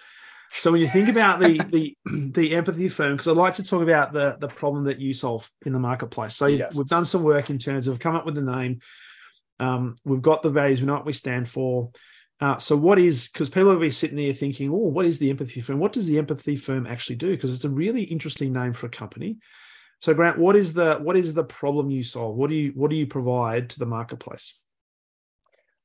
So 0.60 0.74
when 0.74 0.82
you 0.82 0.88
think 0.88 1.08
about 1.08 1.40
the 1.40 1.58
the 1.72 1.96
the 2.34 2.54
empathy 2.54 2.90
firm, 2.90 3.14
because 3.14 3.30
I'd 3.30 3.38
like 3.38 3.56
to 3.56 3.64
talk 3.64 3.82
about 3.82 4.12
the 4.12 4.36
the 4.42 4.50
problem 4.50 4.84
that 4.86 5.00
you 5.00 5.14
solve 5.14 5.50
in 5.66 5.72
the 5.72 5.80
marketplace. 5.80 6.36
So 6.36 6.48
yes. 6.48 6.76
we've 6.76 6.88
done 6.88 7.06
some 7.06 7.24
work 7.24 7.50
in 7.50 7.58
terms 7.58 7.88
of 7.88 8.00
come 8.00 8.16
up 8.16 8.26
with 8.26 8.36
the 8.36 8.42
name. 8.42 8.82
Um, 9.62 9.96
we've 10.04 10.22
got 10.22 10.42
the 10.42 10.50
values. 10.50 10.82
We 10.82 10.88
know 10.88 10.96
what 10.96 11.06
we 11.06 11.14
stand 11.14 11.48
for. 11.48 11.92
Uh, 12.40 12.58
so 12.58 12.76
what 12.76 12.98
is 12.98 13.30
because 13.30 13.50
people 13.50 13.70
will 13.70 13.80
be 13.80 13.92
sitting 13.92 14.18
there 14.18 14.34
thinking, 14.34 14.72
oh, 14.72 14.76
what 14.76 15.06
is 15.06 15.20
the 15.20 15.30
empathy 15.30 15.62
firm? 15.62 15.78
What 15.78 15.94
does 15.94 16.08
the 16.08 16.18
empathy 16.18 16.56
firm 16.56 16.88
actually 16.88 17.18
do? 17.18 17.30
Because 17.30 17.54
it's 17.54 17.66
a 17.66 17.70
really 17.70 18.02
interesting 18.02 18.52
name 18.52 18.74
for 18.74 18.88
a 18.88 18.90
company. 18.90 19.38
So 20.02 20.16
Grant, 20.16 20.40
what 20.40 20.56
is 20.56 20.74
the 20.74 20.96
what 20.96 21.16
is 21.16 21.36
the 21.36 21.44
problem 21.44 21.92
you 21.92 22.04
solve? 22.04 22.36
What 22.36 22.50
do 22.50 22.56
you 22.56 22.72
what 22.74 22.90
do 22.90 22.96
you 22.96 23.06
provide 23.06 23.70
to 23.70 23.80
the 23.80 23.86
marketplace? 23.86 24.58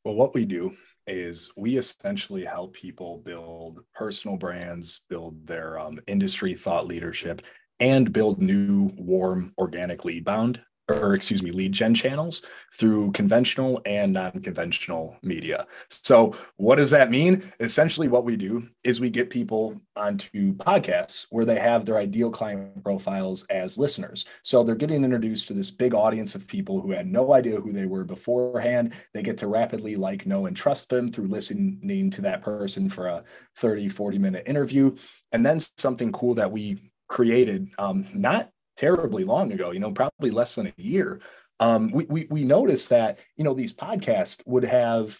Well, 0.03 0.15
what 0.15 0.35
we 0.35 0.47
do 0.47 0.75
is 1.07 1.51
we 1.57 1.77
essentially 1.77 2.45
help 2.45 2.73
people 2.73 3.19
build 3.19 3.81
personal 3.95 4.39
brands, 4.39 5.01
build 5.11 5.47
their 5.47 5.79
um, 5.79 6.01
industry 6.07 6.55
thought 6.55 6.87
leadership, 6.87 7.43
and 7.81 8.13
build 8.13 8.41
new 8.41 8.93
warm 8.97 9.53
organic 9.59 10.07
lead 10.07 10.25
bound 10.25 10.63
or 10.89 11.15
excuse 11.15 11.43
me, 11.43 11.51
lead 11.51 11.73
gen 11.73 11.95
channels 11.95 12.43
through 12.73 13.11
conventional 13.13 13.81
and 13.85 14.13
non-conventional 14.13 15.17
media. 15.23 15.67
So 15.89 16.37
what 16.57 16.77
does 16.77 16.91
that 16.91 17.11
mean? 17.11 17.53
Essentially 17.59 18.09
what 18.09 18.25
we 18.25 18.37
do 18.37 18.69
is 18.85 19.01
we 19.01 19.11
get 19.11 19.31
people 19.31 19.81
onto 19.97 20.55
podcasts 20.55 21.27
where 21.31 21.45
they 21.45 21.59
have 21.59 21.85
their 21.85 21.99
ideal 21.99 22.31
client 22.31 22.85
profiles 22.85 23.45
as 23.51 23.79
listeners. 23.79 24.27
So 24.43 24.63
they're 24.63 24.75
getting 24.77 25.05
introduced 25.05 25.49
to 25.49 25.55
this 25.55 25.71
big 25.71 25.95
audience 25.95 26.35
of 26.35 26.47
people 26.47 26.81
who 26.81 26.93
had 26.93 27.07
no 27.07 27.33
idea 27.33 27.61
who 27.61 27.73
they 27.73 27.87
were 27.87 28.05
beforehand. 28.05 28.93
They 29.13 29.23
get 29.23 29.39
to 29.39 29.49
rapidly 29.49 29.97
like, 29.97 30.27
know, 30.27 30.47
and 30.47 30.57
trust 30.57 30.89
them 30.89 31.11
through 31.11 31.29
listening 31.29 32.11
to 32.13 32.23
that 32.23 32.43
person 32.43 32.91
for 32.91 33.09
a 33.09 33.25
30, 33.57 33.89
40 33.89 34.19
minute 34.19 34.45
interview. 34.47 34.95
And 35.33 35.45
then 35.45 35.59
something 35.77 36.13
cool 36.13 36.35
that 36.35 36.53
we 36.53 36.93
created, 37.09 37.69
um, 37.79 38.07
not 38.15 38.51
terribly 38.77 39.25
long 39.25 39.53
ago, 39.53 39.71
you 39.71 39.81
know, 39.81 39.93
probably 39.93 40.31
less 40.31 40.55
than 40.55 40.67
a 40.67 40.75
year, 40.77 41.21
um, 41.61 41.91
we, 41.91 42.05
we, 42.07 42.27
we 42.31 42.45
noticed 42.45 42.91
that, 42.91 43.19
you 43.37 43.45
know, 43.45 43.55
these 43.55 43.73
podcasts 43.73 44.41
would 44.47 44.65
have 44.65 45.19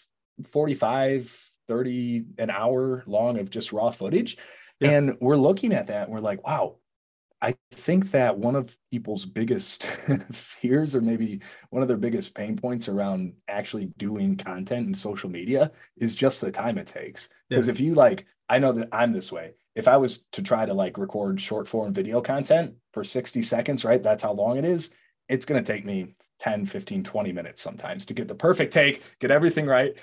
45, 0.51 1.51
30, 1.67 2.25
an 2.37 2.49
hour 2.49 3.03
long 3.07 3.39
of 3.39 3.49
just 3.49 3.73
raw 3.73 3.91
footage. 3.91 4.37
Yeah. 4.79 4.91
And 4.91 5.17
we're 5.19 5.37
looking 5.37 5.73
at 5.73 5.87
that 5.87 6.03
and 6.03 6.13
we're 6.13 6.21
like, 6.21 6.45
wow, 6.45 6.75
I 7.41 7.55
think 7.71 8.11
that 8.11 8.37
one 8.37 8.55
of 8.55 8.75
people's 8.91 9.25
biggest 9.25 9.87
fears, 10.31 10.95
or 10.95 11.01
maybe 11.01 11.41
one 11.69 11.81
of 11.81 11.87
their 11.87 11.97
biggest 11.97 12.33
pain 12.33 12.57
points 12.57 12.87
around 12.87 13.33
actually 13.47 13.87
doing 13.97 14.37
content 14.37 14.87
in 14.87 14.93
social 14.93 15.29
media, 15.29 15.71
is 15.97 16.15
just 16.15 16.41
the 16.41 16.51
time 16.51 16.77
it 16.77 16.87
takes. 16.87 17.27
Because 17.49 17.67
yeah. 17.67 17.73
if 17.73 17.79
you 17.79 17.93
like, 17.93 18.25
I 18.49 18.59
know 18.59 18.71
that 18.73 18.89
I'm 18.91 19.11
this 19.13 19.31
way 19.31 19.53
if 19.77 19.87
I 19.87 19.95
was 19.97 20.25
to 20.31 20.41
try 20.41 20.65
to 20.65 20.73
like 20.73 20.97
record 20.97 21.39
short 21.39 21.67
form 21.67 21.93
video 21.93 22.19
content 22.19 22.73
for 22.93 23.03
60 23.03 23.43
seconds, 23.43 23.85
right? 23.85 24.01
That's 24.01 24.23
how 24.23 24.33
long 24.33 24.57
it 24.57 24.65
is. 24.65 24.89
It's 25.29 25.45
going 25.45 25.63
to 25.63 25.73
take 25.73 25.85
me 25.85 26.15
10, 26.39 26.65
15, 26.65 27.03
20 27.03 27.31
minutes 27.31 27.61
sometimes 27.61 28.07
to 28.07 28.15
get 28.15 28.27
the 28.27 28.33
perfect 28.33 28.73
take, 28.73 29.03
get 29.19 29.29
everything 29.29 29.67
right. 29.67 29.93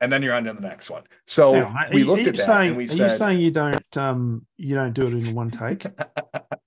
And 0.00 0.12
then 0.12 0.22
you're 0.22 0.34
on 0.34 0.44
to 0.44 0.52
the 0.52 0.60
next 0.60 0.88
one. 0.88 1.02
So 1.26 1.52
now, 1.52 1.86
we 1.92 2.04
looked 2.04 2.28
at 2.28 2.36
that 2.36 2.46
saying, 2.46 2.68
and 2.68 2.76
we 2.76 2.84
are 2.84 2.88
said, 2.88 3.10
you 3.10 3.16
saying 3.16 3.40
you 3.40 3.50
don't, 3.50 3.96
um, 3.96 4.46
you 4.56 4.76
don't 4.76 4.92
do 4.92 5.08
it 5.08 5.14
in 5.14 5.34
one 5.34 5.50
take? 5.50 5.86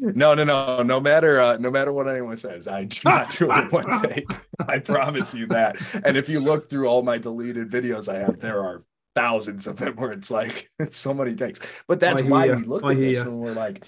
no, 0.00 0.34
no, 0.34 0.44
no. 0.44 0.82
No 0.82 1.00
matter, 1.00 1.40
uh, 1.40 1.56
no 1.58 1.70
matter 1.70 1.92
what 1.92 2.08
anyone 2.08 2.36
says, 2.36 2.68
I 2.68 2.84
do 2.84 3.00
not 3.04 3.30
do 3.30 3.50
it 3.50 3.58
in 3.58 3.70
one 3.70 4.02
take. 4.02 4.30
I 4.66 4.78
promise 4.78 5.34
you 5.34 5.46
that. 5.48 5.76
And 6.04 6.16
if 6.16 6.28
you 6.28 6.40
look 6.40 6.70
through 6.70 6.86
all 6.88 7.02
my 7.02 7.18
deleted 7.18 7.70
videos 7.70 8.12
I 8.12 8.18
have, 8.18 8.40
there 8.40 8.64
are 8.64 8.84
thousands 9.14 9.66
of 9.66 9.76
them 9.76 9.96
where 9.96 10.12
it's 10.12 10.30
like 10.30 10.70
it's 10.78 10.96
so 10.96 11.14
many 11.14 11.34
takes. 11.34 11.60
But 11.86 12.00
that's 12.00 12.22
why 12.22 12.50
we 12.50 12.64
look 12.64 12.84
at 12.84 12.96
this 12.96 13.20
and 13.20 13.38
we're 13.38 13.52
like, 13.52 13.84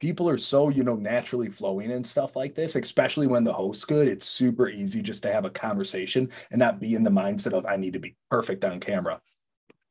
people 0.00 0.28
are 0.28 0.38
so 0.38 0.68
you 0.68 0.82
know 0.82 0.96
naturally 0.96 1.48
flowing 1.48 1.90
and 1.90 2.06
stuff 2.06 2.36
like 2.36 2.54
this 2.54 2.76
especially 2.76 3.26
when 3.26 3.44
the 3.44 3.52
host's 3.52 3.84
good 3.84 4.08
it's 4.08 4.28
super 4.28 4.68
easy 4.68 5.00
just 5.00 5.22
to 5.22 5.32
have 5.32 5.44
a 5.44 5.50
conversation 5.50 6.30
and 6.50 6.58
not 6.58 6.80
be 6.80 6.94
in 6.94 7.02
the 7.02 7.10
mindset 7.10 7.52
of 7.52 7.64
i 7.66 7.76
need 7.76 7.94
to 7.94 7.98
be 7.98 8.14
perfect 8.30 8.64
on 8.64 8.78
camera 8.78 9.20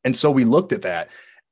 and 0.03 0.15
so 0.15 0.29
we 0.29 0.45
looked 0.45 0.71
at 0.71 0.83
that 0.83 1.09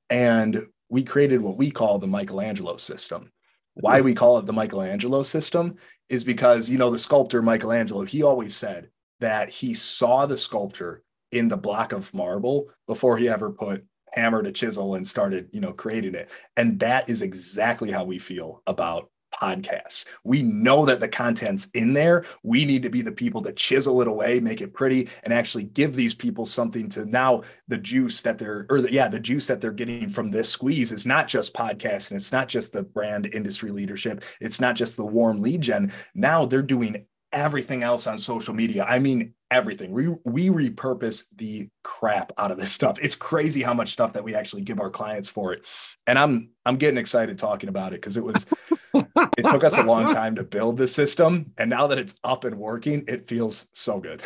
and 0.10 0.68
we 0.90 1.04
created 1.04 1.42
what 1.42 1.58
we 1.58 1.72
call 1.72 1.98
the 1.98 2.08
michelangelo 2.08 2.78
system 2.78 3.32
why 3.76 4.02
we 4.02 4.14
call 4.14 4.38
it 4.38 4.46
the 4.46 4.54
michelangelo 4.54 5.24
system 5.24 5.76
is 6.10 6.24
because 6.24 6.70
you 6.70 6.78
know 6.78 6.92
the 6.92 7.00
sculptor 7.00 7.42
michelangelo 7.42 8.04
he 8.04 8.24
always 8.24 8.56
said 8.56 8.90
that 9.20 9.50
he 9.50 9.74
saw 9.74 10.26
the 10.26 10.38
sculpture 10.38 11.04
in 11.32 11.48
the 11.48 11.58
block 11.58 11.92
of 11.92 12.14
marble 12.14 12.68
before 12.88 13.18
he 13.18 13.28
ever 13.28 13.52
put 13.52 13.84
hammer 14.14 14.44
to 14.44 14.52
chisel 14.52 14.96
and 14.96 15.06
started, 15.06 15.50
you 15.52 15.60
know, 15.60 15.74
creating 15.74 16.16
it. 16.16 16.30
And 16.56 16.80
that 16.80 17.10
is 17.10 17.22
exactly 17.22 17.92
how 17.92 18.04
we 18.04 18.20
feel 18.20 18.62
about 18.68 19.10
podcasts. 19.42 20.06
We 20.24 20.44
know 20.44 20.86
that 20.86 21.00
the 21.00 21.08
content's 21.08 21.68
in 21.74 21.94
there. 21.94 22.26
We 22.44 22.66
need 22.66 22.84
to 22.84 22.90
be 22.90 23.02
the 23.02 23.12
people 23.12 23.42
to 23.42 23.54
chisel 23.54 24.02
it 24.02 24.08
away, 24.08 24.40
make 24.40 24.62
it 24.62 24.74
pretty, 24.74 25.10
and 25.24 25.34
actually 25.34 25.66
give 25.66 25.96
these 25.96 26.14
people 26.14 26.46
something 26.46 26.90
to 26.90 27.06
now 27.06 27.44
the 27.68 27.78
juice 27.78 28.22
that 28.22 28.38
they're, 28.38 28.66
or 28.70 28.82
the, 28.82 28.92
yeah, 28.92 29.08
the 29.08 29.20
juice 29.20 29.48
that 29.48 29.62
they're 29.62 29.72
getting 29.72 30.10
from 30.10 30.32
this 30.32 30.50
squeeze 30.50 30.92
is 30.92 31.06
not 31.06 31.28
just 31.28 31.54
podcast 31.54 32.12
and 32.12 32.20
it's 32.20 32.32
not 32.32 32.48
just 32.48 32.74
the 32.74 32.84
brand 32.84 33.26
industry 33.28 33.72
leadership. 33.72 34.24
It's 34.40 34.60
not 34.60 34.76
just 34.76 34.98
the 34.98 35.06
warm 35.06 35.42
lead 35.42 35.62
gen. 35.62 35.92
Now 36.14 36.46
they're 36.46 36.62
doing 36.62 37.06
everything 37.32 37.84
else 37.84 38.06
on 38.08 38.18
social 38.18 38.54
media. 38.54 38.86
I 38.88 39.00
mean, 39.00 39.34
everything. 39.54 39.92
We 39.92 40.08
we 40.24 40.50
repurpose 40.50 41.24
the 41.36 41.70
crap 41.84 42.32
out 42.38 42.52
of 42.52 42.58
this 42.58 42.72
stuff. 42.72 42.98
It's 43.02 43.16
crazy 43.16 43.62
how 43.62 43.74
much 43.74 43.94
stuff 43.94 44.14
that 44.14 44.24
we 44.24 44.36
actually 44.36 44.62
give 44.62 44.80
our 44.80 44.90
clients 44.90 45.30
for 45.30 45.54
it. 45.54 45.66
And 46.08 46.18
I'm 46.18 46.52
I'm 46.66 46.78
getting 46.78 46.98
excited 46.98 47.38
talking 47.38 47.70
about 47.70 47.94
it 47.94 48.02
because 48.02 48.18
it 48.18 48.24
was 48.24 48.46
it 49.16 49.46
took 49.46 49.64
us 49.64 49.78
a 49.78 49.84
long 49.84 50.14
time 50.14 50.36
to 50.36 50.44
build 50.44 50.78
the 50.78 50.88
system 50.88 51.52
and 51.58 51.70
now 51.70 51.88
that 51.88 51.98
it's 51.98 52.16
up 52.24 52.44
and 52.46 52.58
working, 52.58 53.06
it 53.08 53.28
feels 53.28 53.68
so 53.74 54.00
good. 54.00 54.22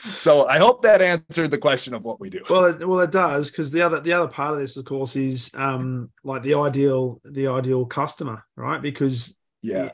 so 0.00 0.46
I 0.46 0.58
hope 0.58 0.82
that 0.82 1.02
answered 1.02 1.50
the 1.50 1.58
question 1.58 1.94
of 1.94 2.02
what 2.02 2.20
we 2.20 2.30
do. 2.30 2.42
Well, 2.48 2.64
it, 2.66 2.88
well, 2.88 3.00
it 3.00 3.10
does 3.10 3.50
because 3.50 3.70
the 3.70 3.82
other 3.82 4.00
the 4.00 4.12
other 4.12 4.28
part 4.28 4.54
of 4.54 4.60
this, 4.60 4.76
of 4.76 4.84
course, 4.84 5.16
is 5.16 5.50
um, 5.54 6.10
like 6.24 6.42
the 6.42 6.54
ideal 6.54 7.20
the 7.24 7.48
ideal 7.48 7.84
customer, 7.86 8.44
right? 8.56 8.80
Because 8.80 9.36
yeah, 9.62 9.90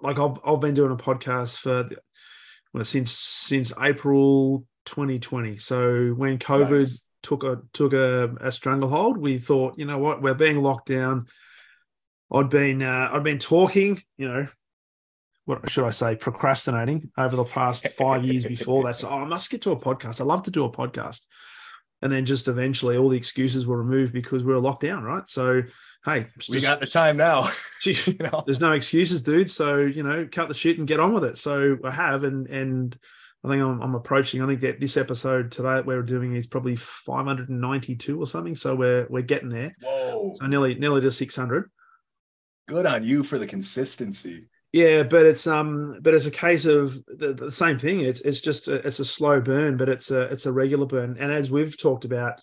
like 0.00 0.18
I've 0.18 0.38
I've 0.44 0.60
been 0.60 0.74
doing 0.74 0.92
a 0.92 0.96
podcast 0.96 1.58
for 1.58 1.88
well, 2.72 2.84
since 2.84 3.12
since 3.12 3.72
April 3.80 4.64
2020. 4.86 5.56
So 5.56 6.10
when 6.10 6.38
COVID 6.38 6.78
nice. 6.78 7.02
took 7.22 7.44
a 7.44 7.58
took 7.72 7.92
a, 7.92 8.34
a 8.40 8.52
stranglehold, 8.52 9.16
we 9.16 9.38
thought, 9.38 9.78
you 9.78 9.84
know 9.84 9.98
what, 9.98 10.22
we're 10.22 10.34
being 10.34 10.62
locked 10.62 10.88
down. 10.88 11.26
I'd 12.32 12.50
been 12.50 12.82
uh, 12.82 13.10
I'd 13.12 13.24
been 13.24 13.38
talking, 13.38 14.02
you 14.16 14.28
know, 14.28 14.48
what 15.46 15.68
should 15.68 15.84
I 15.84 15.90
say, 15.90 16.16
procrastinating 16.16 17.10
over 17.18 17.36
the 17.36 17.44
past 17.44 17.88
five 17.88 18.24
years 18.24 18.44
before 18.44 18.84
that. 18.84 18.96
So 18.96 19.08
oh, 19.08 19.18
I 19.18 19.24
must 19.24 19.50
get 19.50 19.62
to 19.62 19.72
a 19.72 19.76
podcast. 19.76 20.20
I 20.20 20.24
love 20.24 20.44
to 20.44 20.50
do 20.50 20.64
a 20.64 20.70
podcast. 20.70 21.26
And 22.02 22.10
then 22.10 22.24
just 22.24 22.48
eventually 22.48 22.96
all 22.96 23.10
the 23.10 23.16
excuses 23.16 23.66
were 23.66 23.82
removed 23.82 24.12
because 24.12 24.42
we 24.42 24.54
were 24.54 24.60
locked 24.60 24.82
down, 24.82 25.02
right? 25.02 25.28
So 25.28 25.62
hey, 26.04 26.26
we 26.48 26.54
just, 26.54 26.66
got 26.66 26.80
the 26.80 26.86
time 26.86 27.16
now. 27.16 27.50
you 27.84 27.96
know? 28.20 28.42
There's 28.46 28.60
no 28.60 28.72
excuses, 28.72 29.22
dude. 29.22 29.50
So 29.50 29.78
you 29.78 30.02
know, 30.02 30.26
cut 30.30 30.48
the 30.48 30.54
shit 30.54 30.78
and 30.78 30.88
get 30.88 31.00
on 31.00 31.12
with 31.12 31.24
it. 31.24 31.36
So 31.36 31.78
I 31.84 31.90
have, 31.90 32.24
and 32.24 32.46
and 32.46 32.96
I 33.44 33.48
think 33.48 33.62
I'm, 33.62 33.80
I'm 33.82 33.94
approaching. 33.94 34.40
I 34.40 34.46
think 34.46 34.60
that 34.60 34.80
this 34.80 34.96
episode 34.96 35.50
today 35.50 35.74
that 35.74 35.86
we're 35.86 36.02
doing 36.02 36.34
is 36.34 36.46
probably 36.46 36.76
592 36.76 38.20
or 38.20 38.26
something. 38.26 38.54
So 38.54 38.74
we're 38.74 39.06
we're 39.10 39.22
getting 39.22 39.48
there. 39.48 39.76
Whoa! 39.82 40.32
So 40.34 40.46
nearly 40.46 40.74
nearly 40.76 41.00
to 41.02 41.12
600. 41.12 41.70
Good 42.68 42.86
on 42.86 43.04
you 43.04 43.22
for 43.24 43.38
the 43.38 43.46
consistency. 43.46 44.48
Yeah, 44.72 45.02
but 45.02 45.26
it's 45.26 45.46
um, 45.48 45.98
but 46.00 46.14
it's 46.14 46.26
a 46.26 46.30
case 46.30 46.64
of 46.64 47.04
the, 47.06 47.32
the 47.32 47.50
same 47.50 47.78
thing. 47.78 48.00
It's 48.00 48.20
it's 48.20 48.40
just 48.40 48.68
a, 48.68 48.74
it's 48.86 49.00
a 49.00 49.04
slow 49.04 49.40
burn, 49.40 49.76
but 49.76 49.88
it's 49.88 50.12
a 50.12 50.22
it's 50.22 50.46
a 50.46 50.52
regular 50.52 50.86
burn. 50.86 51.16
And 51.18 51.32
as 51.32 51.50
we've 51.50 51.76
talked 51.76 52.04
about, 52.04 52.40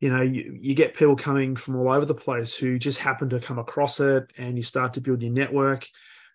you 0.00 0.10
know 0.10 0.22
you, 0.22 0.58
you 0.60 0.74
get 0.74 0.94
people 0.94 1.16
coming 1.16 1.56
from 1.56 1.76
all 1.76 1.90
over 1.90 2.04
the 2.04 2.14
place 2.14 2.54
who 2.56 2.78
just 2.78 2.98
happen 2.98 3.28
to 3.30 3.40
come 3.40 3.58
across 3.58 4.00
it 4.00 4.30
and 4.36 4.56
you 4.56 4.62
start 4.62 4.94
to 4.94 5.00
build 5.00 5.22
your 5.22 5.32
network 5.32 5.86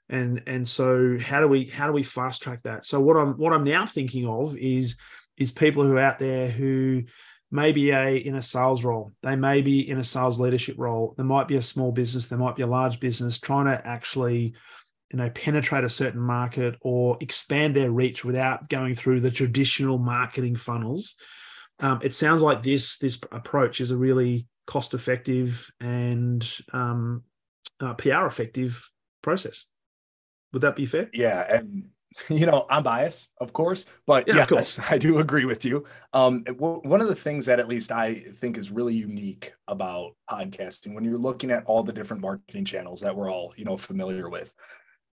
and 0.09 0.41
and 0.47 0.67
so 0.67 1.17
how 1.19 1.39
do 1.39 1.47
we 1.47 1.65
how 1.65 1.87
do 1.87 1.93
we 1.93 2.03
fast 2.03 2.41
track 2.41 2.61
that 2.63 2.85
so 2.85 2.99
what 2.99 3.17
i'm 3.17 3.33
what 3.33 3.53
i'm 3.53 3.63
now 3.63 3.85
thinking 3.85 4.27
of 4.27 4.57
is 4.57 4.97
is 5.37 5.51
people 5.51 5.83
who 5.83 5.93
are 5.93 5.99
out 5.99 6.19
there 6.19 6.49
who 6.49 7.03
may 7.51 7.71
be 7.71 7.91
a 7.91 8.15
in 8.15 8.35
a 8.35 8.41
sales 8.41 8.83
role. 8.83 9.11
They 9.21 9.35
may 9.35 9.61
be 9.61 9.87
in 9.87 9.99
a 9.99 10.03
sales 10.03 10.39
leadership 10.39 10.75
role. 10.77 11.13
There 11.17 11.25
might 11.25 11.47
be 11.47 11.57
a 11.57 11.61
small 11.61 11.91
business. 11.91 12.27
There 12.27 12.39
might 12.39 12.55
be 12.55 12.63
a 12.63 12.67
large 12.67 12.99
business 12.99 13.39
trying 13.39 13.65
to 13.65 13.85
actually 13.85 14.53
you 15.11 15.17
know 15.17 15.29
penetrate 15.29 15.83
a 15.83 15.89
certain 15.89 16.21
market 16.21 16.75
or 16.81 17.17
expand 17.19 17.75
their 17.75 17.91
reach 17.91 18.23
without 18.23 18.69
going 18.69 18.95
through 18.95 19.19
the 19.19 19.31
traditional 19.31 19.97
marketing 19.97 20.55
funnels. 20.55 21.15
Um, 21.79 21.99
it 22.01 22.13
sounds 22.13 22.41
like 22.41 22.61
this 22.61 22.97
this 22.97 23.19
approach 23.31 23.81
is 23.81 23.91
a 23.91 23.97
really 23.97 24.47
cost 24.65 24.93
effective 24.93 25.69
and 25.81 26.49
um, 26.71 27.23
uh, 27.79 27.93
pr 27.93 28.25
effective 28.25 28.89
process. 29.21 29.65
Would 30.53 30.61
that 30.61 30.75
be 30.75 30.85
fair? 30.85 31.09
Yeah 31.13 31.57
and 31.57 31.89
you 32.29 32.45
know 32.45 32.65
i'm 32.69 32.83
biased 32.83 33.29
of 33.39 33.53
course 33.53 33.85
but 34.05 34.27
yeah, 34.27 34.45
yes 34.51 34.79
i 34.89 34.97
do 34.97 35.19
agree 35.19 35.45
with 35.45 35.63
you. 35.63 35.85
Um, 36.13 36.43
one 36.57 37.01
of 37.01 37.07
the 37.07 37.15
things 37.15 37.45
that 37.45 37.59
at 37.59 37.67
least 37.67 37.91
i 37.91 38.15
think 38.35 38.57
is 38.57 38.71
really 38.71 38.95
unique 38.95 39.53
about 39.67 40.15
podcasting 40.29 40.93
when 40.93 41.03
you're 41.03 41.17
looking 41.17 41.51
at 41.51 41.65
all 41.65 41.83
the 41.83 41.93
different 41.93 42.21
marketing 42.21 42.65
channels 42.65 43.01
that 43.01 43.15
we're 43.15 43.31
all 43.31 43.53
you 43.55 43.65
know 43.65 43.77
familiar 43.77 44.29
with 44.29 44.53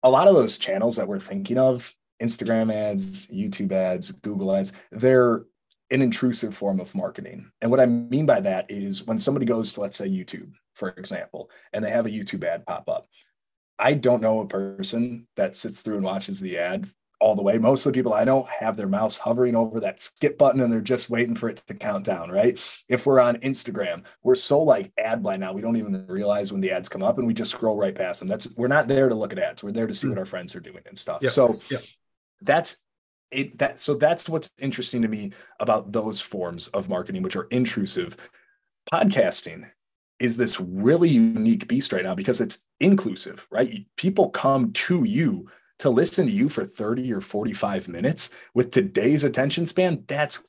a 0.03 0.09
lot 0.09 0.27
of 0.27 0.35
those 0.35 0.57
channels 0.57 0.95
that 0.95 1.07
we're 1.07 1.19
thinking 1.19 1.57
of 1.57 1.93
instagram 2.21 2.73
ads 2.73 3.27
youtube 3.27 3.71
ads 3.71 4.11
google 4.11 4.55
ads 4.55 4.71
they're 4.91 5.45
an 5.91 6.01
intrusive 6.01 6.55
form 6.55 6.79
of 6.79 6.95
marketing. 6.95 7.51
And 7.61 7.69
what 7.69 7.79
i 7.79 7.85
mean 7.85 8.25
by 8.25 8.41
that 8.41 8.65
is 8.69 9.03
when 9.03 9.19
somebody 9.19 9.45
goes 9.45 9.73
to 9.73 9.81
let's 9.81 9.97
say 9.97 10.07
youtube 10.07 10.51
for 10.73 10.89
example 10.89 11.49
and 11.73 11.83
they 11.83 11.91
have 11.91 12.05
a 12.05 12.09
youtube 12.09 12.43
ad 12.43 12.65
pop 12.65 12.89
up 12.89 13.07
I 13.77 13.93
don't 13.93 14.21
know 14.21 14.41
a 14.41 14.47
person 14.47 15.27
that 15.35 15.55
sits 15.55 15.81
through 15.81 15.97
and 15.97 16.05
watches 16.05 16.39
the 16.39 16.57
ad 16.57 16.89
all 17.19 17.35
the 17.35 17.41
way. 17.41 17.57
Most 17.57 17.85
of 17.85 17.93
the 17.93 17.97
people 17.97 18.13
I 18.13 18.23
know 18.23 18.43
have 18.43 18.77
their 18.77 18.87
mouse 18.87 19.17
hovering 19.17 19.55
over 19.55 19.79
that 19.79 20.01
skip 20.01 20.37
button 20.37 20.61
and 20.61 20.71
they're 20.71 20.81
just 20.81 21.09
waiting 21.09 21.35
for 21.35 21.49
it 21.49 21.61
to 21.67 21.73
count 21.73 22.05
down, 22.05 22.29
right? 22.29 22.59
If 22.87 23.05
we're 23.05 23.19
on 23.19 23.37
Instagram, 23.37 24.03
we're 24.23 24.35
so 24.35 24.61
like 24.61 24.91
ad 24.97 25.23
blind 25.23 25.41
now, 25.41 25.53
we 25.53 25.61
don't 25.61 25.77
even 25.77 26.05
realize 26.07 26.51
when 26.51 26.61
the 26.61 26.71
ads 26.71 26.89
come 26.89 27.03
up 27.03 27.17
and 27.17 27.27
we 27.27 27.33
just 27.33 27.51
scroll 27.51 27.77
right 27.77 27.95
past 27.95 28.19
them. 28.19 28.27
That's 28.27 28.47
we're 28.55 28.67
not 28.67 28.87
there 28.87 29.09
to 29.09 29.15
look 29.15 29.31
at 29.31 29.39
ads. 29.39 29.63
We're 29.63 29.71
there 29.71 29.87
to 29.87 29.93
see 29.93 30.07
mm. 30.07 30.11
what 30.11 30.19
our 30.19 30.25
friends 30.25 30.55
are 30.55 30.59
doing 30.59 30.83
and 30.85 30.97
stuff. 30.97 31.21
Yep. 31.21 31.31
So 31.31 31.59
yep. 31.69 31.83
that's 32.41 32.77
it 33.31 33.57
that 33.57 33.79
so 33.79 33.95
that's 33.95 34.29
what's 34.29 34.51
interesting 34.59 35.01
to 35.01 35.07
me 35.07 35.31
about 35.59 35.91
those 35.91 36.21
forms 36.21 36.67
of 36.69 36.89
marketing 36.89 37.23
which 37.23 37.35
are 37.35 37.47
intrusive. 37.49 38.17
Podcasting 38.91 39.69
is 40.19 40.37
this 40.37 40.59
really 40.59 41.09
unique 41.09 41.67
beast 41.67 41.91
right 41.91 42.03
now 42.03 42.15
because 42.15 42.41
it's 42.41 42.59
inclusive, 42.79 43.47
right? 43.49 43.85
People 43.97 44.29
come 44.29 44.71
to 44.73 45.03
you 45.03 45.49
to 45.79 45.89
listen 45.89 46.25
to 46.25 46.31
you 46.31 46.47
for 46.47 46.65
30 46.65 47.11
or 47.13 47.21
45 47.21 47.87
minutes 47.87 48.29
with 48.53 48.71
today's 48.71 49.23
attention 49.23 49.65
span. 49.65 50.03
That's 50.07 50.39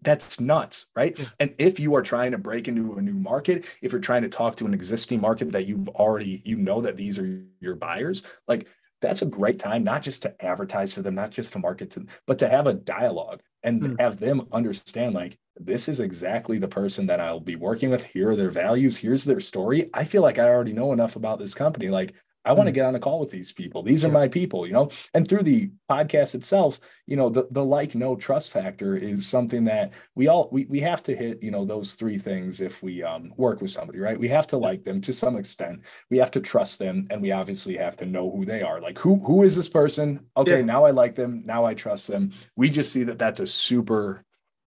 that's 0.00 0.40
nuts, 0.40 0.86
right? 0.96 1.18
Yeah. 1.18 1.26
And 1.38 1.54
if 1.58 1.78
you 1.78 1.94
are 1.96 2.02
trying 2.02 2.32
to 2.32 2.38
break 2.38 2.66
into 2.66 2.94
a 2.94 3.02
new 3.02 3.12
market, 3.12 3.66
if 3.82 3.92
you're 3.92 4.00
trying 4.00 4.22
to 4.22 4.28
talk 4.28 4.56
to 4.56 4.66
an 4.66 4.72
existing 4.72 5.20
market 5.20 5.52
that 5.52 5.66
you've 5.66 5.88
already, 5.88 6.40
you 6.46 6.56
know 6.56 6.80
that 6.80 6.96
these 6.96 7.18
are 7.18 7.42
your 7.60 7.74
buyers, 7.74 8.22
like 8.48 8.66
that's 9.02 9.20
a 9.20 9.26
great 9.26 9.58
time 9.58 9.84
not 9.84 10.02
just 10.02 10.22
to 10.22 10.44
advertise 10.44 10.94
to 10.94 11.02
them, 11.02 11.14
not 11.14 11.30
just 11.30 11.52
to 11.52 11.58
market 11.58 11.90
to 11.90 12.00
them, 12.00 12.08
but 12.26 12.38
to 12.38 12.48
have 12.48 12.66
a 12.66 12.72
dialogue 12.72 13.42
and 13.62 13.82
mm. 13.82 14.00
have 14.00 14.18
them 14.18 14.46
understand 14.50 15.14
like 15.14 15.38
this 15.58 15.88
is 15.88 16.00
exactly 16.00 16.58
the 16.58 16.68
person 16.68 17.06
that 17.06 17.20
I'll 17.20 17.40
be 17.40 17.56
working 17.56 17.90
with. 17.90 18.04
Here 18.04 18.30
are 18.30 18.36
their 18.36 18.50
values. 18.50 18.96
Here's 18.96 19.24
their 19.24 19.40
story. 19.40 19.90
I 19.94 20.04
feel 20.04 20.22
like 20.22 20.38
I 20.38 20.48
already 20.48 20.72
know 20.72 20.92
enough 20.92 21.16
about 21.16 21.38
this 21.38 21.54
company. 21.54 21.88
Like 21.88 22.14
I 22.46 22.52
want 22.52 22.68
to 22.68 22.70
hmm. 22.70 22.76
get 22.76 22.86
on 22.86 22.94
a 22.94 23.00
call 23.00 23.18
with 23.18 23.30
these 23.30 23.50
people. 23.50 23.82
These 23.82 24.04
are 24.04 24.08
my 24.08 24.28
people, 24.28 24.66
you 24.66 24.72
know. 24.72 24.88
And 25.12 25.28
through 25.28 25.42
the 25.42 25.72
podcast 25.90 26.36
itself, 26.36 26.78
you 27.04 27.16
know, 27.16 27.28
the 27.28 27.48
the 27.50 27.64
like 27.64 27.94
no 27.94 28.14
trust 28.14 28.52
factor 28.52 28.96
is 28.96 29.26
something 29.26 29.64
that 29.64 29.90
we 30.14 30.28
all 30.28 30.48
we 30.52 30.64
we 30.66 30.80
have 30.80 31.02
to 31.04 31.16
hit, 31.16 31.42
you 31.42 31.50
know, 31.50 31.64
those 31.64 31.94
three 31.94 32.18
things 32.18 32.60
if 32.60 32.82
we 32.82 33.02
um 33.02 33.32
work 33.36 33.60
with 33.60 33.72
somebody, 33.72 33.98
right? 33.98 34.18
We 34.18 34.28
have 34.28 34.46
to 34.48 34.58
like 34.58 34.84
them 34.84 35.00
to 35.02 35.12
some 35.12 35.36
extent. 35.36 35.80
We 36.08 36.18
have 36.18 36.30
to 36.32 36.40
trust 36.40 36.78
them 36.78 37.08
and 37.10 37.20
we 37.20 37.32
obviously 37.32 37.76
have 37.78 37.96
to 37.96 38.06
know 38.06 38.30
who 38.30 38.44
they 38.44 38.62
are. 38.62 38.80
Like 38.80 38.98
who 38.98 39.16
who 39.26 39.42
is 39.42 39.56
this 39.56 39.68
person? 39.68 40.26
Okay, 40.36 40.58
yeah. 40.58 40.64
now 40.64 40.84
I 40.84 40.92
like 40.92 41.16
them, 41.16 41.42
now 41.44 41.64
I 41.64 41.74
trust 41.74 42.06
them. 42.06 42.32
We 42.54 42.70
just 42.70 42.92
see 42.92 43.02
that 43.04 43.18
that's 43.18 43.40
a 43.40 43.46
super 43.46 44.24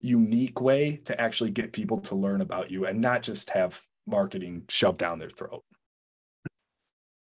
unique 0.04 0.60
way 0.60 0.98
to 1.06 1.20
actually 1.20 1.50
get 1.50 1.72
people 1.72 2.00
to 2.02 2.16
learn 2.16 2.42
about 2.42 2.70
you 2.70 2.86
and 2.86 3.00
not 3.00 3.24
just 3.24 3.50
have 3.52 3.82
marketing 4.06 4.64
shoved 4.68 4.98
down 4.98 5.18
their 5.18 5.30
throat. 5.30 5.64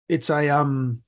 It's 0.10 0.30
a 0.30 0.50
um 0.50 1.04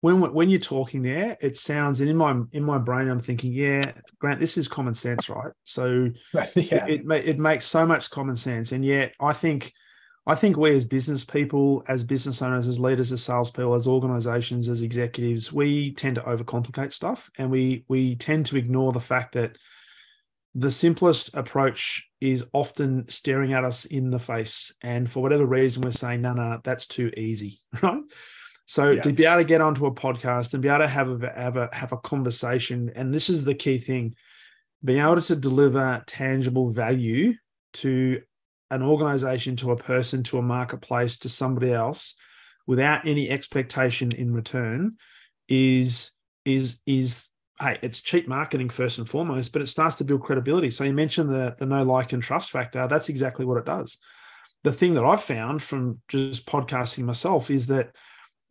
when 0.00 0.20
when 0.32 0.48
you're 0.48 0.60
talking 0.60 1.02
there, 1.02 1.36
it 1.40 1.56
sounds 1.56 2.00
and 2.00 2.08
in 2.08 2.16
my 2.16 2.40
in 2.52 2.64
my 2.64 2.78
brain, 2.78 3.08
I'm 3.08 3.20
thinking, 3.20 3.52
yeah, 3.52 3.92
Grant, 4.20 4.40
this 4.40 4.56
is 4.56 4.68
common 4.68 4.94
sense, 4.94 5.28
right? 5.28 5.52
So 5.64 6.10
yeah. 6.32 6.86
it, 6.86 7.02
it, 7.04 7.28
it 7.28 7.38
makes 7.38 7.66
so 7.66 7.84
much 7.84 8.10
common 8.10 8.36
sense, 8.36 8.72
and 8.72 8.84
yet 8.84 9.12
I 9.20 9.32
think 9.34 9.72
I 10.26 10.34
think 10.34 10.56
we 10.56 10.76
as 10.76 10.84
business 10.84 11.24
people, 11.24 11.84
as 11.88 12.04
business 12.04 12.42
owners, 12.42 12.68
as 12.68 12.78
leaders, 12.78 13.12
as 13.12 13.24
salespeople, 13.24 13.74
as 13.74 13.86
organizations, 13.86 14.68
as 14.68 14.82
executives, 14.82 15.52
we 15.52 15.92
tend 15.92 16.16
to 16.16 16.22
overcomplicate 16.22 16.92
stuff, 16.92 17.30
and 17.36 17.50
we 17.50 17.84
we 17.88 18.16
tend 18.16 18.46
to 18.46 18.56
ignore 18.56 18.92
the 18.92 19.00
fact 19.00 19.32
that 19.32 19.58
the 20.58 20.72
simplest 20.72 21.36
approach 21.36 22.08
is 22.20 22.44
often 22.52 23.08
staring 23.08 23.52
at 23.52 23.64
us 23.64 23.84
in 23.84 24.10
the 24.10 24.18
face. 24.18 24.74
And 24.82 25.08
for 25.08 25.22
whatever 25.22 25.46
reason, 25.46 25.82
we're 25.82 25.92
saying, 25.92 26.22
no, 26.22 26.32
no, 26.32 26.60
that's 26.64 26.86
too 26.86 27.12
easy, 27.16 27.60
right? 27.82 28.02
So 28.66 28.90
yes. 28.90 29.04
to 29.04 29.12
be 29.12 29.24
able 29.24 29.42
to 29.42 29.48
get 29.48 29.60
onto 29.60 29.86
a 29.86 29.94
podcast 29.94 30.52
and 30.52 30.62
be 30.62 30.68
able 30.68 30.80
to 30.80 30.88
have 30.88 31.22
a, 31.22 31.32
have 31.32 31.56
a 31.56 31.70
have 31.72 31.92
a 31.92 31.96
conversation, 31.96 32.90
and 32.96 33.14
this 33.14 33.30
is 33.30 33.44
the 33.44 33.54
key 33.54 33.78
thing, 33.78 34.16
being 34.84 34.98
able 34.98 35.20
to 35.20 35.36
deliver 35.36 36.02
tangible 36.06 36.70
value 36.70 37.34
to 37.74 38.20
an 38.70 38.82
organization, 38.82 39.54
to 39.56 39.70
a 39.70 39.76
person, 39.76 40.24
to 40.24 40.38
a 40.38 40.42
marketplace, 40.42 41.18
to 41.20 41.28
somebody 41.28 41.72
else, 41.72 42.16
without 42.66 43.06
any 43.06 43.30
expectation 43.30 44.10
in 44.12 44.34
return, 44.34 44.96
is 45.48 46.10
is 46.44 46.80
is 46.84 47.27
hey, 47.60 47.78
it's 47.82 48.00
cheap 48.00 48.28
marketing 48.28 48.68
first 48.68 48.98
and 48.98 49.08
foremost, 49.08 49.52
but 49.52 49.62
it 49.62 49.66
starts 49.66 49.96
to 49.96 50.04
build 50.04 50.22
credibility. 50.22 50.70
So 50.70 50.84
you 50.84 50.92
mentioned 50.92 51.30
the 51.30 51.54
the 51.58 51.66
no 51.66 51.82
like 51.82 52.12
and 52.12 52.22
trust 52.22 52.50
factor. 52.50 52.86
That's 52.86 53.08
exactly 53.08 53.44
what 53.44 53.58
it 53.58 53.66
does. 53.66 53.98
The 54.64 54.72
thing 54.72 54.94
that 54.94 55.04
I've 55.04 55.22
found 55.22 55.62
from 55.62 56.00
just 56.08 56.46
podcasting 56.46 57.04
myself 57.04 57.50
is 57.50 57.66
that 57.68 57.94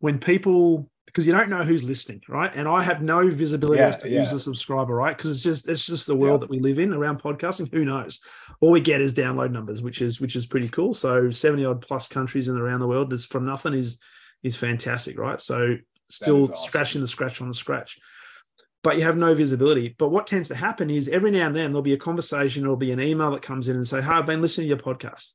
when 0.00 0.18
people 0.18 0.90
because 1.06 1.26
you 1.26 1.32
don't 1.32 1.48
know 1.48 1.64
who's 1.64 1.82
listening, 1.82 2.22
right? 2.28 2.54
And 2.54 2.68
I 2.68 2.82
have 2.82 3.00
no 3.00 3.28
visibility 3.30 3.80
yeah, 3.80 3.88
as 3.88 3.96
to 3.98 4.10
yeah. 4.10 4.18
who's 4.18 4.32
a 4.32 4.38
subscriber, 4.38 4.94
right? 4.94 5.16
Because 5.16 5.30
it's 5.30 5.42
just 5.42 5.68
it's 5.68 5.86
just 5.86 6.06
the 6.06 6.14
world 6.14 6.40
yeah. 6.40 6.46
that 6.46 6.50
we 6.50 6.60
live 6.60 6.78
in 6.78 6.92
around 6.92 7.22
podcasting. 7.22 7.72
Who 7.72 7.84
knows? 7.84 8.20
All 8.60 8.70
we 8.70 8.80
get 8.80 9.00
is 9.00 9.14
download 9.14 9.50
numbers, 9.50 9.82
which 9.82 10.02
is 10.02 10.20
which 10.20 10.36
is 10.36 10.46
pretty 10.46 10.68
cool. 10.68 10.92
So 10.92 11.30
seventy 11.30 11.64
odd 11.64 11.80
plus 11.80 12.08
countries 12.08 12.48
and 12.48 12.60
around 12.60 12.80
the 12.80 12.86
world 12.86 13.12
is 13.12 13.24
from 13.24 13.46
nothing 13.46 13.72
is 13.72 13.98
is 14.42 14.56
fantastic, 14.56 15.18
right? 15.18 15.40
So 15.40 15.76
still 16.10 16.44
awesome. 16.44 16.54
scratching 16.56 17.00
the 17.00 17.08
scratch 17.08 17.40
on 17.40 17.48
the 17.48 17.54
scratch 17.54 17.98
but 18.88 18.96
you 18.96 19.02
have 19.02 19.18
no 19.18 19.34
visibility. 19.34 19.94
But 19.98 20.08
what 20.08 20.26
tends 20.26 20.48
to 20.48 20.54
happen 20.54 20.88
is 20.88 21.10
every 21.10 21.30
now 21.30 21.46
and 21.46 21.54
then 21.54 21.72
there'll 21.72 21.82
be 21.82 21.92
a 21.92 21.98
conversation, 21.98 22.62
there'll 22.62 22.74
be 22.74 22.90
an 22.90 23.02
email 23.02 23.32
that 23.32 23.42
comes 23.42 23.68
in 23.68 23.76
and 23.76 23.86
say, 23.86 24.00
"Hi, 24.00 24.18
I've 24.18 24.24
been 24.24 24.40
listening 24.40 24.64
to 24.64 24.68
your 24.68 24.78
podcast." 24.78 25.34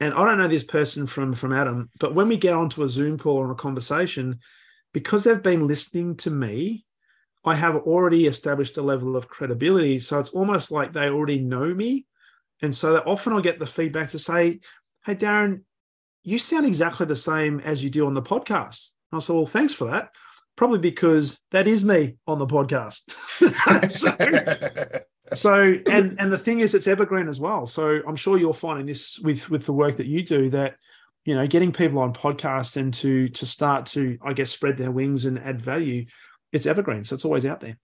And 0.00 0.12
I 0.12 0.22
don't 0.26 0.36
know 0.36 0.48
this 0.48 0.64
person 0.64 1.06
from 1.06 1.32
from 1.32 1.54
Adam, 1.54 1.88
but 1.98 2.14
when 2.14 2.28
we 2.28 2.36
get 2.36 2.52
onto 2.52 2.82
a 2.82 2.88
Zoom 2.90 3.16
call 3.16 3.38
or 3.38 3.50
a 3.50 3.54
conversation, 3.54 4.40
because 4.92 5.24
they've 5.24 5.42
been 5.42 5.66
listening 5.66 6.16
to 6.16 6.30
me, 6.30 6.84
I 7.42 7.54
have 7.54 7.74
already 7.74 8.26
established 8.26 8.76
a 8.76 8.82
level 8.82 9.16
of 9.16 9.28
credibility. 9.28 9.98
So 9.98 10.18
it's 10.18 10.34
almost 10.34 10.70
like 10.70 10.92
they 10.92 11.08
already 11.08 11.38
know 11.38 11.72
me. 11.72 12.04
And 12.60 12.76
so 12.76 12.92
that 12.92 13.06
often 13.06 13.32
I 13.32 13.40
get 13.40 13.58
the 13.58 13.66
feedback 13.66 14.10
to 14.10 14.18
say, 14.18 14.60
Hey, 15.06 15.14
Darren, 15.14 15.62
you 16.22 16.38
sound 16.38 16.66
exactly 16.66 17.06
the 17.06 17.16
same 17.16 17.60
as 17.60 17.82
you 17.82 17.88
do 17.88 18.04
on 18.04 18.12
the 18.12 18.20
podcast. 18.20 18.90
And 19.10 19.16
I 19.16 19.18
said, 19.20 19.36
Well, 19.36 19.46
thanks 19.46 19.72
for 19.72 19.86
that 19.86 20.10
probably 20.56 20.78
because 20.78 21.38
that 21.50 21.66
is 21.66 21.84
me 21.84 22.16
on 22.26 22.38
the 22.38 22.46
podcast. 22.46 23.10
so, 23.90 25.04
so, 25.34 25.74
and 25.90 26.16
and 26.18 26.32
the 26.32 26.38
thing 26.38 26.60
is, 26.60 26.74
it's 26.74 26.86
evergreen 26.86 27.28
as 27.28 27.40
well. 27.40 27.66
So 27.66 28.00
I'm 28.06 28.16
sure 28.16 28.38
you're 28.38 28.54
finding 28.54 28.86
this 28.86 29.18
with 29.18 29.50
with 29.50 29.66
the 29.66 29.72
work 29.72 29.96
that 29.96 30.06
you 30.06 30.22
do 30.22 30.50
that 30.50 30.76
you 31.24 31.34
know 31.34 31.46
getting 31.46 31.72
people 31.72 31.98
on 31.98 32.12
podcasts 32.12 32.76
and 32.76 32.92
to 32.94 33.28
to 33.30 33.46
start 33.46 33.86
to 33.86 34.18
I 34.22 34.32
guess 34.32 34.50
spread 34.50 34.76
their 34.76 34.90
wings 34.90 35.24
and 35.24 35.38
add 35.38 35.60
value. 35.60 36.06
It's 36.52 36.66
evergreen, 36.66 37.04
so 37.04 37.14
it's 37.14 37.24
always 37.24 37.44
out 37.44 37.60
there. 37.60 37.76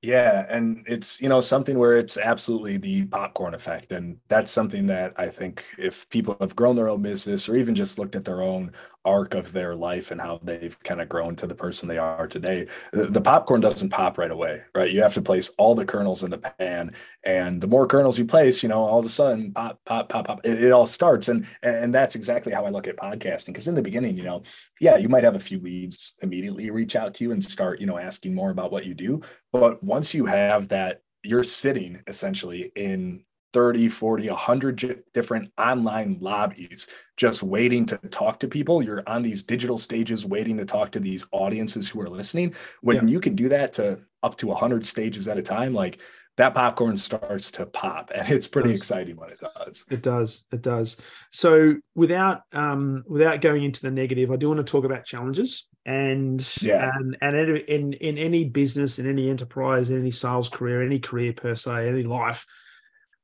Yeah, 0.00 0.46
and 0.48 0.84
it's 0.86 1.20
you 1.20 1.28
know 1.28 1.40
something 1.40 1.76
where 1.76 1.96
it's 1.96 2.16
absolutely 2.16 2.76
the 2.76 3.04
popcorn 3.06 3.54
effect, 3.54 3.90
and 3.90 4.18
that's 4.28 4.52
something 4.52 4.86
that 4.86 5.14
I 5.16 5.28
think 5.28 5.64
if 5.76 6.08
people 6.08 6.36
have 6.40 6.54
grown 6.54 6.76
their 6.76 6.88
own 6.88 7.02
business 7.02 7.48
or 7.48 7.56
even 7.56 7.74
just 7.74 7.98
looked 7.98 8.14
at 8.14 8.24
their 8.24 8.40
own 8.40 8.72
arc 9.08 9.32
of 9.32 9.52
their 9.52 9.74
life 9.74 10.10
and 10.10 10.20
how 10.20 10.38
they've 10.42 10.78
kind 10.84 11.00
of 11.00 11.08
grown 11.08 11.34
to 11.34 11.46
the 11.46 11.54
person 11.54 11.88
they 11.88 11.96
are 11.96 12.28
today. 12.28 12.66
The, 12.92 13.22
popcorn 13.22 13.62
doesn't 13.62 13.88
pop 13.88 14.18
right 14.18 14.30
away, 14.30 14.62
right? 14.74 14.90
You 14.90 15.02
have 15.02 15.14
to 15.14 15.22
place 15.22 15.50
all 15.56 15.74
the 15.74 15.86
kernels 15.86 16.22
in 16.22 16.30
the 16.30 16.38
pan, 16.38 16.92
and 17.24 17.60
the 17.60 17.66
more 17.66 17.86
kernels 17.86 18.18
you 18.18 18.26
place, 18.26 18.62
you 18.62 18.68
know, 18.68 18.82
all 18.84 18.98
of 18.98 19.06
a 19.06 19.08
sudden, 19.08 19.52
pop, 19.52 19.80
pop, 19.86 20.08
pop, 20.10 20.26
pop, 20.26 20.40
it, 20.44 20.62
it 20.62 20.72
all 20.72 20.86
starts. 20.86 21.28
And 21.28 21.46
and 21.62 21.94
that's 21.94 22.14
exactly 22.14 22.52
how 22.52 22.66
I 22.66 22.70
look 22.70 22.86
at 22.86 22.96
podcasting. 22.98 23.46
Because 23.46 23.66
in 23.66 23.74
the 23.74 23.82
beginning, 23.82 24.16
you 24.16 24.24
know, 24.24 24.42
yeah, 24.78 24.96
you 24.96 25.08
might 25.08 25.24
have 25.24 25.34
a 25.34 25.40
few 25.40 25.58
leads 25.58 26.12
immediately 26.22 26.70
reach 26.70 26.94
out 26.94 27.14
to 27.14 27.24
you 27.24 27.32
and 27.32 27.42
start, 27.42 27.80
you 27.80 27.86
know, 27.86 27.98
asking 27.98 28.34
more 28.34 28.50
about 28.50 28.70
what 28.70 28.84
you 28.84 28.94
do. 28.94 29.22
But 29.52 29.82
once 29.82 30.12
you 30.12 30.26
have 30.26 30.68
that, 30.68 31.00
you're 31.24 31.44
sitting 31.44 32.02
essentially 32.06 32.72
in 32.76 33.24
30, 33.54 33.88
40, 33.88 34.28
100 34.28 35.02
different 35.14 35.50
online 35.58 36.18
lobbies 36.20 36.86
just 37.18 37.42
waiting 37.42 37.84
to 37.86 37.98
talk 38.10 38.40
to 38.40 38.48
people. 38.48 38.82
You're 38.82 39.02
on 39.06 39.22
these 39.22 39.42
digital 39.42 39.76
stages 39.76 40.24
waiting 40.24 40.56
to 40.56 40.64
talk 40.64 40.92
to 40.92 41.00
these 41.00 41.26
audiences 41.32 41.88
who 41.88 42.00
are 42.00 42.08
listening. 42.08 42.54
When 42.80 42.96
yeah. 42.96 43.04
you 43.04 43.20
can 43.20 43.34
do 43.34 43.48
that 43.50 43.74
to 43.74 44.00
up 44.22 44.38
to 44.38 44.46
100 44.46 44.86
stages 44.86 45.28
at 45.28 45.36
a 45.36 45.42
time, 45.42 45.74
like 45.74 45.98
that 46.36 46.54
popcorn 46.54 46.96
starts 46.96 47.50
to 47.50 47.66
pop 47.66 48.12
and 48.14 48.30
it's 48.30 48.46
pretty 48.46 48.70
it 48.70 48.76
exciting 48.76 49.16
when 49.16 49.30
it 49.30 49.40
does 49.40 49.84
it 49.90 50.02
does 50.02 50.44
it 50.52 50.62
does 50.62 50.96
so 51.32 51.74
without 51.96 52.42
um 52.52 53.02
without 53.08 53.40
going 53.40 53.64
into 53.64 53.82
the 53.82 53.90
negative 53.90 54.30
i 54.30 54.36
do 54.36 54.46
want 54.46 54.58
to 54.58 54.62
talk 54.62 54.84
about 54.84 55.04
challenges 55.04 55.66
and 55.84 56.48
yeah 56.62 56.92
and 56.94 57.16
and 57.20 57.36
in 57.36 57.92
in 57.94 58.16
any 58.16 58.44
business 58.44 59.00
in 59.00 59.08
any 59.08 59.28
enterprise 59.28 59.90
in 59.90 59.98
any 59.98 60.12
sales 60.12 60.48
career 60.48 60.80
any 60.80 61.00
career 61.00 61.32
per 61.32 61.56
se 61.56 61.88
any 61.88 62.04
life 62.04 62.46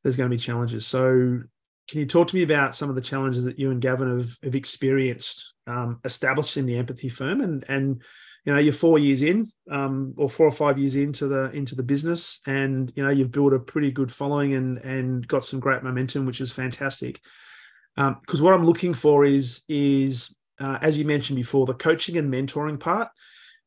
there's 0.04 0.16
going 0.16 0.30
to 0.30 0.36
be 0.36 0.40
challenges. 0.40 0.86
So, 0.86 1.40
can 1.88 2.00
you 2.00 2.06
talk 2.06 2.28
to 2.28 2.36
me 2.36 2.42
about 2.42 2.74
some 2.74 2.88
of 2.88 2.94
the 2.94 3.00
challenges 3.00 3.44
that 3.44 3.58
you 3.58 3.70
and 3.70 3.80
Gavin 3.80 4.18
have, 4.18 4.38
have 4.42 4.54
experienced 4.54 5.54
um, 5.66 6.00
establishing 6.04 6.66
the 6.66 6.76
empathy 6.76 7.08
firm 7.08 7.40
and 7.40 7.64
and 7.68 8.02
you 8.44 8.52
know 8.52 8.58
you're 8.58 8.72
four 8.72 8.98
years 8.98 9.22
in 9.22 9.50
um, 9.70 10.14
or 10.16 10.28
four 10.28 10.46
or 10.46 10.52
five 10.52 10.78
years 10.78 10.96
into 10.96 11.26
the 11.26 11.50
into 11.52 11.74
the 11.74 11.82
business 11.82 12.40
and 12.46 12.92
you 12.96 13.02
know 13.02 13.10
you've 13.10 13.32
built 13.32 13.52
a 13.52 13.58
pretty 13.58 13.90
good 13.90 14.12
following 14.12 14.54
and 14.54 14.78
and 14.78 15.26
got 15.28 15.44
some 15.44 15.60
great 15.60 15.82
momentum 15.82 16.26
which 16.26 16.40
is 16.40 16.50
fantastic. 16.50 17.20
Because 17.96 18.40
um, 18.40 18.44
what 18.44 18.54
i'm 18.54 18.66
looking 18.66 18.92
for 18.92 19.24
is 19.24 19.62
is 19.68 20.34
uh, 20.58 20.78
as 20.80 20.98
you 20.98 21.04
mentioned 21.04 21.36
before 21.36 21.66
the 21.66 21.74
coaching 21.74 22.16
and 22.16 22.32
mentoring 22.32 22.78
part 22.78 23.08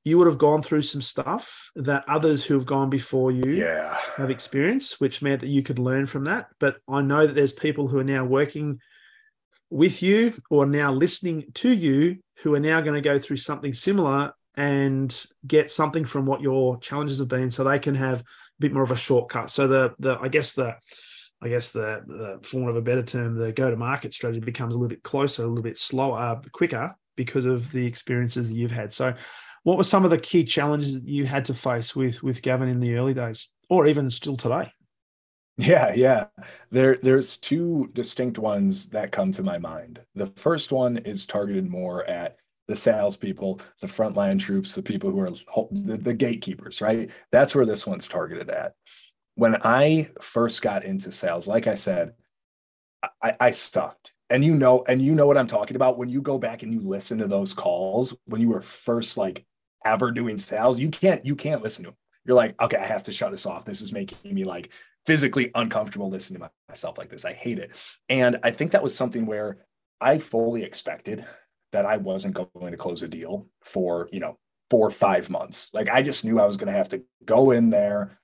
you 0.07 0.17
would 0.17 0.27
have 0.27 0.37
gone 0.37 0.61
through 0.61 0.81
some 0.81 1.01
stuff 1.01 1.69
that 1.75 2.07
others 2.07 2.45
who 2.45 2.53
have 2.53 2.65
gone 2.65 2.89
before 2.89 3.29
you 3.29 3.51
yeah. 3.51 3.97
have 4.15 4.29
experienced, 4.29 5.01
which 5.01 5.21
meant 5.21 5.41
that 5.41 5.49
you 5.49 5.61
could 5.61 5.79
learn 5.79 6.05
from 6.05 6.23
that. 6.23 6.47
But 6.59 6.77
I 6.87 7.01
know 7.01 7.27
that 7.27 7.33
there's 7.33 7.51
people 7.51 7.89
who 7.89 7.99
are 7.99 8.05
now 8.05 8.23
working 8.23 8.79
with 9.69 10.01
you 10.01 10.33
or 10.49 10.65
now 10.65 10.93
listening 10.93 11.45
to 11.55 11.69
you 11.69 12.19
who 12.37 12.55
are 12.55 12.59
now 12.59 12.79
going 12.79 12.95
to 12.95 13.01
go 13.01 13.19
through 13.19 13.37
something 13.37 13.73
similar 13.73 14.31
and 14.55 15.25
get 15.45 15.69
something 15.69 16.05
from 16.05 16.25
what 16.25 16.41
your 16.41 16.77
challenges 16.79 17.19
have 17.19 17.27
been 17.27 17.51
so 17.51 17.63
they 17.63 17.77
can 17.77 17.95
have 17.95 18.21
a 18.21 18.25
bit 18.59 18.73
more 18.73 18.83
of 18.83 18.91
a 18.91 18.95
shortcut. 18.95 19.51
So 19.51 19.67
the 19.67 19.93
the 19.99 20.17
I 20.19 20.29
guess 20.29 20.53
the 20.53 20.77
I 21.41 21.49
guess 21.49 21.71
the, 21.71 22.01
the 22.07 22.47
for 22.47 22.59
want 22.59 22.71
of 22.71 22.77
a 22.77 22.81
better 22.81 23.03
term, 23.03 23.35
the 23.35 23.51
go-to-market 23.51 24.13
strategy 24.13 24.39
becomes 24.39 24.73
a 24.73 24.77
little 24.77 24.89
bit 24.89 25.03
closer, 25.03 25.43
a 25.43 25.47
little 25.47 25.61
bit 25.61 25.77
slower, 25.77 26.41
quicker 26.51 26.95
because 27.15 27.45
of 27.45 27.71
the 27.71 27.85
experiences 27.85 28.49
that 28.49 28.55
you've 28.55 28.71
had. 28.71 28.93
So 28.93 29.13
what 29.67 29.75
were 29.75 29.83
some 29.83 30.05
of 30.05 30.11
the 30.11 30.17
key 30.17 30.45
challenges 30.45 30.93
that 30.93 31.03
you 31.03 31.25
had 31.25 31.43
to 31.43 31.53
face 31.53 31.93
with 31.93 32.23
with 32.23 32.41
Gavin 32.41 32.69
in 32.69 32.79
the 32.79 32.95
early 32.95 33.13
days, 33.13 33.49
or 33.67 33.85
even 33.85 34.09
still 34.09 34.37
today? 34.37 34.71
Yeah, 35.57 35.93
yeah. 35.93 36.27
There, 36.71 36.97
there's 37.03 37.35
two 37.35 37.89
distinct 37.93 38.37
ones 38.37 38.87
that 38.89 39.11
come 39.11 39.33
to 39.33 39.43
my 39.43 39.57
mind. 39.57 39.99
The 40.15 40.27
first 40.37 40.71
one 40.71 40.99
is 40.99 41.25
targeted 41.25 41.69
more 41.69 42.05
at 42.05 42.37
the 42.69 42.77
salespeople, 42.77 43.59
the 43.81 43.87
frontline 43.87 44.39
troops, 44.39 44.73
the 44.73 44.81
people 44.81 45.11
who 45.11 45.19
are 45.19 45.31
the, 45.71 45.97
the 45.97 46.13
gatekeepers, 46.13 46.79
right? 46.79 47.09
That's 47.33 47.53
where 47.53 47.65
this 47.65 47.85
one's 47.85 48.07
targeted 48.07 48.49
at. 48.49 48.71
When 49.35 49.57
I 49.63 50.11
first 50.21 50.61
got 50.61 50.85
into 50.85 51.11
sales, 51.11 51.45
like 51.45 51.67
I 51.67 51.75
said, 51.75 52.13
I, 53.21 53.35
I 53.37 53.51
sucked 53.51 54.13
and 54.29 54.45
you 54.45 54.55
know 54.55 54.83
and 54.87 55.01
you 55.01 55.15
know 55.15 55.25
what 55.25 55.37
i'm 55.37 55.47
talking 55.47 55.75
about 55.75 55.97
when 55.97 56.09
you 56.09 56.21
go 56.21 56.37
back 56.37 56.63
and 56.63 56.73
you 56.73 56.81
listen 56.81 57.19
to 57.19 57.27
those 57.27 57.53
calls 57.53 58.13
when 58.25 58.41
you 58.41 58.49
were 58.49 58.61
first 58.61 59.17
like 59.17 59.45
ever 59.91 60.11
doing 60.11 60.37
sales, 60.37 60.79
you 60.79 60.89
can't 60.89 61.25
you 61.25 61.35
can't 61.35 61.63
listen 61.63 61.85
to 61.85 61.91
them. 61.91 61.97
You're 62.25 62.35
like, 62.35 62.61
okay, 62.61 62.77
I 62.77 62.85
have 62.85 63.03
to 63.03 63.13
shut 63.13 63.31
this 63.31 63.45
off. 63.45 63.65
This 63.65 63.81
is 63.81 63.93
making 63.93 64.33
me 64.33 64.43
like 64.43 64.69
physically 65.05 65.49
uncomfortable 65.55 66.09
listening 66.09 66.41
to 66.41 66.51
myself 66.67 66.97
like 66.97 67.09
this. 67.09 67.23
I 67.23 67.33
hate 67.33 67.59
it. 67.59 67.71
And 68.09 68.39
I 68.43 68.51
think 68.51 68.71
that 68.71 68.83
was 68.83 68.93
something 68.93 69.25
where 69.25 69.65
I 70.01 70.19
fully 70.19 70.63
expected 70.63 71.25
that 71.71 71.85
I 71.85 71.97
wasn't 71.97 72.35
going 72.35 72.71
to 72.71 72.77
close 72.77 73.03
a 73.03 73.07
deal 73.07 73.47
for, 73.61 74.09
you 74.11 74.19
know, 74.19 74.37
four 74.69 74.85
or 74.85 74.91
five 74.91 75.29
months. 75.29 75.69
Like 75.73 75.89
I 75.89 76.01
just 76.01 76.25
knew 76.25 76.39
I 76.39 76.45
was 76.45 76.57
going 76.57 76.67
to 76.67 76.77
have 76.77 76.89
to 76.89 77.03
go 77.23 77.51
in 77.51 77.69
there, 77.69 78.19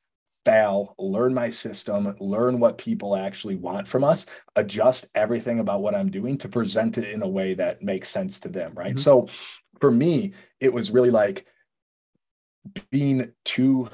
fail, 0.46 0.94
learn 1.00 1.34
my 1.34 1.50
system, 1.50 2.16
learn 2.20 2.60
what 2.60 2.78
people 2.78 3.16
actually 3.16 3.56
want 3.56 3.88
from 3.88 4.04
us, 4.04 4.26
adjust 4.56 5.08
everything 5.16 5.60
about 5.60 5.82
what 5.82 5.96
I'm 5.96 6.12
doing 6.12 6.38
to 6.40 6.50
present 6.50 6.98
it 6.98 7.10
in 7.10 7.22
a 7.22 7.28
way 7.28 7.54
that 7.54 7.82
makes 7.82 8.10
sense 8.10 8.42
to 8.42 8.50
them. 8.50 8.74
Right. 8.76 8.96
Mm-hmm. 8.96 8.98
So 8.98 9.28
for 9.80 9.92
me, 9.92 10.34
it 10.60 10.74
was 10.74 10.92
really 10.92 11.12
like 11.12 11.46
being 12.90 13.32
too 13.46 13.90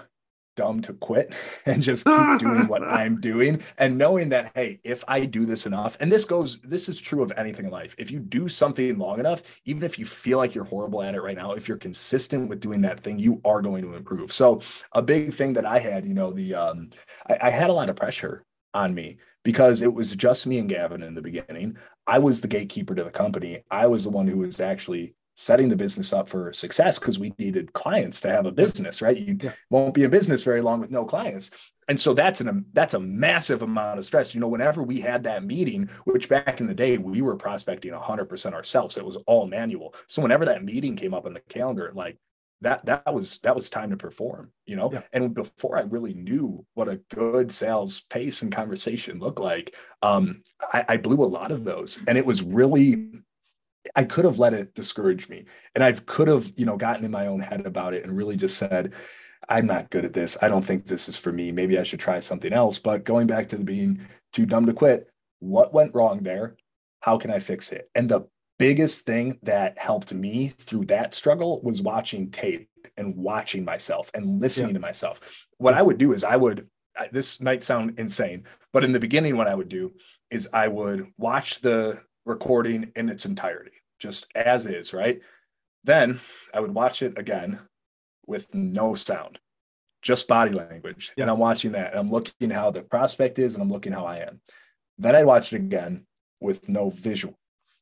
dumb 0.56 0.82
to 0.82 0.94
quit 0.94 1.34
and 1.66 1.82
just 1.82 2.06
keep 2.06 2.40
doing 2.40 2.68
what 2.68 2.84
I'm 2.86 3.22
doing 3.22 3.62
and 3.78 3.98
knowing 3.98 4.30
that 4.30 4.52
hey 4.56 4.80
if 4.84 5.06
I 5.08 5.26
do 5.26 5.46
this 5.46 5.66
enough 5.66 5.96
and 6.02 6.12
this 6.12 6.26
goes 6.26 6.60
this 6.64 6.90
is 6.90 7.00
true 7.00 7.24
of 7.24 7.32
anything 7.38 7.66
in 7.66 7.72
life. 7.72 7.96
If 7.98 8.12
you 8.12 8.20
do 8.20 8.50
something 8.50 8.98
long 8.98 9.20
enough 9.20 9.42
even 9.66 9.84
if 9.84 9.98
you 9.98 10.06
feel 10.06 10.38
like 10.38 10.54
you're 10.54 10.66
horrible 10.66 11.02
at 11.02 11.16
it 11.16 11.22
right 11.22 11.38
now 11.38 11.54
if 11.54 11.68
you're 11.68 11.78
consistent 11.78 12.50
with 12.50 12.60
doing 12.60 12.82
that 12.82 13.00
thing 13.00 13.20
you 13.20 13.42
are 13.46 13.62
going 13.62 13.84
to 13.84 13.96
improve. 13.96 14.34
So 14.34 14.62
a 14.92 15.02
big 15.02 15.34
thing 15.34 15.54
that 15.54 15.66
I 15.66 15.80
had 15.80 16.06
you 16.06 16.14
know 16.14 16.34
the 16.34 16.56
um 16.56 16.90
I, 17.28 17.38
I 17.44 17.50
had 17.52 17.70
a 17.70 17.74
lot 17.74 17.90
of 17.90 17.96
pressure 17.96 18.44
on 18.74 18.94
me 18.94 19.18
because 19.44 19.82
it 19.82 19.94
was 19.94 20.14
just 20.16 20.46
me 20.46 20.60
and 20.60 20.70
Gavin 20.70 21.02
in 21.02 21.16
the 21.16 21.22
beginning. 21.22 21.78
I 22.06 22.20
was 22.20 22.42
the 22.42 22.48
gatekeeper 22.48 22.96
to 22.96 23.04
the 23.04 23.12
company. 23.12 23.64
I 23.72 23.88
was 23.88 24.04
the 24.04 24.10
one 24.10 24.28
who 24.28 24.40
was 24.40 24.60
actually 24.60 25.16
setting 25.40 25.70
the 25.70 25.76
business 25.78 26.12
up 26.12 26.28
for 26.28 26.52
success 26.52 27.00
because 27.00 27.18
we 27.18 27.34
needed 27.40 27.72
clients 27.72 28.20
to 28.20 28.30
have 28.30 28.46
a 28.46 28.52
business, 28.52 29.02
right? 29.02 29.18
You 29.18 29.38
yeah. 29.42 29.54
won't 29.70 29.94
be 29.94 30.04
in 30.04 30.12
business 30.12 30.44
very 30.44 30.62
long 30.62 30.82
with 30.82 30.92
no 30.92 31.06
clients. 31.06 31.50
And 31.88 31.98
so 31.98 32.14
that's 32.14 32.42
an 32.42 32.66
that's 32.74 32.94
a 32.94 33.00
massive 33.00 33.62
amount 33.62 34.00
of 34.00 34.06
stress. 34.06 34.36
You 34.36 34.42
know, 34.42 34.50
whenever 34.50 34.84
we 34.84 35.00
had 35.00 35.24
that 35.24 35.46
meeting, 35.46 35.90
which 36.04 36.28
back 36.28 36.60
in 36.60 36.68
the 36.68 36.76
day 36.76 36.98
we 36.98 37.22
were 37.22 37.38
prospecting 37.38 37.94
100% 37.94 38.54
ourselves, 38.54 38.98
it 38.98 39.06
was 39.06 39.16
all 39.28 39.48
manual. 39.48 39.96
So 40.08 40.22
whenever 40.22 40.44
that 40.44 40.66
meeting 40.66 40.98
came 40.98 41.14
up 41.14 41.26
on 41.26 41.34
the 41.34 41.40
calendar, 41.40 41.90
like 41.96 42.18
that 42.62 42.86
that 42.86 43.14
was 43.14 43.40
that 43.40 43.56
was 43.56 43.70
time 43.70 43.90
to 43.90 43.96
perform 43.96 44.52
you 44.66 44.76
know 44.76 44.92
yeah. 44.92 45.02
and 45.14 45.34
before 45.34 45.78
i 45.78 45.82
really 45.84 46.14
knew 46.14 46.66
what 46.74 46.90
a 46.90 47.00
good 47.16 47.54
sales 47.54 48.02
pace 48.10 48.42
and 48.42 48.52
conversation 48.52 49.18
looked 49.18 49.40
like 49.40 49.78
um 50.02 50.44
I, 50.74 50.84
I 50.90 50.98
blew 50.98 51.24
a 51.24 51.26
lot 51.26 51.52
of 51.52 51.64
those 51.64 52.02
and 52.06 52.18
it 52.18 52.26
was 52.26 52.44
really 52.44 53.22
I 53.96 54.04
could 54.04 54.26
have 54.26 54.40
let 54.40 54.54
it 54.54 54.76
discourage 54.76 55.30
me. 55.30 55.46
And 55.76 55.84
I've 55.84 56.06
could 56.06 56.28
have, 56.28 56.52
you 56.58 56.66
know, 56.66 56.78
gotten 56.78 57.06
in 57.06 57.12
my 57.12 57.28
own 57.28 57.40
head 57.40 57.66
about 57.66 57.94
it 57.94 58.04
and 58.04 58.16
really 58.16 58.38
just 58.38 58.58
said, 58.58 58.94
I'm 59.48 59.66
not 59.66 59.90
good 59.90 60.06
at 60.06 60.14
this. 60.14 60.38
I 60.42 60.48
don't 60.48 60.66
think 60.66 60.86
this 60.86 61.10
is 61.10 61.18
for 61.18 61.32
me. 61.32 61.52
Maybe 61.52 61.80
I 61.80 61.84
should 61.84 62.00
try 62.00 62.20
something 62.20 62.54
else. 62.54 62.78
But 62.78 63.04
going 63.04 63.28
back 63.28 63.50
to 63.50 63.58
the 63.58 63.64
being 63.64 64.02
too 64.34 64.46
dumb 64.46 64.66
to 64.66 64.74
quit, 64.74 65.08
what 65.40 65.74
went 65.74 65.96
wrong 65.96 66.20
there? 66.24 66.58
How 67.00 67.18
can 67.18 67.32
I 67.32 67.40
fix 67.40 67.72
it? 67.72 67.90
And 67.96 68.10
the 68.10 68.28
biggest 68.58 69.06
thing 69.06 69.40
that 69.44 69.78
helped 69.78 70.14
me 70.14 70.50
through 70.60 70.86
that 70.86 71.16
struggle 71.16 71.62
was 71.62 71.82
watching 71.82 72.30
tape 72.30 72.70
and 72.98 73.16
watching 73.16 73.64
myself 73.64 74.12
and 74.14 74.42
listening 74.42 74.70
yeah. 74.70 74.74
to 74.74 74.80
myself. 74.80 75.22
What 75.58 75.74
I 75.74 75.82
would 75.82 75.98
do 75.98 76.12
is 76.12 76.26
I 76.26 76.36
would, 76.36 76.68
this 77.12 77.40
might 77.40 77.64
sound 77.64 77.98
insane, 77.98 78.44
but 78.74 78.84
in 78.84 78.92
the 78.92 79.00
beginning, 79.00 79.38
what 79.38 79.48
I 79.48 79.56
would 79.56 79.70
do 79.70 79.94
is 80.30 80.50
I 80.52 80.68
would 80.68 81.08
watch 81.18 81.62
the 81.62 82.02
recording 82.30 82.92
in 82.96 83.10
its 83.10 83.26
entirety, 83.26 83.72
just 84.00 84.28
as 84.36 84.66
is, 84.66 84.94
right? 84.94 85.20
Then 85.84 86.22
I 86.54 86.60
would 86.60 86.74
watch 86.74 87.02
it 87.02 87.18
again 87.18 87.60
with 88.28 88.54
no 88.54 88.96
sound, 88.96 89.40
just 90.02 90.28
body 90.28 90.52
language. 90.52 91.12
Yeah. 91.18 91.24
And 91.24 91.32
I'm 91.32 91.40
watching 91.40 91.74
that 91.74 91.92
and 91.92 92.00
I'm 92.00 92.08
looking 92.08 92.52
how 92.52 92.72
the 92.72 92.84
prospect 92.84 93.40
is 93.40 93.56
and 93.56 93.64
I'm 93.64 93.72
looking 93.72 93.92
how 93.92 94.06
I 94.06 94.18
am. 94.20 94.40
Then 94.98 95.16
I'd 95.16 95.26
watch 95.26 95.52
it 95.52 95.58
again 95.58 96.06
with 96.40 96.70
no 96.70 96.92
visual, 96.92 97.38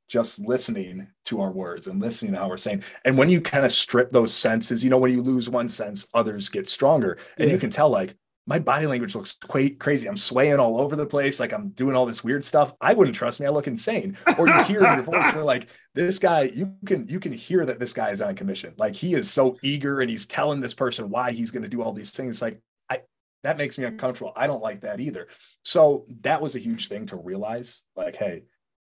just 0.07 0.39
listening 0.39 1.07
to 1.25 1.41
our 1.41 1.51
words 1.51 1.87
and 1.87 2.01
listening 2.01 2.31
to 2.31 2.39
how 2.39 2.49
we're 2.49 2.57
saying. 2.57 2.83
And 3.03 3.17
when 3.17 3.29
you 3.29 3.41
kind 3.41 3.65
of 3.65 3.73
strip 3.73 4.11
those 4.11 4.33
senses, 4.33 4.83
you 4.83 4.89
know, 4.89 4.97
when 4.97 5.11
you 5.11 5.21
lose 5.21 5.49
one 5.49 5.67
sense, 5.67 6.07
others 6.13 6.49
get 6.49 6.69
stronger. 6.69 7.17
And 7.37 7.49
yeah. 7.49 7.53
you 7.53 7.59
can 7.59 7.69
tell, 7.69 7.89
like, 7.89 8.15
my 8.47 8.59
body 8.59 8.87
language 8.87 9.13
looks 9.13 9.35
quite 9.43 9.77
crazy. 9.77 10.07
I'm 10.07 10.17
swaying 10.17 10.57
all 10.59 10.79
over 10.81 10.95
the 10.95 11.05
place, 11.05 11.39
like 11.39 11.53
I'm 11.53 11.69
doing 11.69 11.95
all 11.95 12.05
this 12.05 12.23
weird 12.23 12.45
stuff. 12.45 12.73
I 12.81 12.93
wouldn't 12.93 13.15
trust 13.15 13.39
me. 13.39 13.45
I 13.45 13.49
look 13.49 13.67
insane. 13.67 14.17
Or 14.39 14.47
you 14.47 14.63
hear 14.63 14.85
in 14.85 14.93
your 14.93 15.03
voice, 15.11 15.33
you're 15.33 15.43
like, 15.43 15.67
this 15.93 16.17
guy, 16.17 16.43
you 16.43 16.73
can 16.85 17.07
you 17.07 17.19
can 17.19 17.33
hear 17.33 17.65
that 17.65 17.79
this 17.79 17.93
guy 17.93 18.11
is 18.11 18.21
on 18.21 18.35
commission. 18.35 18.73
Like 18.77 18.95
he 18.95 19.13
is 19.13 19.29
so 19.29 19.57
eager 19.61 19.99
and 19.99 20.09
he's 20.09 20.25
telling 20.25 20.61
this 20.61 20.73
person 20.73 21.09
why 21.09 21.31
he's 21.33 21.51
going 21.51 21.63
to 21.63 21.69
do 21.69 21.81
all 21.83 21.93
these 21.93 22.11
things. 22.11 22.41
Like 22.41 22.61
I 22.89 23.01
that 23.43 23.57
makes 23.57 23.77
me 23.77 23.85
uncomfortable. 23.85 24.33
I 24.35 24.47
don't 24.47 24.63
like 24.63 24.81
that 24.81 24.99
either. 25.01 25.27
So 25.63 26.05
that 26.21 26.41
was 26.41 26.55
a 26.55 26.59
huge 26.59 26.87
thing 26.87 27.07
to 27.07 27.17
realize. 27.17 27.81
Like, 27.95 28.15
hey, 28.15 28.43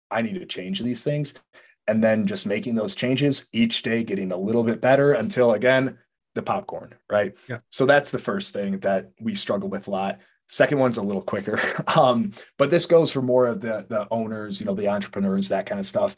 I 0.09 0.21
need 0.23 0.39
to 0.39 0.45
change 0.45 0.81
these 0.81 1.03
things. 1.03 1.33
and 1.87 2.03
then 2.03 2.25
just 2.27 2.45
making 2.45 2.75
those 2.75 2.95
changes 2.95 3.45
each 3.51 3.83
day, 3.83 4.03
getting 4.03 4.31
a 4.31 4.37
little 4.37 4.63
bit 4.63 4.79
better 4.81 5.13
until 5.13 5.51
again, 5.53 5.97
the 6.35 6.41
popcorn, 6.41 6.95
right? 7.09 7.33
Yeah. 7.47 7.59
So 7.69 7.85
that's 7.85 8.11
the 8.11 8.19
first 8.19 8.53
thing 8.53 8.79
that 8.79 9.11
we 9.19 9.35
struggle 9.35 9.69
with 9.69 9.87
a 9.87 9.91
lot. 9.91 10.19
Second 10.47 10.79
one's 10.79 10.97
a 10.97 11.03
little 11.03 11.21
quicker. 11.21 11.59
Um, 11.95 12.31
but 12.57 12.69
this 12.69 12.85
goes 12.85 13.11
for 13.11 13.21
more 13.21 13.45
of 13.47 13.61
the 13.61 13.85
the 13.87 14.07
owners, 14.09 14.59
you 14.59 14.65
know, 14.65 14.75
the 14.75 14.87
entrepreneurs, 14.89 15.49
that 15.49 15.65
kind 15.65 15.79
of 15.79 15.85
stuff. 15.85 16.15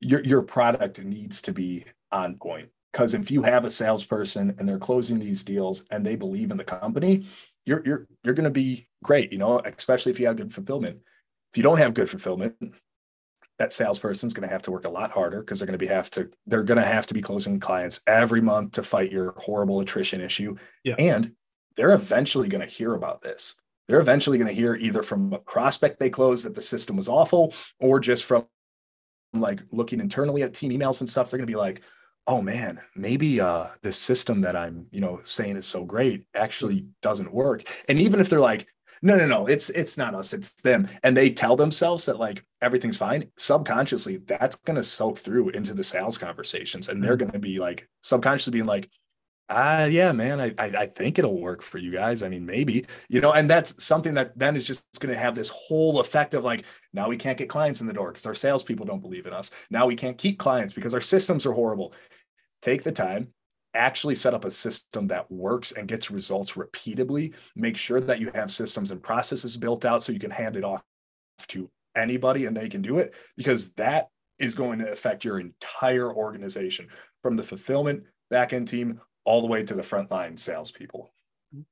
Your 0.00 0.22
your 0.22 0.42
product 0.42 1.02
needs 1.02 1.42
to 1.42 1.52
be 1.52 1.84
on 2.12 2.36
point. 2.36 2.68
Because 2.92 3.14
if 3.14 3.30
you 3.30 3.42
have 3.42 3.64
a 3.64 3.70
salesperson 3.70 4.54
and 4.58 4.68
they're 4.68 4.78
closing 4.78 5.18
these 5.18 5.44
deals 5.44 5.84
and 5.90 6.04
they 6.04 6.16
believe 6.16 6.50
in 6.50 6.56
the 6.56 6.64
company, 6.64 7.26
you're 7.64 7.82
you're 7.84 8.06
you're 8.24 8.34
going 8.34 8.44
to 8.44 8.50
be 8.50 8.88
great. 9.02 9.32
You 9.32 9.38
know, 9.38 9.60
especially 9.60 10.12
if 10.12 10.20
you 10.20 10.26
have 10.26 10.36
good 10.36 10.52
fulfillment. 10.52 10.98
If 11.52 11.56
you 11.56 11.62
don't 11.62 11.78
have 11.78 11.94
good 11.94 12.10
fulfillment, 12.10 12.54
that 13.60 13.74
salesperson's 13.74 14.32
going 14.32 14.48
to 14.48 14.52
have 14.52 14.62
to 14.62 14.70
work 14.70 14.86
a 14.86 14.88
lot 14.88 15.10
harder 15.10 15.40
because 15.40 15.58
they're 15.58 15.66
going 15.66 15.78
to 15.78 15.86
be 15.86 15.86
have 15.86 16.10
to 16.10 16.30
they're 16.46 16.62
going 16.62 16.80
to 16.80 16.86
have 16.86 17.04
to 17.04 17.12
be 17.12 17.20
closing 17.20 17.60
clients 17.60 18.00
every 18.06 18.40
month 18.40 18.72
to 18.72 18.82
fight 18.82 19.12
your 19.12 19.34
horrible 19.36 19.80
attrition 19.80 20.22
issue. 20.22 20.56
Yeah. 20.82 20.94
And 20.98 21.32
they're 21.76 21.92
eventually 21.92 22.48
going 22.48 22.66
to 22.66 22.74
hear 22.74 22.94
about 22.94 23.20
this. 23.20 23.56
They're 23.86 24.00
eventually 24.00 24.38
going 24.38 24.48
to 24.48 24.54
hear 24.54 24.74
either 24.74 25.02
from 25.02 25.34
a 25.34 25.38
prospect 25.38 26.00
they 26.00 26.08
closed 26.08 26.46
that 26.46 26.54
the 26.54 26.62
system 26.62 26.96
was 26.96 27.06
awful, 27.06 27.52
or 27.78 28.00
just 28.00 28.24
from 28.24 28.46
like 29.34 29.60
looking 29.70 30.00
internally 30.00 30.42
at 30.42 30.54
team 30.54 30.70
emails 30.70 31.00
and 31.00 31.10
stuff. 31.10 31.30
They're 31.30 31.36
going 31.36 31.46
to 31.46 31.52
be 31.52 31.58
like, 31.58 31.82
oh 32.26 32.40
man, 32.40 32.80
maybe 32.96 33.42
uh 33.42 33.66
this 33.82 33.98
system 33.98 34.40
that 34.40 34.56
I'm, 34.56 34.86
you 34.90 35.02
know, 35.02 35.20
saying 35.24 35.58
is 35.58 35.66
so 35.66 35.84
great 35.84 36.24
actually 36.34 36.86
doesn't 37.02 37.34
work. 37.34 37.64
And 37.90 38.00
even 38.00 38.20
if 38.20 38.30
they're 38.30 38.40
like, 38.40 38.68
no, 39.02 39.16
no, 39.16 39.26
no, 39.26 39.46
it's 39.46 39.70
it's 39.70 39.96
not 39.96 40.14
us, 40.14 40.32
it's 40.34 40.52
them. 40.52 40.88
And 41.02 41.16
they 41.16 41.30
tell 41.30 41.56
themselves 41.56 42.04
that 42.06 42.18
like 42.18 42.44
everything's 42.60 42.98
fine. 42.98 43.30
Subconsciously, 43.36 44.18
that's 44.18 44.56
gonna 44.56 44.84
soak 44.84 45.18
through 45.18 45.50
into 45.50 45.72
the 45.74 45.84
sales 45.84 46.18
conversations. 46.18 46.88
And 46.88 47.02
they're 47.02 47.16
gonna 47.16 47.38
be 47.38 47.58
like 47.58 47.88
subconsciously 48.02 48.52
being 48.52 48.66
like, 48.66 48.90
ah, 49.48 49.84
yeah, 49.84 50.12
man, 50.12 50.40
I, 50.40 50.54
I 50.58 50.66
I 50.82 50.86
think 50.86 51.18
it'll 51.18 51.40
work 51.40 51.62
for 51.62 51.78
you 51.78 51.90
guys. 51.92 52.22
I 52.22 52.28
mean, 52.28 52.44
maybe, 52.44 52.86
you 53.08 53.20
know, 53.20 53.32
and 53.32 53.48
that's 53.48 53.82
something 53.82 54.14
that 54.14 54.38
then 54.38 54.54
is 54.56 54.66
just 54.66 54.84
gonna 55.00 55.16
have 55.16 55.34
this 55.34 55.48
whole 55.48 56.00
effect 56.00 56.34
of 56.34 56.44
like, 56.44 56.64
now 56.92 57.08
we 57.08 57.16
can't 57.16 57.38
get 57.38 57.48
clients 57.48 57.80
in 57.80 57.86
the 57.86 57.92
door 57.94 58.12
because 58.12 58.26
our 58.26 58.34
salespeople 58.34 58.86
don't 58.86 59.00
believe 59.02 59.26
in 59.26 59.32
us. 59.32 59.50
Now 59.70 59.86
we 59.86 59.96
can't 59.96 60.18
keep 60.18 60.38
clients 60.38 60.74
because 60.74 60.94
our 60.94 61.00
systems 61.00 61.46
are 61.46 61.52
horrible. 61.52 61.94
Take 62.62 62.84
the 62.84 62.92
time, 62.92 63.32
actually 63.74 64.14
set 64.14 64.34
up 64.34 64.44
a 64.44 64.50
system 64.50 65.08
that 65.08 65.30
works 65.30 65.72
and 65.72 65.88
gets 65.88 66.10
results 66.10 66.52
repeatably. 66.52 67.34
Make 67.54 67.76
sure 67.76 68.00
that 68.00 68.20
you 68.20 68.30
have 68.34 68.50
systems 68.50 68.90
and 68.90 69.02
processes 69.02 69.56
built 69.56 69.84
out 69.84 70.02
so 70.02 70.12
you 70.12 70.18
can 70.18 70.30
hand 70.30 70.56
it 70.56 70.64
off 70.64 70.82
to 71.48 71.70
anybody 71.96 72.46
and 72.46 72.56
they 72.56 72.68
can 72.68 72.82
do 72.82 72.98
it 72.98 73.14
because 73.36 73.72
that 73.74 74.08
is 74.38 74.54
going 74.54 74.78
to 74.78 74.90
affect 74.90 75.24
your 75.24 75.38
entire 75.38 76.12
organization 76.12 76.88
from 77.22 77.36
the 77.36 77.42
fulfillment 77.42 78.04
backend 78.32 78.68
team 78.68 79.00
all 79.24 79.40
the 79.40 79.46
way 79.46 79.62
to 79.62 79.74
the 79.74 79.82
frontline 79.82 80.38
salespeople. 80.38 81.12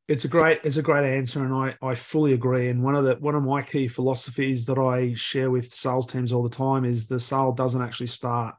It's 0.08 0.24
a 0.24 0.28
great, 0.28 0.60
it's 0.64 0.76
a 0.76 0.82
great 0.82 1.04
answer, 1.04 1.44
and 1.44 1.54
I, 1.54 1.76
I 1.80 1.94
fully 1.94 2.32
agree. 2.32 2.68
And 2.68 2.82
one 2.82 2.96
of 2.96 3.04
the 3.04 3.14
one 3.14 3.36
of 3.36 3.44
my 3.44 3.62
key 3.62 3.86
philosophies 3.86 4.66
that 4.66 4.78
I 4.78 5.14
share 5.14 5.52
with 5.52 5.72
sales 5.72 6.08
teams 6.08 6.32
all 6.32 6.42
the 6.42 6.48
time 6.48 6.84
is 6.84 7.06
the 7.06 7.20
sale 7.20 7.52
doesn't 7.52 7.80
actually 7.80 8.08
start 8.08 8.56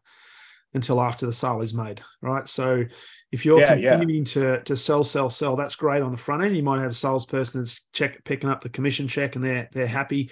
until 0.74 1.02
after 1.02 1.26
the 1.26 1.34
sale 1.34 1.62
is 1.62 1.74
made, 1.74 2.02
right? 2.22 2.48
So 2.48 2.86
if 3.32 3.46
you're 3.46 3.60
Yeah, 3.60 3.76
yeah. 3.76 3.92
continuing 3.92 4.26
to 4.26 4.62
to 4.64 4.78
sell, 4.78 5.04
sell, 5.04 5.30
sell, 5.30 5.56
that's 5.56 5.76
great 5.76 6.02
on 6.02 6.12
the 6.12 6.18
front 6.18 6.44
end. 6.44 6.56
You 6.56 6.64
might 6.64 6.82
have 6.82 6.92
a 6.92 6.96
salesperson 6.96 7.62
that's 7.62 7.88
check 7.94 8.24
picking 8.24 8.50
up 8.50 8.62
the 8.62 8.70
commission 8.70 9.08
check 9.08 9.36
and 9.36 9.44
they're 9.44 9.70
they're 9.72 9.88
happy. 9.88 10.32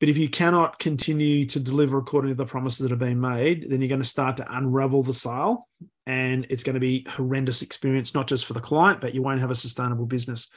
But 0.00 0.08
if 0.08 0.18
you 0.18 0.28
cannot 0.28 0.78
continue 0.78 1.46
to 1.46 1.60
deliver 1.60 1.98
according 1.98 2.30
to 2.30 2.34
the 2.34 2.44
promises 2.44 2.80
that 2.80 2.90
have 2.90 2.98
been 2.98 3.20
made, 3.20 3.70
then 3.70 3.80
you're 3.80 3.88
going 3.88 4.02
to 4.02 4.08
start 4.08 4.36
to 4.38 4.56
unravel 4.56 5.02
the 5.02 5.14
sale 5.14 5.68
and 6.06 6.46
it's 6.50 6.62
going 6.62 6.74
to 6.74 6.80
be 6.80 7.06
horrendous 7.08 7.62
experience, 7.62 8.12
not 8.12 8.26
just 8.26 8.44
for 8.44 8.52
the 8.52 8.60
client, 8.60 9.00
but 9.00 9.14
you 9.14 9.22
won't 9.22 9.40
have 9.40 9.50
a 9.50 9.54
sustainable 9.54 10.04
business. 10.04 10.50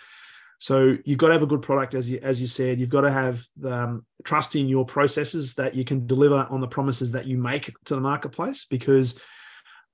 So 0.60 0.97
you've 1.05 1.20
got 1.20 1.28
to 1.28 1.34
have 1.34 1.43
a 1.43 1.47
good 1.47 1.62
product, 1.62 1.93
as 1.93 2.10
you 2.10 2.20
as 2.24 2.41
you 2.41 2.47
said. 2.47 2.80
You've 2.80 2.89
got 2.89 3.01
to 3.01 3.12
have 3.12 3.43
um, 3.64 4.05
trust 4.24 4.55
in 4.55 4.68
your 4.68 4.86
processes 4.86 5.53
that 5.55 5.76
you 5.76 5.84
can 5.84 6.08
deliver 6.08 6.47
on 6.49 6.62
the 6.62 6.68
promises 6.68 7.12
that 7.12 7.28
you 7.28 7.38
make 7.38 7.72
to 7.86 7.95
the 7.95 8.01
marketplace. 8.01 8.66
Because 8.66 9.20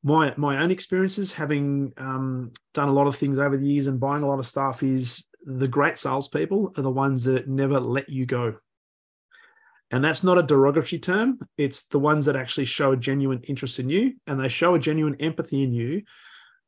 my 0.03 0.34
my 0.38 0.64
own 0.64 0.72
experiences, 0.72 1.34
having 1.34 1.91
um, 1.97 2.51
done 2.74 2.88
a 2.88 2.93
lot 2.93 3.07
of 3.07 3.16
things 3.16 3.39
over 3.39 3.57
the 3.57 3.68
years 3.68 3.88
and 3.88 3.99
buying 3.99 4.24
a 4.24 4.28
lot 4.28 4.39
of 4.39 4.45
stuff, 4.45 4.84
is 4.84 5.28
the 5.45 5.68
great 5.68 5.97
salespeople 5.97 6.74
are 6.78 6.84
the 6.84 6.89
ones 6.89 7.26
that 7.26 7.49
never 7.49 7.80
let 7.80 8.07
you 8.07 8.26
go. 8.26 8.55
And 9.91 10.03
that's 10.03 10.24
not 10.24 10.39
a 10.39 10.43
derogatory 10.43 10.99
term. 10.99 11.39
It's 11.57 11.88
the 11.88 11.99
ones 11.99 12.26
that 12.26 12.36
actually 12.36 12.66
show 12.66 12.93
a 12.93 12.97
genuine 12.97 13.41
interest 13.43 13.80
in 13.80 13.89
you 13.89 14.14
and 14.26 14.39
they 14.39 14.47
show 14.47 14.74
a 14.74 14.80
genuine 14.80 15.16
empathy 15.20 15.61
in 15.61 15.72
you 15.72 16.01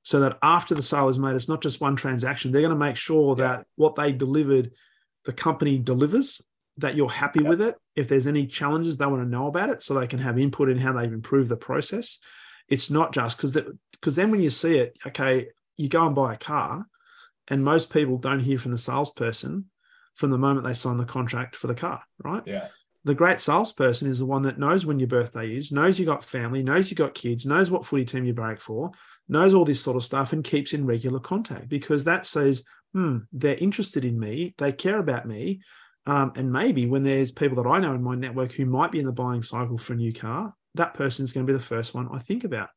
so 0.06 0.20
that 0.20 0.38
after 0.44 0.76
the 0.76 0.84
sale 0.84 1.10
is 1.10 1.18
made, 1.20 1.36
it's 1.36 1.50
not 1.50 1.62
just 1.64 1.82
one 1.82 1.96
transaction. 1.96 2.52
They're 2.52 2.62
going 2.62 2.70
to 2.70 2.76
make 2.88 2.96
sure 2.96 3.36
Yeah. 3.38 3.44
that 3.48 3.68
what 3.76 3.96
they 3.96 4.12
delivered, 4.12 4.72
the 5.26 5.34
company 5.34 5.80
delivers, 5.80 6.42
that 6.78 6.96
you're 6.96 7.10
happy 7.10 7.42
Yeah. 7.42 7.50
with 7.50 7.62
it. 7.62 7.76
If 7.96 8.08
there's 8.08 8.28
any 8.28 8.46
challenges, 8.46 8.98
they 8.98 9.08
want 9.08 9.24
to 9.24 9.28
know 9.30 9.48
about 9.48 9.70
it 9.72 9.82
so 9.82 9.94
they 9.96 10.06
can 10.08 10.20
have 10.20 10.38
input 10.38 10.70
in 10.70 10.78
how 10.78 10.94
they've 10.94 11.12
improved 11.12 11.50
the 11.50 11.58
process. 11.58 12.20
It's 12.68 12.92
not 12.92 13.14
just 13.14 13.36
because 13.38 13.58
because 13.92 14.16
then 14.16 14.30
when 14.30 14.42
you 14.42 14.50
see 14.52 14.78
it, 14.78 14.98
okay, 15.08 15.48
you 15.76 15.90
go 15.90 16.06
and 16.06 16.16
buy 16.16 16.36
a 16.36 16.38
car, 16.38 16.86
and 17.48 17.64
most 17.64 17.92
people 17.92 18.18
don't 18.20 18.40
hear 18.42 18.60
from 18.60 18.72
the 18.74 18.78
salesperson 18.78 19.70
from 20.14 20.30
the 20.30 20.38
moment 20.38 20.66
they 20.66 20.74
sign 20.74 20.98
the 20.98 21.06
contract 21.06 21.56
for 21.56 21.68
the 21.68 21.76
car, 21.76 22.02
right? 22.24 22.44
Yeah. 22.46 22.68
the 23.04 23.14
great 23.14 23.40
salesperson 23.40 24.10
is 24.10 24.18
the 24.18 24.26
one 24.26 24.42
that 24.42 24.58
knows 24.58 24.84
when 24.84 24.98
your 24.98 25.08
birthday 25.08 25.56
is, 25.56 25.72
knows 25.72 26.00
you 26.00 26.08
got 26.08 26.24
family, 26.24 26.64
knows 26.64 26.90
you 26.90 26.98
got 26.98 27.14
kids, 27.14 27.46
knows 27.46 27.70
what 27.70 27.86
footy 27.86 28.04
team 28.04 28.26
you 28.26 28.34
break 28.34 28.60
for, 28.60 28.90
knows 29.28 29.54
all 29.54 29.66
this 29.66 29.82
sort 29.82 29.98
of 29.98 30.04
stuff, 30.04 30.34
and 30.34 30.44
keeps 30.44 30.74
in 30.74 30.86
regular 30.86 31.20
contact 31.20 31.70
because 31.70 32.04
that 32.04 32.26
says, 32.26 32.64
hmm, 32.94 33.18
they're 33.32 33.56
interested 33.56 34.06
in 34.06 34.20
me, 34.20 34.54
they 34.58 34.72
care 34.72 35.00
about 35.00 35.28
me. 35.28 35.62
Um, 36.08 36.34
and 36.36 36.52
maybe 36.52 36.86
when 36.86 37.04
there's 37.04 37.32
people 37.32 37.62
that 37.62 37.70
I 37.70 37.80
know 37.80 37.96
in 37.96 38.04
my 38.04 38.16
network 38.16 38.52
who 38.52 38.66
might 38.66 38.92
be 38.92 39.00
in 39.00 39.06
the 39.06 39.12
buying 39.12 39.42
cycle 39.42 39.78
for 39.78 39.94
a 39.94 39.98
new 39.98 40.14
car, 40.14 40.54
that 40.76 40.94
person's 40.94 41.34
going 41.34 41.46
to 41.46 41.52
be 41.52 41.58
the 41.58 41.64
first 41.64 41.96
one 41.96 42.08
I 42.14 42.20
think 42.20 42.44
about. 42.44 42.70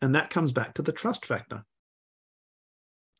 And 0.00 0.14
that 0.14 0.30
comes 0.30 0.52
back 0.52 0.74
to 0.74 0.82
the 0.82 0.92
trust 0.92 1.26
factor. 1.26 1.64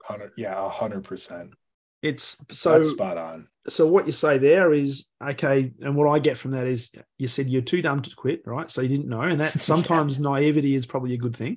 Hundred, 0.04 0.32
yeah, 0.36 0.64
a 0.64 0.68
hundred 0.68 1.02
percent. 1.02 1.54
It's 2.02 2.36
so 2.52 2.74
That's 2.74 2.90
spot 2.90 3.18
on. 3.18 3.48
so 3.68 3.86
what 3.88 4.06
you 4.06 4.12
say 4.12 4.38
there 4.38 4.72
is 4.72 5.06
okay 5.20 5.72
and 5.80 5.96
what 5.96 6.08
i 6.08 6.18
get 6.18 6.36
from 6.36 6.52
that 6.52 6.66
is 6.66 6.92
you 7.18 7.26
said 7.26 7.48
you're 7.48 7.62
too 7.62 7.82
dumb 7.82 8.02
to 8.02 8.14
quit 8.14 8.42
right 8.46 8.70
so 8.70 8.82
you 8.82 8.88
didn't 8.88 9.08
know 9.08 9.22
and 9.22 9.40
that 9.40 9.62
sometimes 9.72 10.20
naivety 10.20 10.74
is 10.74 10.86
probably 10.86 11.14
a 11.14 11.18
good 11.18 11.34
thing 11.34 11.56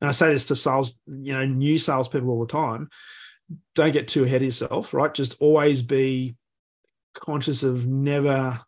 and 0.00 0.08
i 0.08 0.12
say 0.12 0.32
this 0.32 0.46
to 0.46 0.56
sales 0.56 1.00
you 1.06 1.32
know 1.32 1.44
new 1.44 1.78
salespeople 1.78 2.30
all 2.30 2.40
the 2.40 2.46
time 2.46 2.88
don't 3.74 3.92
get 3.92 4.08
too 4.08 4.24
ahead 4.24 4.42
of 4.42 4.46
yourself 4.46 4.94
right? 4.94 5.12
Just 5.12 5.40
always 5.40 5.82
be 5.82 6.36
conscious 7.14 7.62
of 7.62 7.86
never 7.86 8.60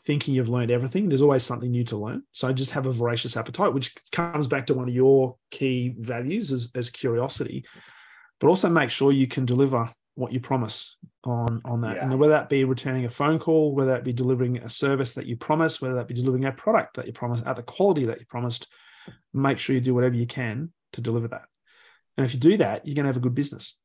thinking 0.00 0.34
you've 0.34 0.48
learned 0.48 0.70
everything. 0.70 1.08
There's 1.08 1.22
always 1.22 1.44
something 1.44 1.70
new 1.70 1.84
to 1.84 1.96
learn. 1.96 2.22
So 2.32 2.52
just 2.52 2.72
have 2.72 2.86
a 2.86 2.92
voracious 2.92 3.36
appetite 3.36 3.72
which 3.72 3.94
comes 4.12 4.46
back 4.46 4.66
to 4.66 4.74
one 4.74 4.88
of 4.88 4.94
your 4.94 5.36
key 5.50 5.94
values 5.98 6.52
as, 6.52 6.70
as 6.74 6.90
curiosity. 6.90 7.64
But 8.40 8.48
also 8.48 8.68
make 8.68 8.90
sure 8.90 9.12
you 9.12 9.26
can 9.26 9.46
deliver 9.46 9.90
what 10.14 10.32
you 10.32 10.40
promise 10.40 10.96
on 11.24 11.60
on 11.64 11.82
that. 11.82 11.96
Yeah. 11.96 12.04
and 12.04 12.18
whether 12.18 12.32
that 12.32 12.48
be 12.48 12.64
returning 12.64 13.04
a 13.04 13.10
phone 13.10 13.38
call 13.38 13.74
whether 13.74 13.90
that 13.90 14.02
be 14.02 14.14
delivering 14.14 14.56
a 14.56 14.68
service 14.68 15.12
that 15.12 15.26
you 15.26 15.36
promised 15.36 15.82
whether 15.82 15.96
that 15.96 16.08
be 16.08 16.14
delivering 16.14 16.46
a 16.46 16.52
product 16.52 16.96
that 16.96 17.06
you 17.06 17.12
promised 17.12 17.44
at 17.44 17.56
the 17.56 17.62
quality 17.62 18.06
that 18.06 18.18
you 18.18 18.24
promised 18.24 18.66
make 19.32 19.58
sure 19.58 19.74
you 19.74 19.80
do 19.80 19.94
whatever 19.94 20.14
you 20.14 20.26
can 20.26 20.72
to 20.92 21.00
deliver 21.00 21.28
that 21.28 21.44
and 22.16 22.24
if 22.26 22.32
you 22.34 22.40
do 22.40 22.56
that 22.56 22.86
you're 22.86 22.94
going 22.94 23.04
to 23.04 23.08
have 23.08 23.16
a 23.16 23.20
good 23.20 23.34
business 23.34 23.76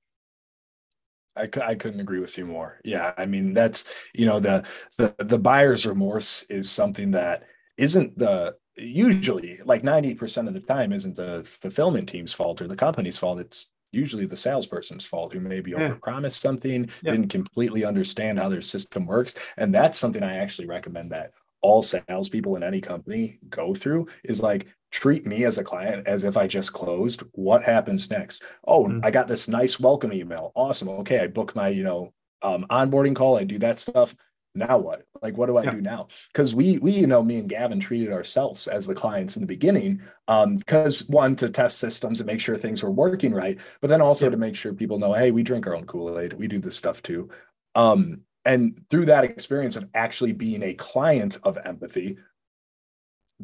I, 1.36 1.50
I 1.64 1.76
couldn't 1.76 2.02
agree 2.02 2.20
with 2.20 2.38
you 2.38 2.46
more. 2.46 2.80
Yeah, 2.84 3.14
I 3.18 3.26
mean 3.26 3.54
that's 3.54 3.86
you 4.14 4.26
know 4.26 4.40
the 4.40 4.66
the 4.98 5.16
the 5.18 5.40
buyer's 5.40 5.86
remorse 5.86 6.44
is 6.50 6.70
something 6.70 7.12
that 7.12 7.44
isn't 7.78 8.18
the 8.20 8.56
usually 8.76 9.60
like 9.66 9.82
90% 9.84 10.48
of 10.48 10.54
the 10.54 10.60
time 10.60 10.92
isn't 10.92 11.16
the 11.16 11.46
fulfillment 11.62 12.10
team's 12.10 12.34
fault 12.34 12.62
or 12.62 12.68
the 12.68 12.76
company's 12.76 13.18
fault. 13.18 13.40
It's 13.40 13.68
usually 13.92 14.26
the 14.26 14.36
salesperson's 14.38 15.06
fault 15.06 15.34
who 15.34 15.40
maybe 15.40 15.72
Yeah. 15.72 15.92
overpromised 15.94 16.40
something, 16.40 16.90
Yeah. 17.02 17.12
didn't 17.12 17.30
completely 17.30 17.86
understand 17.86 18.40
how 18.40 18.50
their 18.50 18.62
system 18.62 19.06
works. 19.06 19.36
And 19.58 19.74
that's 19.74 20.00
something 20.00 20.24
I 20.24 20.38
actually 20.38 20.68
recommend 20.68 21.12
that 21.12 21.32
all 21.62 21.82
salespeople 21.82 22.56
in 22.56 22.64
any 22.64 22.82
company 22.82 23.40
go 23.50 23.76
through 23.76 24.08
is 24.24 24.42
like 24.42 24.68
treat 24.92 25.26
me 25.26 25.46
as 25.46 25.58
a 25.58 25.64
client 25.64 26.06
as 26.08 26.24
if 26.24 26.38
I 26.38 26.48
just 26.48 26.74
closed. 26.74 27.24
What 27.32 27.64
happens 27.64 28.10
next? 28.10 28.44
Oh, 28.68 28.86
Mm. 28.86 29.04
I 29.04 29.12
got 29.12 29.28
this 29.28 29.48
nice 29.48 29.80
welcome 29.80 30.14
email. 30.14 30.52
Awesome. 30.56 30.90
Okay, 30.90 31.20
I 31.20 31.28
book 31.28 31.56
my, 31.56 31.70
you 31.70 31.84
know, 31.84 32.14
um, 32.42 32.66
onboarding 32.70 33.16
call. 33.16 33.38
I 33.38 33.44
do 33.46 33.58
that 33.60 33.80
stuff. 33.80 34.16
Now 34.54 34.78
what? 34.80 35.04
Like, 35.22 35.38
what 35.38 35.46
do 35.46 35.56
I 35.58 35.64
Yeah. 35.64 35.72
do 35.72 35.82
now? 35.82 36.08
Because 36.34 36.54
we, 36.54 36.78
we, 36.80 36.92
you 36.92 37.08
know, 37.08 37.24
me 37.24 37.38
and 37.38 37.48
Gavin 37.48 37.80
treated 37.80 38.12
ourselves 38.12 38.68
as 38.68 38.86
the 38.86 38.94
clients 38.96 39.38
in 39.38 39.42
the 39.42 39.48
beginning. 39.48 40.02
Um, 40.28 40.58
because 40.58 41.08
one 41.08 41.38
to 41.38 41.50
test 41.50 41.78
systems 41.80 42.20
and 42.20 42.28
make 42.28 42.42
sure 42.42 42.58
things 42.58 42.84
were 42.84 42.92
working 42.92 43.34
right, 43.34 43.58
but 43.80 43.88
then 43.88 44.02
also 44.02 44.26
Yeah. 44.26 44.32
to 44.32 44.38
make 44.38 44.58
sure 44.58 44.74
people 44.74 45.00
know, 45.00 45.14
hey, 45.14 45.32
we 45.32 45.42
drink 45.44 45.68
our 45.68 45.76
own 45.76 45.86
Kool 45.86 46.20
Aid. 46.20 46.34
We 46.34 46.48
do 46.50 46.60
this 46.60 46.76
stuff 46.76 47.02
too. 47.02 47.30
Um, 47.76 48.22
and 48.44 48.82
through 48.90 49.06
that 49.06 49.24
experience 49.24 49.78
of 49.78 49.88
actually 49.94 50.34
being 50.34 50.64
a 50.64 50.74
client 50.74 51.38
of 51.44 51.58
empathy, 51.64 52.18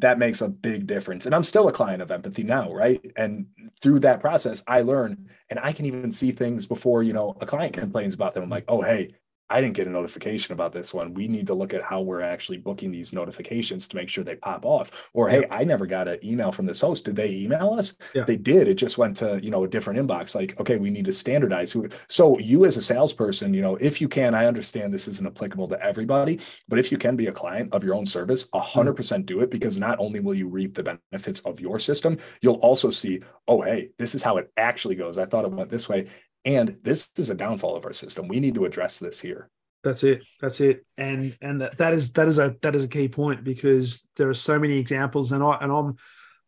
that 0.00 0.18
makes 0.18 0.40
a 0.40 0.48
big 0.48 0.86
difference. 0.86 1.26
And 1.26 1.34
I'm 1.34 1.44
still 1.44 1.68
a 1.68 1.72
client 1.72 2.02
of 2.02 2.10
empathy 2.10 2.42
now, 2.42 2.72
right? 2.72 3.00
And 3.16 3.46
through 3.80 4.00
that 4.00 4.20
process, 4.20 4.62
I 4.66 4.82
learn 4.82 5.28
and 5.50 5.58
I 5.58 5.72
can 5.72 5.86
even 5.86 6.12
see 6.12 6.32
things 6.32 6.66
before, 6.66 7.02
you 7.02 7.12
know, 7.12 7.36
a 7.40 7.46
client 7.46 7.74
complains 7.74 8.14
about 8.14 8.34
them. 8.34 8.42
I'm 8.42 8.50
like, 8.50 8.64
oh, 8.68 8.82
hey, 8.82 9.14
I 9.50 9.60
didn't 9.60 9.76
get 9.76 9.86
a 9.86 9.90
notification 9.90 10.52
about 10.52 10.72
this 10.72 10.92
one. 10.92 11.14
We 11.14 11.26
need 11.28 11.46
to 11.46 11.54
look 11.54 11.72
at 11.72 11.82
how 11.82 12.02
we're 12.02 12.20
actually 12.20 12.58
booking 12.58 12.90
these 12.90 13.12
notifications 13.12 13.88
to 13.88 13.96
make 13.96 14.08
sure 14.08 14.22
they 14.22 14.36
pop 14.36 14.64
off. 14.64 14.90
Or 15.14 15.28
hey, 15.28 15.46
I 15.50 15.64
never 15.64 15.86
got 15.86 16.08
an 16.08 16.18
email 16.24 16.52
from 16.52 16.66
this 16.66 16.80
host. 16.80 17.04
Did 17.04 17.16
they 17.16 17.30
email 17.30 17.74
us? 17.78 17.96
Yeah. 18.14 18.24
They 18.24 18.36
did. 18.36 18.68
It 18.68 18.74
just 18.74 18.98
went 18.98 19.16
to 19.18 19.40
you 19.42 19.50
know 19.50 19.64
a 19.64 19.68
different 19.68 20.00
inbox. 20.00 20.34
Like 20.34 20.58
okay, 20.60 20.76
we 20.76 20.90
need 20.90 21.06
to 21.06 21.12
standardize 21.12 21.72
who. 21.72 21.88
So 22.08 22.38
you 22.38 22.64
as 22.64 22.76
a 22.76 22.82
salesperson, 22.82 23.54
you 23.54 23.62
know, 23.62 23.76
if 23.76 24.00
you 24.00 24.08
can, 24.08 24.34
I 24.34 24.46
understand 24.46 24.92
this 24.92 25.08
isn't 25.08 25.26
applicable 25.26 25.68
to 25.68 25.82
everybody, 25.82 26.40
but 26.68 26.78
if 26.78 26.92
you 26.92 26.98
can 26.98 27.16
be 27.16 27.26
a 27.26 27.32
client 27.32 27.72
of 27.72 27.82
your 27.82 27.94
own 27.94 28.06
service, 28.06 28.44
a 28.44 28.58
mm-hmm. 28.58 28.66
hundred 28.66 28.94
percent 28.94 29.26
do 29.26 29.40
it 29.40 29.50
because 29.50 29.78
not 29.78 29.98
only 29.98 30.20
will 30.20 30.34
you 30.34 30.48
reap 30.48 30.74
the 30.74 30.98
benefits 31.12 31.40
of 31.40 31.60
your 31.60 31.78
system, 31.78 32.18
you'll 32.42 32.56
also 32.56 32.90
see, 32.90 33.20
oh 33.46 33.62
hey, 33.62 33.90
this 33.98 34.14
is 34.14 34.22
how 34.22 34.36
it 34.36 34.50
actually 34.56 34.94
goes. 34.94 35.18
I 35.18 35.26
thought 35.26 35.44
it 35.44 35.50
went 35.52 35.70
this 35.70 35.88
way, 35.88 36.08
and 36.48 36.78
this 36.82 37.10
is 37.16 37.28
a 37.28 37.34
downfall 37.34 37.76
of 37.76 37.84
our 37.84 37.92
system. 37.92 38.26
We 38.26 38.40
need 38.40 38.54
to 38.54 38.64
address 38.64 38.98
this 38.98 39.20
here. 39.20 39.50
That's 39.84 40.02
it. 40.02 40.24
That's 40.40 40.60
it. 40.60 40.86
And 40.96 41.36
and 41.42 41.60
that, 41.60 41.76
that 41.76 41.92
is 41.92 42.12
that 42.12 42.26
is 42.26 42.38
a 42.38 42.56
that 42.62 42.74
is 42.74 42.84
a 42.84 42.88
key 42.88 43.08
point 43.08 43.44
because 43.44 44.08
there 44.16 44.30
are 44.30 44.34
so 44.34 44.58
many 44.58 44.78
examples, 44.78 45.30
and 45.30 45.44
I 45.44 45.58
and 45.60 45.70
I'm 45.70 45.96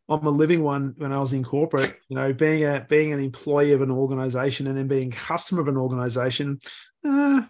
I'm 0.09 0.27
a 0.27 0.31
living 0.31 0.63
one 0.63 0.95
when 0.97 1.13
I 1.13 1.21
was 1.21 1.35
in 1.35 1.45
corporate. 1.45 1.97
You 2.09 2.17
know, 2.17 2.33
being 2.33 2.65
a 2.65 2.85
being 2.89 3.13
an 3.13 3.21
employee 3.21 3.73
of 3.73 3.83
an 3.83 3.91
organization 3.91 4.67
and 4.67 4.77
then 4.77 4.89
being 4.89 5.11
customer 5.11 5.61
of 5.61 5.69
an 5.69 5.77
organization. 5.77 6.61
Uh, 7.05 7.43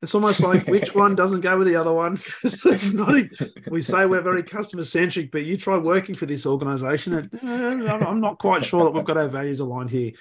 it's 0.00 0.14
almost 0.14 0.42
like 0.42 0.66
which 0.68 0.94
one 0.94 1.16
doesn't 1.16 1.40
go 1.40 1.58
with 1.58 1.66
the 1.66 1.76
other 1.76 1.92
one 1.92 2.18
it's 2.44 2.92
not 2.92 3.14
we 3.70 3.80
say 3.80 4.04
we're 4.04 4.20
very 4.20 4.42
customer 4.42 4.82
centric 4.82 5.30
but 5.30 5.44
you 5.44 5.56
try 5.56 5.78
working 5.78 6.14
for 6.14 6.26
this 6.26 6.44
organization 6.44 7.14
and 7.14 7.88
uh, 7.88 8.06
i'm 8.06 8.20
not 8.20 8.38
quite 8.38 8.62
sure 8.62 8.84
that 8.84 8.90
we've 8.90 9.04
got 9.04 9.16
our 9.16 9.28
values 9.28 9.60
aligned 9.60 9.88
here 9.88 10.12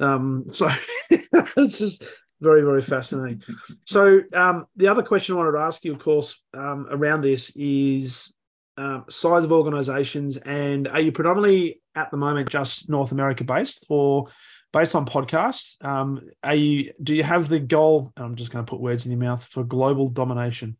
um, 0.00 0.44
so 0.48 0.68
it's 1.10 1.78
just 1.78 2.04
very, 2.40 2.62
very 2.62 2.82
fascinating. 2.82 3.42
So, 3.84 4.20
um, 4.32 4.66
the 4.76 4.88
other 4.88 5.02
question 5.02 5.34
I 5.34 5.38
wanted 5.38 5.52
to 5.52 5.58
ask 5.58 5.84
you, 5.84 5.92
of 5.92 5.98
course, 5.98 6.42
um, 6.54 6.86
around 6.90 7.22
this 7.22 7.50
is 7.56 8.34
um, 8.76 9.04
size 9.08 9.44
of 9.44 9.52
organizations, 9.52 10.36
and 10.36 10.86
are 10.88 11.00
you 11.00 11.12
predominantly 11.12 11.80
at 11.94 12.10
the 12.10 12.16
moment 12.18 12.50
just 12.50 12.90
North 12.90 13.12
America 13.12 13.44
based, 13.44 13.86
or 13.88 14.28
based 14.72 14.94
on 14.94 15.06
podcasts? 15.06 15.82
Um, 15.84 16.28
are 16.42 16.54
you? 16.54 16.92
Do 17.02 17.14
you 17.14 17.22
have 17.22 17.48
the 17.48 17.60
goal? 17.60 18.12
I'm 18.16 18.36
just 18.36 18.52
going 18.52 18.64
to 18.64 18.70
put 18.70 18.80
words 18.80 19.06
in 19.06 19.12
your 19.12 19.20
mouth 19.20 19.44
for 19.44 19.64
global 19.64 20.08
domination. 20.08 20.76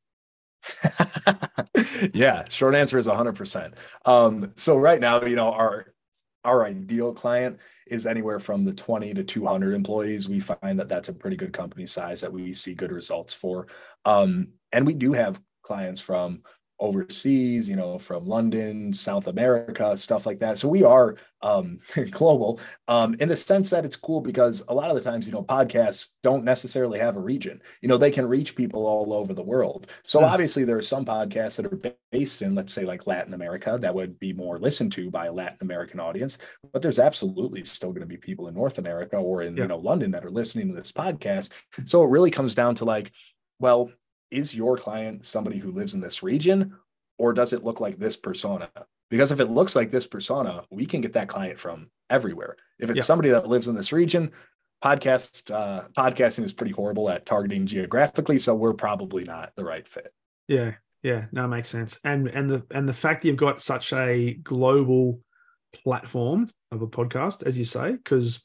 yeah, 2.13 2.45
short 2.49 2.75
answer 2.75 2.99
is 2.99 3.07
100%. 3.07 3.75
Um, 4.05 4.53
so 4.57 4.77
right 4.77 5.01
now, 5.01 5.23
you 5.23 5.37
know, 5.37 5.53
our 5.53 5.95
our 6.47 6.65
ideal 6.65 7.13
client 7.13 7.59
is 7.87 8.07
anywhere 8.07 8.39
from 8.39 8.65
the 8.65 8.73
20 8.73 9.13
to 9.15 9.25
200 9.25 9.75
employees. 9.75 10.29
We 10.29 10.41
find 10.41 10.79
that 10.79 10.89
that's 10.89 11.09
a 11.09 11.13
pretty 11.13 11.37
good 11.37 11.53
company 11.53 11.87
size 11.87 12.21
that 12.23 12.33
we 12.33 12.55
see 12.55 12.75
good 12.75 12.93
results 12.93 13.35
for. 13.35 13.67
Um, 14.05 14.49
and 14.73 14.87
we 14.87 14.95
do 14.95 15.13
have 15.13 15.41
clients 15.63 16.01
from 16.01 16.43
overseas, 16.79 17.69
you 17.69 17.77
know, 17.77 17.99
from 17.99 18.27
London, 18.27 18.93
South 18.93 19.27
America, 19.27 19.97
stuff 19.97 20.27
like 20.27 20.41
that. 20.41 20.59
So 20.59 20.69
we 20.69 20.83
are 20.83 21.17
um, 21.43 21.81
global 22.11 22.61
um, 22.89 23.15
in 23.19 23.29
the 23.29 23.37
sense 23.37 23.71
that 23.71 23.85
it's 23.85 23.97
cool 23.97 24.21
because 24.21 24.63
a 24.69 24.75
lot 24.75 24.91
of 24.91 24.97
the 24.97 25.03
times, 25.03 25.27
you 25.27 25.33
know, 25.33 25.43
podcasts 25.43 26.09
don't 26.23 26.45
necessarily 26.45 26.99
have 26.99 27.17
a 27.17 27.21
region. 27.21 27.61
You 27.81 27.89
know, 27.89 27.99
they 27.99 28.11
can 28.11 28.27
reach 28.27 28.57
people 28.57 28.87
all 28.87 29.13
over 29.13 29.33
the 29.33 29.43
world. 29.43 29.87
So 30.05 30.21
mm. 30.21 30.25
obviously, 30.25 30.65
there 30.65 30.77
are 30.77 30.83
some 30.83 31.05
podcasts 31.05 31.57
that 31.57 31.73
are 31.73 31.95
based 32.13 32.43
in, 32.43 32.55
let's 32.55 32.73
say, 32.73 32.85
like 32.85 33.07
Latin 33.07 33.35
America 33.35 33.79
that 33.81 33.95
would 33.95 34.19
be 34.19 34.33
more 34.33 34.59
listened 34.59 34.93
to 34.93 35.11
by 35.11 35.27
a 35.27 35.33
Latin 35.33 35.59
American 35.63 36.01
audience. 36.01 36.39
But 36.73 36.83
there's 36.83 36.99
absolutely 36.99 37.65
still 37.65 37.91
going 37.91 38.01
to 38.01 38.07
be 38.07 38.17
people 38.17 38.49
in 38.49 38.55
North 38.55 38.79
America 38.79 39.17
or 39.17 39.43
in, 39.43 39.57
yeah. 39.57 39.63
you 39.63 39.69
know, 39.69 39.79
London 39.79 40.11
that 40.11 40.25
are 40.25 40.31
listening 40.31 40.69
to 40.69 40.75
this 40.75 40.93
podcast. 40.93 41.51
So 41.85 42.03
it 42.03 42.11
really 42.11 42.31
comes 42.31 42.55
down 42.55 42.75
to 42.77 42.85
like, 42.85 43.13
well, 43.59 43.91
is 44.31 44.55
your 44.55 44.77
client 44.77 45.27
somebody 45.27 45.59
who 45.59 45.71
lives 45.71 45.95
in 45.95 46.01
this 46.01 46.23
region 46.23 46.77
or 47.19 47.33
does 47.33 47.53
it 47.53 47.65
look 47.65 47.81
like 47.81 47.99
this 47.99 48.17
persona? 48.17 48.69
Because 49.11 49.31
if 49.31 49.41
it 49.41 49.51
looks 49.51 49.77
like 49.77 49.91
this 49.91 50.07
persona, 50.07 50.65
we 50.71 50.85
can 50.87 51.01
get 51.01 51.13
that 51.13 51.29
client 51.29 51.59
from 51.59 51.91
everywhere. 52.11 52.57
If 52.79 52.91
it's 52.91 52.97
yeah. 52.97 53.03
somebody 53.03 53.31
that 53.31 53.49
lives 53.49 53.69
in 53.69 53.77
this 53.77 53.93
region, 53.93 54.33
podcast 54.85 55.51
uh, 55.51 55.89
podcasting 55.97 56.45
is 56.45 56.53
pretty 56.53 56.73
horrible 56.73 57.09
at 57.09 57.27
targeting 57.27 57.67
geographically, 57.67 58.39
so 58.39 58.55
we're 58.55 58.75
probably 58.75 59.25
not 59.25 59.53
the 59.57 59.65
right 59.65 59.87
fit. 59.87 60.13
Yeah, 60.49 60.75
yeah, 61.03 61.27
no, 61.33 61.47
makes 61.47 61.69
sense. 61.69 61.99
And 62.05 62.29
and 62.29 62.51
the 62.51 62.67
and 62.71 62.89
the 62.89 62.95
fact 62.95 63.23
that 63.23 63.29
you've 63.29 63.37
got 63.37 63.63
such 63.63 63.93
a 63.93 64.35
global 64.35 65.21
platform 65.73 66.51
of 66.73 66.83
a 66.83 66.87
podcast, 66.87 67.45
as 67.45 67.59
you 67.59 67.65
say, 67.65 67.93
because 67.93 68.45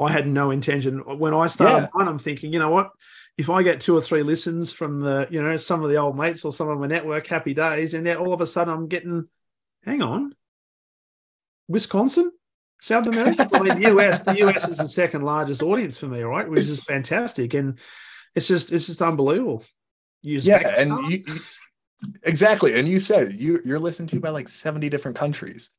I 0.00 0.10
had 0.10 0.26
no 0.26 0.50
intention 0.50 0.98
when 1.18 1.34
I 1.34 1.46
started 1.46 1.84
yeah. 1.84 1.88
one. 1.92 2.08
I'm 2.08 2.18
thinking, 2.18 2.52
you 2.52 2.58
know 2.58 2.70
what? 2.70 2.90
If 3.38 3.50
I 3.50 3.62
get 3.62 3.80
two 3.80 3.96
or 3.96 4.00
three 4.00 4.22
listens 4.22 4.72
from 4.72 5.00
the, 5.00 5.28
you 5.30 5.42
know, 5.42 5.56
some 5.58 5.82
of 5.82 5.90
the 5.90 5.96
old 5.96 6.16
mates 6.16 6.44
or 6.44 6.52
some 6.52 6.68
of 6.70 6.78
my 6.78 6.86
network, 6.86 7.26
happy 7.26 7.52
days, 7.52 7.92
and 7.92 8.06
then 8.06 8.16
all 8.16 8.32
of 8.32 8.40
a 8.40 8.46
sudden 8.46 8.72
I'm 8.72 8.88
getting, 8.88 9.28
hang 9.84 10.00
on, 10.02 10.34
Wisconsin, 11.68 12.32
South 12.80 13.06
America, 13.06 13.48
I 13.52 13.60
mean, 13.60 13.80
the 13.80 13.96
US. 13.96 14.20
The 14.20 14.38
US 14.46 14.68
is 14.68 14.78
the 14.78 14.88
second 14.88 15.22
largest 15.22 15.62
audience 15.62 15.98
for 15.98 16.06
me, 16.06 16.22
right? 16.22 16.48
Which 16.48 16.64
is 16.64 16.82
fantastic, 16.82 17.54
and 17.54 17.78
it's 18.34 18.46
just 18.46 18.72
it's 18.72 18.86
just 18.86 19.02
unbelievable. 19.02 19.64
Use 20.22 20.46
yeah, 20.46 20.74
and 20.78 21.10
you, 21.10 21.24
exactly, 22.22 22.78
and 22.78 22.88
you 22.88 22.98
said 22.98 23.34
you 23.34 23.60
you're 23.64 23.80
listened 23.80 24.10
to 24.10 24.20
by 24.20 24.28
like 24.28 24.48
seventy 24.48 24.88
different 24.88 25.16
countries. 25.16 25.70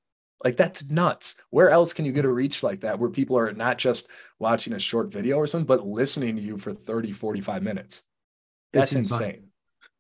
Like 0.44 0.58
that's 0.58 0.90
nuts. 0.90 1.36
Where 1.50 1.70
else 1.70 1.94
can 1.94 2.06
you 2.06 2.12
get 2.12 2.26
a 2.26 2.32
reach 2.32 2.64
like 2.64 2.82
that 2.82 3.00
where 3.00 3.10
people 3.10 3.38
are 3.38 3.52
not 3.52 3.78
just 3.78 4.08
watching 4.40 4.74
a 4.74 4.80
short 4.80 5.12
video 5.12 5.38
or 5.38 5.48
something, 5.48 5.66
but 5.66 5.88
listening 5.88 6.36
to 6.36 6.42
you 6.42 6.58
for 6.58 6.74
30, 6.74 7.12
45 7.12 7.64
minutes? 7.64 8.04
That's 8.72 8.94
insane. 8.94 9.30
insane. 9.32 9.50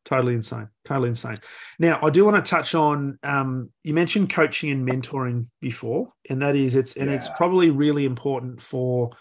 Totally 0.06 0.36
insane. 0.36 0.70
Totally 0.86 1.10
insane. 1.10 1.36
Now, 1.80 2.00
I 2.02 2.10
do 2.10 2.24
want 2.24 2.44
to 2.44 2.50
touch 2.50 2.76
on 2.76 3.20
um, 3.24 3.72
you 3.84 3.94
mentioned 3.94 4.30
coaching 4.30 4.72
and 4.72 4.88
mentoring 4.88 5.48
before, 5.60 6.14
and 6.30 6.42
that 6.42 6.56
is 6.56 6.76
it's 6.76 6.96
and 6.96 7.10
yeah. 7.10 7.18
it's 7.18 7.28
probably 7.30 7.72
really 7.72 8.06
important 8.06 8.62
for 8.62 9.12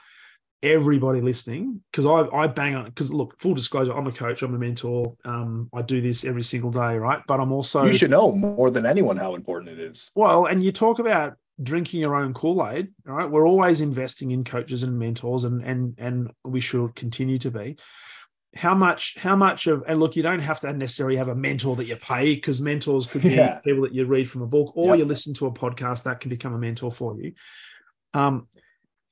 everybody 0.63 1.21
listening 1.21 1.81
because 1.91 2.07
I, 2.07 2.35
I 2.35 2.47
bang 2.47 2.75
on 2.75 2.87
because 2.87 3.13
look 3.13 3.39
full 3.39 3.55
disclosure 3.55 3.93
i'm 3.93 4.07
a 4.07 4.13
coach 4.13 4.43
i'm 4.43 4.55
a 4.55 4.59
mentor 4.59 5.15
um, 5.25 5.69
i 5.75 5.83
do 5.83 6.01
this 6.01 6.25
every 6.25 6.43
single 6.43 6.71
day 6.71 6.97
right? 6.97 7.21
But 7.27 7.41
i'm 7.41 7.53
also 7.53 7.85
you 7.85 7.93
should 7.93 8.11
know 8.11 8.33
more 8.33 8.71
than 8.71 8.87
anyone 8.87 9.17
how 9.17 9.35
important 9.35 9.79
it 9.79 9.81
is. 9.81 10.11
Well 10.15 10.47
and 10.47 10.63
you 10.63 10.73
talk 10.73 10.99
about 10.99 11.35
drinking 11.63 12.01
your 12.01 12.15
own 12.15 12.33
kool-aid 12.35 12.89
right? 13.05 13.31
We're 13.31 13.47
always 13.47 13.81
investing 13.81 14.31
in 14.31 14.45
coaches 14.45 14.83
and 14.83 14.99
mentors 14.99 15.45
and 15.45 15.63
and 15.63 15.95
and 15.99 16.33
we 16.45 16.61
should 16.61 16.95
continue 16.95 17.39
to 17.41 17.51
be. 17.51 17.77
How 18.55 18.75
much 18.75 19.17
how 19.19 19.37
much 19.37 19.67
of 19.67 19.85
and 19.87 20.01
look 20.01 20.17
you 20.17 20.23
don't 20.23 20.41
have 20.41 20.61
to 20.61 20.73
necessarily 20.73 21.17
have 21.17 21.29
a 21.29 21.35
mentor 21.35 21.77
that 21.77 21.85
you 21.85 21.97
pay 21.97 22.35
because 22.35 22.63
mentors 22.63 23.07
could 23.07 23.23
be 23.23 23.35
yeah. 23.35 23.57
people 23.65 23.83
that 23.83 23.95
you 23.95 24.07
read 24.07 24.29
from 24.31 24.41
a 24.41 24.47
book 24.47 24.73
or 24.75 24.91
yep. 24.91 25.01
you 25.01 25.05
listen 25.05 25.35
to 25.35 25.47
a 25.47 25.53
podcast 25.53 26.05
that 26.05 26.21
can 26.21 26.31
become 26.31 26.55
a 26.55 26.59
mentor 26.59 26.91
for 26.91 27.21
you. 27.21 27.35
Um 28.15 28.49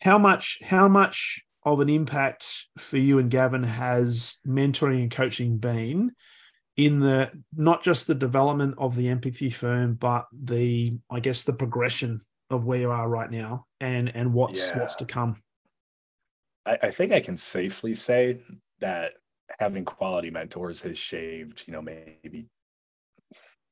how 0.01 0.19
much 0.19 0.59
how 0.63 0.89
much 0.89 1.43
of 1.65 1.81
an 1.81 1.89
impact 1.89 2.67
for 2.79 2.99
you 2.99 3.19
and 3.19 3.31
Gavin 3.31 3.63
has 3.63 4.39
mentoring 4.47 5.03
and 5.03 5.11
coaching 5.11 5.57
been 5.59 6.13
in 6.77 7.01
the 7.01 7.31
not 7.57 7.83
just 7.83 8.07
the 8.07 8.15
development 8.15 8.75
of 8.79 8.97
the 8.97 9.09
empathy 9.09 9.51
firm, 9.51 9.95
but 9.95 10.27
the 10.33 10.99
I 11.11 11.21
guess 11.21 11.45
the 11.45 11.53
progression 11.53 12.21
of 12.51 12.65
where 12.65 12.81
you 12.81 12.91
are 12.91 13.09
right 13.09 13.31
now 13.31 13.67
and 13.81 14.15
and 14.15 14.35
what's 14.35 14.71
yeah. 14.71 14.81
what's 14.81 14.97
to 14.97 15.07
come. 15.07 15.37
I, 16.67 16.79
I 16.83 16.91
think 16.91 17.13
I 17.13 17.21
can 17.21 17.37
safely 17.37 17.95
say 17.95 18.41
that 18.81 19.13
having 19.59 19.85
quality 19.85 20.31
mentors 20.31 20.81
has 20.83 20.99
shaved, 20.99 21.65
you 21.67 21.73
know, 21.73 21.83
maybe 21.83 22.47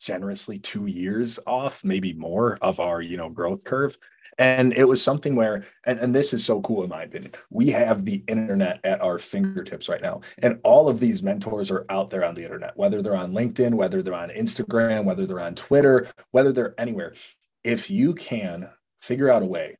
generously 0.01 0.59
two 0.59 0.87
years 0.87 1.39
off, 1.47 1.85
maybe 1.85 2.13
more 2.13 2.59
of 2.61 2.81
our, 2.81 3.01
you 3.01 3.17
know, 3.17 3.29
growth 3.29 3.65
curve. 3.65 3.97
And 4.39 4.73
it 4.73 4.85
was 4.85 5.03
something 5.03 5.37
where, 5.37 5.67
and, 5.85 5.99
and 5.99 6.15
this 6.15 6.33
is 6.33 6.45
so 6.45 6.61
cool 6.63 6.83
in 6.83 6.91
my 6.91 7.03
opinion, 7.03 7.33
we 7.51 7.71
have 7.71 8.05
the 8.05 8.25
internet 8.27 8.81
at 8.85 9.01
our 9.01 9.19
fingertips 9.19 9.89
right 9.89 10.01
now. 10.03 10.23
And 10.39 10.59
all 10.65 10.89
of 10.89 11.01
these 11.01 11.23
mentors 11.23 11.71
are 11.71 11.85
out 11.89 12.11
there 12.11 12.25
on 12.25 12.35
the 12.35 12.45
internet, 12.45 12.77
whether 12.77 13.03
they're 13.03 13.17
on 13.17 13.33
LinkedIn, 13.33 13.75
whether 13.75 14.03
they're 14.03 14.15
on 14.15 14.31
Instagram, 14.31 15.05
whether 15.05 15.27
they're 15.27 15.41
on 15.41 15.55
Twitter, 15.55 16.09
whether 16.31 16.53
they're 16.53 16.75
anywhere. 16.79 17.15
If 17.63 17.91
you 17.91 18.15
can 18.15 18.71
figure 19.01 19.31
out 19.31 19.43
a 19.43 19.47
way 19.47 19.77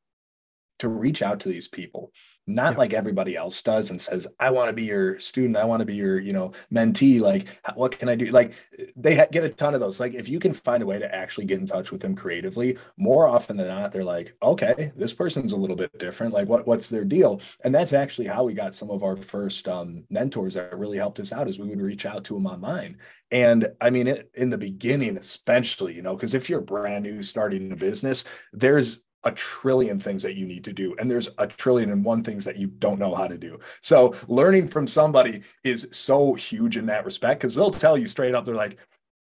to 0.81 0.89
reach 0.89 1.23
out 1.23 1.41
to 1.41 1.49
these 1.49 1.69
people 1.69 2.13
not 2.47 2.77
like 2.77 2.93
everybody 2.93 3.37
else 3.37 3.63
does 3.63 3.91
and 3.91 4.01
says, 4.01 4.27
I 4.41 4.51
want 4.51 4.69
to 4.69 4.73
be 4.73 4.85
your 4.85 5.21
student. 5.21 5.57
I 5.57 5.65
want 5.65 5.81
to 5.81 5.87
be 5.87 5.95
your, 5.95 6.19
you 6.19 6.33
know, 6.33 6.53
mentee. 6.73 7.21
Like, 7.21 7.47
what 7.75 7.99
can 7.99 8.09
I 8.09 8.17
do? 8.17 8.27
Like, 8.27 8.55
they 8.97 9.17
ha- 9.17 9.27
get 9.31 9.45
a 9.45 9.49
ton 9.49 9.75
of 9.75 9.81
those. 9.81 10.01
Like, 10.01 10.15
if 10.15 10.29
you 10.29 10.41
can 10.41 10.53
find 10.53 10.83
a 10.83 10.87
way 10.87 10.99
to 10.99 11.15
actually 11.15 11.47
get 11.47 11.61
in 11.61 11.67
touch 11.67 11.93
with 11.93 12.01
them 12.01 12.17
creatively, 12.17 12.79
more 12.97 13.29
often 13.29 13.57
than 13.57 13.69
not, 13.69 13.93
they're 13.93 14.05
like, 14.05 14.35
okay, 14.43 14.93
this 14.97 15.15
person's 15.15 15.53
a 15.53 15.57
little 15.57 15.77
bit 15.77 15.97
different. 15.99 16.33
Like, 16.33 16.49
what 16.49 16.67
what's 16.67 16.89
their 16.89 17.05
deal? 17.05 17.41
And 17.65 17.75
that's 17.75 17.93
actually 17.93 18.27
how 18.27 18.45
we 18.45 18.55
got 18.55 18.75
some 18.75 18.91
of 18.91 19.03
our 19.03 19.17
first 19.17 19.69
um, 19.69 20.05
mentors 20.11 20.55
that 20.55 20.77
really 20.77 20.99
helped 20.99 21.21
us 21.21 21.33
out. 21.33 21.49
Is 21.49 21.59
we 21.59 21.69
would 21.69 21.81
reach 21.81 22.07
out 22.07 22.25
to 22.25 22.35
them 22.35 22.47
online. 22.47 22.99
And 23.31 23.69
I 23.81 23.91
mean, 23.91 24.09
it, 24.09 24.31
in 24.35 24.51
the 24.51 24.59
beginning, 24.59 25.17
especially, 25.17 25.95
you 25.95 26.03
know, 26.03 26.15
because 26.15 26.35
if 26.35 26.51
you're 26.51 26.61
brand 26.61 27.05
new 27.05 27.23
starting 27.23 27.73
a 27.73 27.77
business, 27.77 28.25
there's 28.53 29.03
a 29.25 29.33
trillion 29.33 29.99
things 29.99 30.23
that 30.23 30.35
you 30.35 30.47
need 30.47 30.65
to 30.65 30.73
do 30.73 30.95
and 30.99 31.11
there's 31.11 31.29
a 31.39 31.47
trillion 31.47 31.91
and 31.91 32.05
one 32.05 32.25
things 32.25 32.45
that 32.45 32.57
you 32.57 32.67
don't 32.67 32.99
know 32.99 33.15
how 33.15 33.27
to 33.27 33.39
do. 33.39 33.59
So 33.81 34.15
learning 34.29 34.69
from 34.69 34.87
somebody 34.87 35.43
is 35.65 35.89
so 35.93 36.35
huge 36.35 36.77
in 36.77 36.87
that 36.87 37.05
respect 37.05 37.41
because 37.41 37.55
they'll 37.55 37.71
tell 37.71 37.97
you 37.97 38.07
straight 38.07 38.35
up 38.35 38.45
they're 38.45 38.55
like 38.55 38.79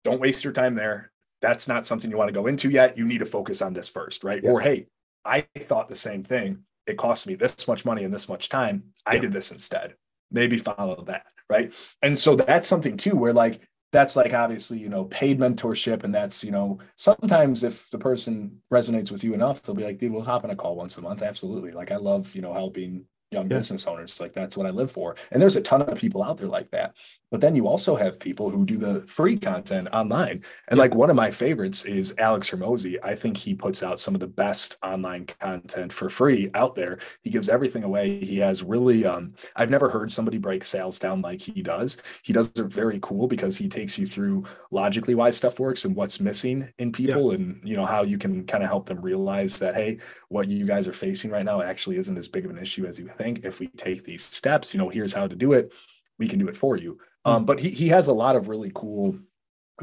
don't 0.04 0.20
waste 0.20 0.44
your 0.44 0.52
time 0.52 0.74
there. 0.74 1.10
That's 1.42 1.66
not 1.66 1.86
something 1.86 2.10
you 2.10 2.16
want 2.16 2.28
to 2.28 2.34
go 2.34 2.46
into 2.46 2.70
yet. 2.70 2.96
You 2.96 3.04
need 3.04 3.18
to 3.18 3.26
focus 3.26 3.62
on 3.62 3.72
this 3.72 3.88
first 3.88 4.24
right? 4.24 4.42
Yeah. 4.42 4.50
or 4.50 4.60
hey 4.60 4.86
i 5.24 5.46
thought 5.58 5.88
the 5.88 5.96
same 5.96 6.22
thing. 6.22 6.64
It 6.86 6.96
cost 6.96 7.26
me 7.26 7.34
this 7.34 7.66
much 7.66 7.84
money 7.84 8.04
and 8.04 8.14
this 8.14 8.28
much 8.28 8.48
time. 8.48 8.92
I 9.04 9.18
did 9.18 9.32
this 9.32 9.50
instead. 9.50 9.94
Maybe 10.30 10.58
follow 10.58 11.02
that 11.06 11.26
right? 11.48 11.72
And 12.02 12.18
so 12.18 12.36
that's 12.36 12.68
something 12.68 12.96
too 12.96 13.16
where 13.16 13.32
like 13.32 13.60
that's 13.96 14.14
like 14.14 14.34
obviously 14.34 14.78
you 14.78 14.90
know 14.90 15.04
paid 15.06 15.38
mentorship 15.38 16.04
and 16.04 16.14
that's 16.14 16.44
you 16.44 16.50
know 16.50 16.78
sometimes 16.96 17.64
if 17.64 17.88
the 17.90 17.98
person 17.98 18.60
resonates 18.70 19.10
with 19.10 19.24
you 19.24 19.32
enough 19.32 19.62
they'll 19.62 19.74
be 19.74 19.84
like 19.84 19.96
dude 19.96 20.12
we'll 20.12 20.20
hop 20.20 20.44
on 20.44 20.50
a 20.50 20.56
call 20.56 20.76
once 20.76 20.98
a 20.98 21.00
month. 21.00 21.22
Absolutely. 21.22 21.72
Like 21.72 21.90
i 21.90 21.96
love 21.96 22.34
you 22.34 22.42
know 22.42 22.52
helping 22.52 23.06
young 23.30 23.44
yeah. 23.50 23.56
business 23.56 23.86
owners 23.86 24.20
like 24.20 24.32
that's 24.32 24.56
what 24.56 24.66
i 24.66 24.70
live 24.70 24.90
for 24.90 25.16
and 25.30 25.42
there's 25.42 25.56
a 25.56 25.62
ton 25.62 25.82
of 25.82 25.98
people 25.98 26.22
out 26.22 26.38
there 26.38 26.48
like 26.48 26.70
that 26.70 26.94
but 27.30 27.40
then 27.40 27.56
you 27.56 27.66
also 27.66 27.96
have 27.96 28.20
people 28.20 28.50
who 28.50 28.64
do 28.64 28.76
the 28.76 29.00
free 29.02 29.36
content 29.36 29.88
online. 29.92 30.42
And 30.68 30.76
yeah. 30.76 30.82
like 30.82 30.94
one 30.94 31.10
of 31.10 31.16
my 31.16 31.30
favorites 31.30 31.84
is 31.84 32.14
Alex 32.18 32.50
Hormozi. 32.50 32.98
I 33.02 33.14
think 33.16 33.36
he 33.36 33.54
puts 33.54 33.82
out 33.82 33.98
some 33.98 34.14
of 34.14 34.20
the 34.20 34.26
best 34.28 34.76
online 34.82 35.26
content 35.26 35.92
for 35.92 36.08
free 36.08 36.50
out 36.54 36.76
there. 36.76 36.98
He 37.22 37.30
gives 37.30 37.48
everything 37.48 37.82
away. 37.82 38.24
He 38.24 38.38
has 38.38 38.62
really 38.62 39.04
um 39.04 39.34
I've 39.56 39.70
never 39.70 39.90
heard 39.90 40.12
somebody 40.12 40.38
break 40.38 40.64
sales 40.64 40.98
down 40.98 41.20
like 41.20 41.40
he 41.40 41.62
does. 41.62 41.96
He 42.22 42.32
does 42.32 42.52
it 42.54 42.66
very 42.66 43.00
cool 43.02 43.26
because 43.26 43.56
he 43.56 43.68
takes 43.68 43.98
you 43.98 44.06
through 44.06 44.44
logically 44.70 45.14
why 45.14 45.30
stuff 45.30 45.58
works 45.58 45.84
and 45.84 45.96
what's 45.96 46.20
missing 46.20 46.72
in 46.78 46.92
people 46.92 47.32
yeah. 47.32 47.38
and 47.38 47.60
you 47.64 47.76
know 47.76 47.86
how 47.86 48.02
you 48.02 48.18
can 48.18 48.46
kind 48.46 48.62
of 48.62 48.70
help 48.70 48.86
them 48.86 49.00
realize 49.00 49.58
that 49.58 49.74
hey, 49.74 49.98
what 50.28 50.48
you 50.48 50.64
guys 50.64 50.86
are 50.86 50.92
facing 50.92 51.30
right 51.30 51.44
now 51.44 51.60
actually 51.60 51.96
isn't 51.96 52.18
as 52.18 52.28
big 52.28 52.44
of 52.44 52.50
an 52.50 52.58
issue 52.58 52.86
as 52.86 52.98
you 53.00 53.10
think 53.16 53.44
if 53.44 53.60
we 53.60 53.68
take 53.68 54.04
these 54.04 54.24
steps, 54.24 54.72
you 54.72 54.78
know, 54.78 54.88
here's 54.88 55.12
how 55.12 55.26
to 55.26 55.36
do 55.36 55.52
it. 55.52 55.72
We 56.18 56.28
can 56.28 56.38
do 56.38 56.48
it 56.48 56.56
for 56.56 56.76
you 56.76 56.98
um, 57.26 57.44
but 57.44 57.58
he, 57.58 57.70
he 57.70 57.88
has 57.88 58.06
a 58.06 58.12
lot 58.12 58.36
of 58.36 58.48
really 58.48 58.70
cool 58.72 59.18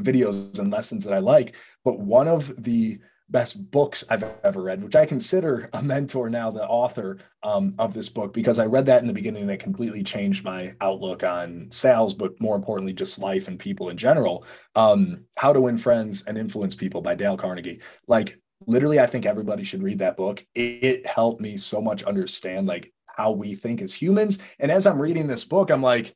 videos 0.00 0.58
and 0.58 0.72
lessons 0.72 1.04
that 1.04 1.12
I 1.12 1.18
like. 1.18 1.54
But 1.84 2.00
one 2.00 2.26
of 2.26 2.64
the 2.64 2.98
best 3.28 3.70
books 3.70 4.02
I've 4.08 4.24
ever 4.42 4.62
read, 4.62 4.82
which 4.82 4.96
I 4.96 5.04
consider 5.04 5.68
a 5.74 5.82
mentor 5.82 6.30
now, 6.30 6.50
the 6.50 6.66
author 6.66 7.18
um, 7.42 7.74
of 7.78 7.92
this 7.92 8.08
book, 8.08 8.32
because 8.32 8.58
I 8.58 8.64
read 8.64 8.86
that 8.86 9.02
in 9.02 9.06
the 9.06 9.12
beginning 9.12 9.42
and 9.42 9.50
it 9.50 9.60
completely 9.60 10.02
changed 10.02 10.42
my 10.42 10.74
outlook 10.80 11.22
on 11.22 11.68
sales, 11.70 12.14
but 12.14 12.40
more 12.40 12.56
importantly, 12.56 12.94
just 12.94 13.18
life 13.18 13.46
and 13.46 13.58
people 13.58 13.90
in 13.90 13.98
general. 13.98 14.46
Um, 14.74 15.24
How 15.36 15.52
to 15.52 15.60
Win 15.60 15.76
Friends 15.76 16.24
and 16.26 16.38
Influence 16.38 16.74
People 16.74 17.02
by 17.02 17.14
Dale 17.14 17.36
Carnegie. 17.36 17.82
Like, 18.08 18.38
literally, 18.66 19.00
I 19.00 19.06
think 19.06 19.26
everybody 19.26 19.64
should 19.64 19.82
read 19.82 19.98
that 19.98 20.16
book. 20.16 20.46
It, 20.54 20.82
it 20.82 21.06
helped 21.06 21.42
me 21.42 21.58
so 21.58 21.82
much 21.82 22.04
understand 22.04 22.66
like 22.66 22.93
how 23.16 23.32
we 23.32 23.54
think 23.54 23.82
as 23.82 23.94
humans. 23.94 24.38
And 24.58 24.70
as 24.70 24.86
I'm 24.86 25.00
reading 25.00 25.26
this 25.26 25.44
book, 25.44 25.70
I'm 25.70 25.82
like, 25.82 26.14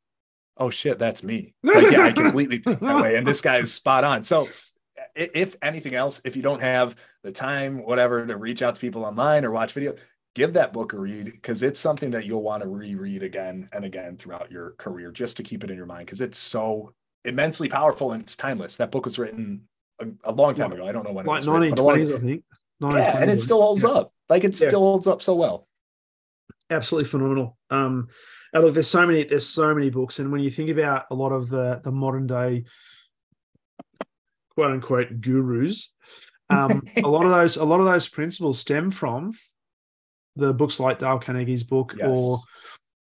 oh 0.56 0.70
shit, 0.70 0.98
that's 0.98 1.22
me. 1.22 1.54
Like, 1.62 1.92
yeah, 1.92 2.02
I 2.02 2.12
completely 2.12 2.58
think 2.64 2.80
that 2.80 3.02
way. 3.02 3.16
And 3.16 3.26
this 3.26 3.40
guy 3.40 3.58
is 3.58 3.72
spot 3.72 4.04
on. 4.04 4.22
So 4.22 4.48
if 5.14 5.56
anything 5.62 5.94
else, 5.94 6.20
if 6.24 6.36
you 6.36 6.42
don't 6.42 6.60
have 6.60 6.96
the 7.22 7.32
time, 7.32 7.84
whatever, 7.84 8.24
to 8.26 8.36
reach 8.36 8.62
out 8.62 8.74
to 8.74 8.80
people 8.80 9.04
online 9.04 9.44
or 9.44 9.50
watch 9.50 9.72
video, 9.72 9.94
give 10.34 10.54
that 10.54 10.72
book 10.72 10.92
a 10.92 10.98
read 10.98 11.26
because 11.26 11.62
it's 11.62 11.80
something 11.80 12.10
that 12.12 12.26
you'll 12.26 12.42
want 12.42 12.62
to 12.62 12.68
reread 12.68 13.22
again 13.22 13.68
and 13.72 13.84
again 13.84 14.16
throughout 14.16 14.50
your 14.50 14.72
career 14.72 15.10
just 15.10 15.36
to 15.36 15.42
keep 15.42 15.64
it 15.64 15.70
in 15.70 15.76
your 15.76 15.86
mind 15.86 16.06
because 16.06 16.20
it's 16.20 16.38
so 16.38 16.92
immensely 17.24 17.68
powerful 17.68 18.12
and 18.12 18.22
it's 18.22 18.36
timeless. 18.36 18.76
That 18.76 18.90
book 18.90 19.04
was 19.04 19.18
written 19.18 19.68
a, 20.00 20.06
a 20.24 20.32
long 20.32 20.54
time 20.54 20.72
ago. 20.72 20.86
I 20.86 20.92
don't 20.92 21.04
know 21.04 21.12
when 21.12 21.26
like 21.26 21.42
it 21.44 21.48
was 21.48 21.70
1920s, 21.70 22.16
I 22.16 22.20
think. 22.20 22.44
Yeah, 22.80 23.18
and 23.18 23.30
it 23.30 23.40
still 23.40 23.60
holds 23.60 23.82
yeah. 23.82 23.90
up. 23.90 24.12
Like 24.28 24.44
it 24.44 24.58
yeah. 24.60 24.68
still 24.68 24.80
holds 24.80 25.06
up 25.06 25.20
so 25.22 25.34
well. 25.34 25.67
Absolutely 26.70 27.08
phenomenal. 27.08 27.56
Um, 27.70 28.08
and 28.52 28.64
look, 28.64 28.74
there's 28.74 28.88
so 28.88 29.06
many, 29.06 29.24
there's 29.24 29.46
so 29.46 29.74
many 29.74 29.90
books, 29.90 30.18
and 30.18 30.32
when 30.32 30.40
you 30.40 30.50
think 30.50 30.70
about 30.70 31.06
a 31.10 31.14
lot 31.14 31.32
of 31.32 31.48
the 31.48 31.80
the 31.84 31.92
modern 31.92 32.26
day 32.26 32.64
quote 34.54 34.72
unquote 34.72 35.20
gurus, 35.20 35.94
um, 36.50 36.82
a 36.96 37.08
lot 37.08 37.24
of 37.24 37.30
those, 37.30 37.56
a 37.56 37.64
lot 37.64 37.80
of 37.80 37.86
those 37.86 38.08
principles 38.08 38.58
stem 38.58 38.90
from 38.90 39.32
the 40.36 40.52
books 40.52 40.80
like 40.80 40.98
Dale 40.98 41.18
Carnegie's 41.18 41.62
book, 41.62 41.94
yes. 41.98 42.06
or 42.08 42.38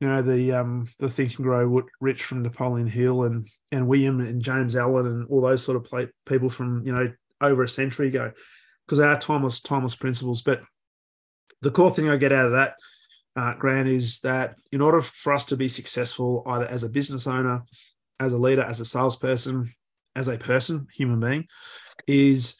you 0.00 0.08
know 0.08 0.22
the 0.22 0.52
um 0.52 0.88
the 0.98 1.08
Think 1.08 1.36
and 1.36 1.44
Grow 1.44 1.82
Rich 2.00 2.24
from 2.24 2.42
Napoleon 2.42 2.88
Hill, 2.88 3.24
and 3.24 3.48
and 3.70 3.86
William 3.86 4.20
and 4.20 4.42
James 4.42 4.76
Allen, 4.76 5.06
and 5.06 5.26
all 5.28 5.40
those 5.40 5.62
sort 5.62 5.76
of 5.76 5.84
play, 5.84 6.08
people 6.24 6.50
from 6.50 6.82
you 6.84 6.92
know 6.92 7.12
over 7.40 7.62
a 7.62 7.68
century 7.68 8.08
ago, 8.08 8.32
because 8.86 8.98
they 8.98 9.06
are 9.06 9.18
timeless 9.18 9.60
timeless 9.60 9.94
principles. 9.94 10.42
But 10.42 10.62
the 11.62 11.70
core 11.70 11.90
thing 11.90 12.08
I 12.08 12.16
get 12.16 12.32
out 12.32 12.46
of 12.46 12.52
that 12.52 12.74
uh, 13.36 13.54
Grant, 13.54 13.88
is 13.88 14.20
that 14.20 14.58
in 14.72 14.80
order 14.80 15.00
for 15.02 15.32
us 15.32 15.44
to 15.46 15.56
be 15.56 15.68
successful, 15.68 16.42
either 16.46 16.66
as 16.66 16.82
a 16.82 16.88
business 16.88 17.26
owner, 17.26 17.62
as 18.18 18.32
a 18.32 18.38
leader, 18.38 18.62
as 18.62 18.80
a 18.80 18.84
salesperson, 18.84 19.72
as 20.14 20.28
a 20.28 20.38
person, 20.38 20.86
human 20.94 21.20
being, 21.20 21.46
is 22.06 22.56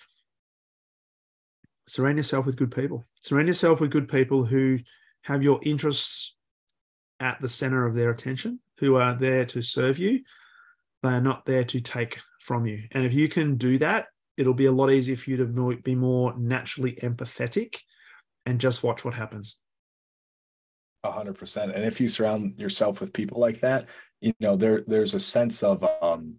surround 1.89 2.19
yourself 2.19 2.45
with 2.45 2.57
good 2.57 2.71
people. 2.71 3.07
Surround 3.23 3.49
yourself 3.49 3.81
with 3.81 3.91
good 3.91 4.09
people 4.09 4.45
who 4.45 4.79
have 5.23 5.43
your 5.43 5.61
interests 5.63 6.37
at 7.21 7.41
the 7.41 7.49
center 7.49 7.87
of 7.87 7.95
their 7.95 8.11
attention, 8.11 8.61
who 8.79 8.97
are 8.97 9.15
there 9.15 9.47
to 9.47 9.63
serve 9.63 9.99
you. 9.99 10.21
They 11.03 11.09
are 11.09 11.21
not 11.23 11.47
there 11.47 11.65
to 11.65 11.81
take 11.81 12.19
from 12.41 12.67
you. 12.67 12.85
And 12.93 13.07
if 13.07 13.15
you 13.15 13.29
can 13.29 13.57
do 13.57 13.79
that, 13.79 14.09
it'll 14.37 14.55
be 14.55 14.67
a 14.67 14.73
lot 14.73 14.91
easier 14.91 15.17
for 15.17 15.31
you 15.31 15.39
to 15.39 15.77
be 15.83 15.95
more 15.95 16.35
naturally 16.37 16.93
empathetic 16.97 17.79
and 18.45 18.61
just 18.61 18.83
watch 18.83 19.05
what 19.05 19.15
happens 19.15 19.57
hundred 21.13 21.39
percent. 21.39 21.73
And 21.73 21.85
if 21.85 22.01
you 22.01 22.09
surround 22.09 22.59
yourself 22.59 23.01
with 23.01 23.13
people 23.13 23.41
like 23.41 23.61
that, 23.61 23.87
you 24.21 24.33
know, 24.41 24.57
there 24.57 24.85
there's 24.87 25.15
a 25.15 25.21
sense 25.21 25.63
of 25.63 25.85
um 26.03 26.37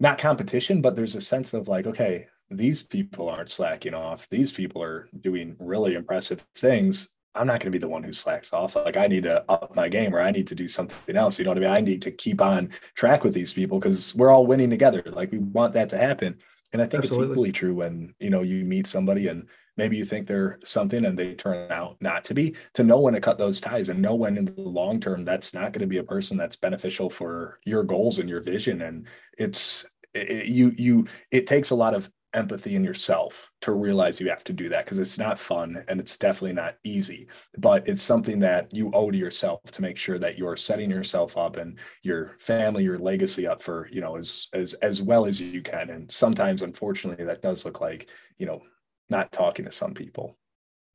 not 0.00 0.18
competition, 0.18 0.80
but 0.82 0.96
there's 0.96 1.16
a 1.16 1.20
sense 1.20 1.54
of 1.54 1.68
like, 1.68 1.86
okay, 1.86 2.26
these 2.50 2.82
people 2.82 3.28
aren't 3.28 3.50
slacking 3.50 3.94
off. 3.94 4.28
These 4.28 4.52
people 4.52 4.82
are 4.82 5.08
doing 5.20 5.56
really 5.58 5.94
impressive 5.94 6.44
things. 6.54 7.08
I'm 7.34 7.46
not 7.46 7.60
going 7.60 7.72
to 7.72 7.76
be 7.76 7.78
the 7.78 7.88
one 7.88 8.04
who 8.04 8.12
slacks 8.12 8.52
off. 8.52 8.76
Like 8.76 8.96
I 8.96 9.08
need 9.08 9.24
to 9.24 9.44
up 9.48 9.74
my 9.74 9.88
game 9.88 10.14
or 10.14 10.20
I 10.20 10.30
need 10.30 10.46
to 10.48 10.54
do 10.54 10.68
something 10.68 11.16
else. 11.16 11.38
You 11.38 11.44
know 11.44 11.50
what 11.50 11.58
I 11.58 11.62
mean? 11.62 11.70
I 11.70 11.80
need 11.80 12.02
to 12.02 12.12
keep 12.12 12.40
on 12.40 12.70
track 12.94 13.24
with 13.24 13.34
these 13.34 13.52
people 13.52 13.80
because 13.80 14.14
we're 14.14 14.30
all 14.30 14.46
winning 14.46 14.70
together. 14.70 15.02
Like 15.06 15.32
we 15.32 15.38
want 15.38 15.74
that 15.74 15.88
to 15.90 15.98
happen. 15.98 16.38
And 16.72 16.80
I 16.80 16.86
think 16.86 17.04
Absolutely. 17.04 17.26
it's 17.26 17.32
equally 17.32 17.52
true 17.52 17.74
when, 17.74 18.14
you 18.20 18.30
know, 18.30 18.42
you 18.42 18.64
meet 18.64 18.86
somebody 18.86 19.26
and 19.28 19.48
maybe 19.76 19.96
you 19.96 20.04
think 20.04 20.26
they're 20.26 20.58
something 20.64 21.04
and 21.04 21.18
they 21.18 21.34
turn 21.34 21.70
out 21.70 21.96
not 22.00 22.24
to 22.24 22.34
be. 22.34 22.54
To 22.74 22.84
know 22.84 23.00
when 23.00 23.14
to 23.14 23.20
cut 23.20 23.38
those 23.38 23.60
ties 23.60 23.88
and 23.88 24.00
know 24.00 24.14
when 24.14 24.36
in 24.36 24.46
the 24.46 24.60
long 24.60 25.00
term 25.00 25.24
that's 25.24 25.54
not 25.54 25.72
going 25.72 25.80
to 25.80 25.86
be 25.86 25.98
a 25.98 26.04
person 26.04 26.36
that's 26.36 26.56
beneficial 26.56 27.10
for 27.10 27.58
your 27.64 27.84
goals 27.84 28.18
and 28.18 28.28
your 28.28 28.42
vision. 28.42 28.82
And 28.82 29.06
it's 29.38 29.84
it, 30.12 30.46
you 30.46 30.72
you 30.76 31.06
it 31.30 31.46
takes 31.46 31.70
a 31.70 31.74
lot 31.74 31.94
of 31.94 32.10
empathy 32.34 32.74
in 32.74 32.84
yourself 32.84 33.50
to 33.60 33.72
realize 33.72 34.20
you 34.20 34.28
have 34.28 34.44
to 34.44 34.52
do 34.52 34.68
that 34.68 34.84
because 34.84 34.98
it's 34.98 35.18
not 35.18 35.38
fun 35.38 35.84
and 35.86 36.00
it's 36.00 36.16
definitely 36.16 36.52
not 36.52 36.74
easy. 36.82 37.28
But 37.56 37.88
it's 37.88 38.02
something 38.02 38.40
that 38.40 38.74
you 38.74 38.90
owe 38.92 39.10
to 39.10 39.16
yourself 39.16 39.62
to 39.70 39.82
make 39.82 39.96
sure 39.96 40.18
that 40.18 40.36
you're 40.36 40.56
setting 40.56 40.90
yourself 40.90 41.36
up 41.36 41.56
and 41.56 41.78
your 42.02 42.36
family 42.40 42.84
your 42.84 42.98
legacy 42.98 43.46
up 43.46 43.62
for 43.62 43.88
you 43.90 44.00
know 44.00 44.16
as 44.16 44.48
as 44.52 44.74
as 44.74 45.00
well 45.00 45.26
as 45.26 45.40
you 45.40 45.62
can. 45.62 45.90
And 45.90 46.10
sometimes 46.10 46.62
unfortunately 46.62 47.24
that 47.24 47.42
does 47.42 47.64
look 47.64 47.80
like 47.80 48.08
you 48.38 48.46
know 48.46 48.62
not 49.08 49.32
talking 49.32 49.64
to 49.64 49.72
some 49.72 49.94
people. 49.94 50.36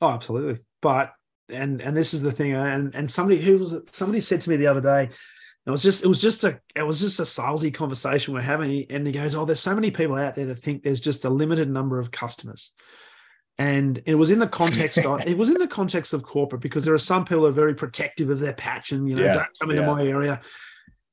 Oh, 0.02 0.10
absolutely. 0.10 0.64
But 0.82 1.14
and 1.50 1.82
and 1.82 1.96
this 1.96 2.14
is 2.14 2.22
the 2.22 2.32
thing, 2.32 2.54
and 2.54 2.94
and 2.96 3.10
somebody 3.10 3.42
who 3.42 3.58
was 3.58 3.82
somebody 3.92 4.22
said 4.22 4.42
to 4.42 4.50
me 4.50 4.56
the 4.56 4.68
other 4.68 4.82
day, 4.82 5.10
it 5.66 5.72
was 5.72 5.82
just 5.82 6.04
it 6.04 6.08
was 6.08 6.22
just 6.22 6.44
a 6.44 6.60
it 6.76 6.84
was 6.84 7.00
just 7.00 7.20
a 7.20 7.24
salesy 7.24 7.74
conversation 7.74 8.34
we're 8.34 8.42
having, 8.42 8.86
and 8.90 9.06
he 9.06 9.14
goes, 9.14 9.36
"Oh, 9.36 9.46
there's 9.46 9.60
so 9.60 9.76
many 9.76 9.92
people 9.92 10.16
out 10.16 10.36
there 10.36 10.46
that 10.46 10.56
think 10.56 10.84
there's 10.84 11.02
just 11.02 11.26
a 11.26 11.30
limited 11.30 11.70
number 11.70 12.00
of 12.00 12.12
customers." 12.12 12.72
And 13.58 14.02
it 14.06 14.16
was 14.16 14.32
in 14.32 14.40
the 14.40 14.48
context 14.48 15.00
of 15.00 15.22
it 15.28 15.38
was 15.38 15.50
in 15.50 15.60
the 15.60 15.68
context 15.68 16.14
of 16.14 16.24
corporate 16.24 16.62
because 16.62 16.86
there 16.86 16.94
are 16.94 17.00
some 17.00 17.26
people 17.26 17.42
who 17.42 17.48
are 17.48 17.52
very 17.52 17.76
protective 17.76 18.30
of 18.30 18.40
their 18.40 18.54
patch 18.54 18.92
and 18.92 19.10
you 19.10 19.16
know 19.16 19.24
yeah, 19.24 19.34
don't 19.34 19.60
come 19.60 19.70
into 19.72 19.82
yeah. 19.82 19.94
my 19.94 20.04
area. 20.04 20.42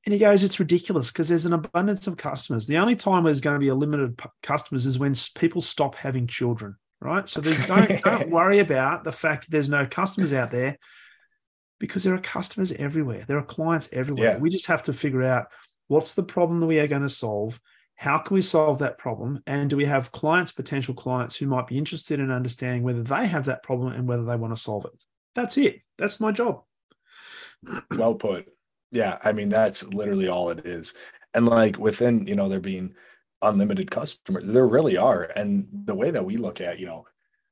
And 0.05 0.13
he 0.13 0.19
goes, 0.19 0.41
it's 0.41 0.57
ridiculous 0.59 1.11
because 1.11 1.27
there's 1.27 1.45
an 1.45 1.51
abundance 1.51 2.07
of 2.07 2.15
customers. 2.15 2.65
The 2.65 2.77
only 2.77 2.95
time 2.95 3.25
there's 3.25 3.41
going 3.41 3.55
to 3.55 3.59
be 3.59 3.67
a 3.67 3.75
limited 3.75 4.17
customers 4.41 4.85
is 4.85 4.97
when 4.97 5.13
people 5.35 5.59
stop 5.59 5.95
having 5.95 6.27
children 6.27 6.77
right? 7.01 7.27
So 7.29 7.41
they 7.41 7.55
don't 7.65 8.01
don't 8.03 8.29
worry 8.39 8.59
about 8.59 9.03
the 9.03 9.11
fact 9.11 9.49
there's 9.49 9.69
no 9.69 9.85
customers 9.85 10.33
out 10.33 10.51
there. 10.51 10.77
because 11.79 12.03
there 12.03 12.13
are 12.15 12.19
customers 12.19 12.71
everywhere. 12.71 13.23
There 13.27 13.37
are 13.37 13.43
clients 13.43 13.89
everywhere. 13.93 14.33
Yeah. 14.33 14.37
We 14.39 14.49
just 14.49 14.65
have 14.67 14.83
to 14.83 14.93
figure 14.93 15.23
out 15.23 15.47
what's 15.87 16.15
the 16.15 16.23
problem 16.23 16.59
that 16.59 16.65
we 16.65 16.79
are 16.79 16.87
going 16.87 17.03
to 17.03 17.09
solve. 17.09 17.59
How 17.95 18.17
can 18.19 18.35
we 18.35 18.41
solve 18.41 18.79
that 18.79 18.97
problem? 18.97 19.41
And 19.45 19.69
do 19.69 19.77
we 19.77 19.85
have 19.85 20.11
clients, 20.11 20.51
potential 20.51 20.93
clients 20.93 21.35
who 21.35 21.47
might 21.47 21.67
be 21.67 21.77
interested 21.77 22.19
in 22.19 22.31
understanding 22.31 22.83
whether 22.83 23.03
they 23.03 23.27
have 23.27 23.45
that 23.45 23.63
problem 23.63 23.93
and 23.93 24.07
whether 24.07 24.23
they 24.23 24.35
want 24.35 24.55
to 24.55 24.61
solve 24.61 24.85
it? 24.85 25.05
That's 25.35 25.57
it. 25.57 25.81
That's 25.97 26.19
my 26.19 26.31
job. 26.31 26.63
well 27.95 28.15
put. 28.15 28.47
Yeah. 28.91 29.17
I 29.23 29.31
mean, 29.31 29.49
that's 29.49 29.83
literally 29.83 30.27
all 30.27 30.49
it 30.49 30.65
is. 30.65 30.93
And 31.33 31.47
like 31.47 31.77
within, 31.77 32.25
you 32.27 32.35
know, 32.35 32.49
there 32.49 32.59
being 32.59 32.95
unlimited 33.41 33.91
customers, 33.91 34.43
there 34.45 34.67
really 34.67 34.97
are. 34.97 35.23
And 35.23 35.67
the 35.71 35.95
way 35.95 36.11
that 36.11 36.25
we 36.25 36.37
look 36.37 36.61
at, 36.61 36.79
you 36.79 36.85
know, 36.85 37.05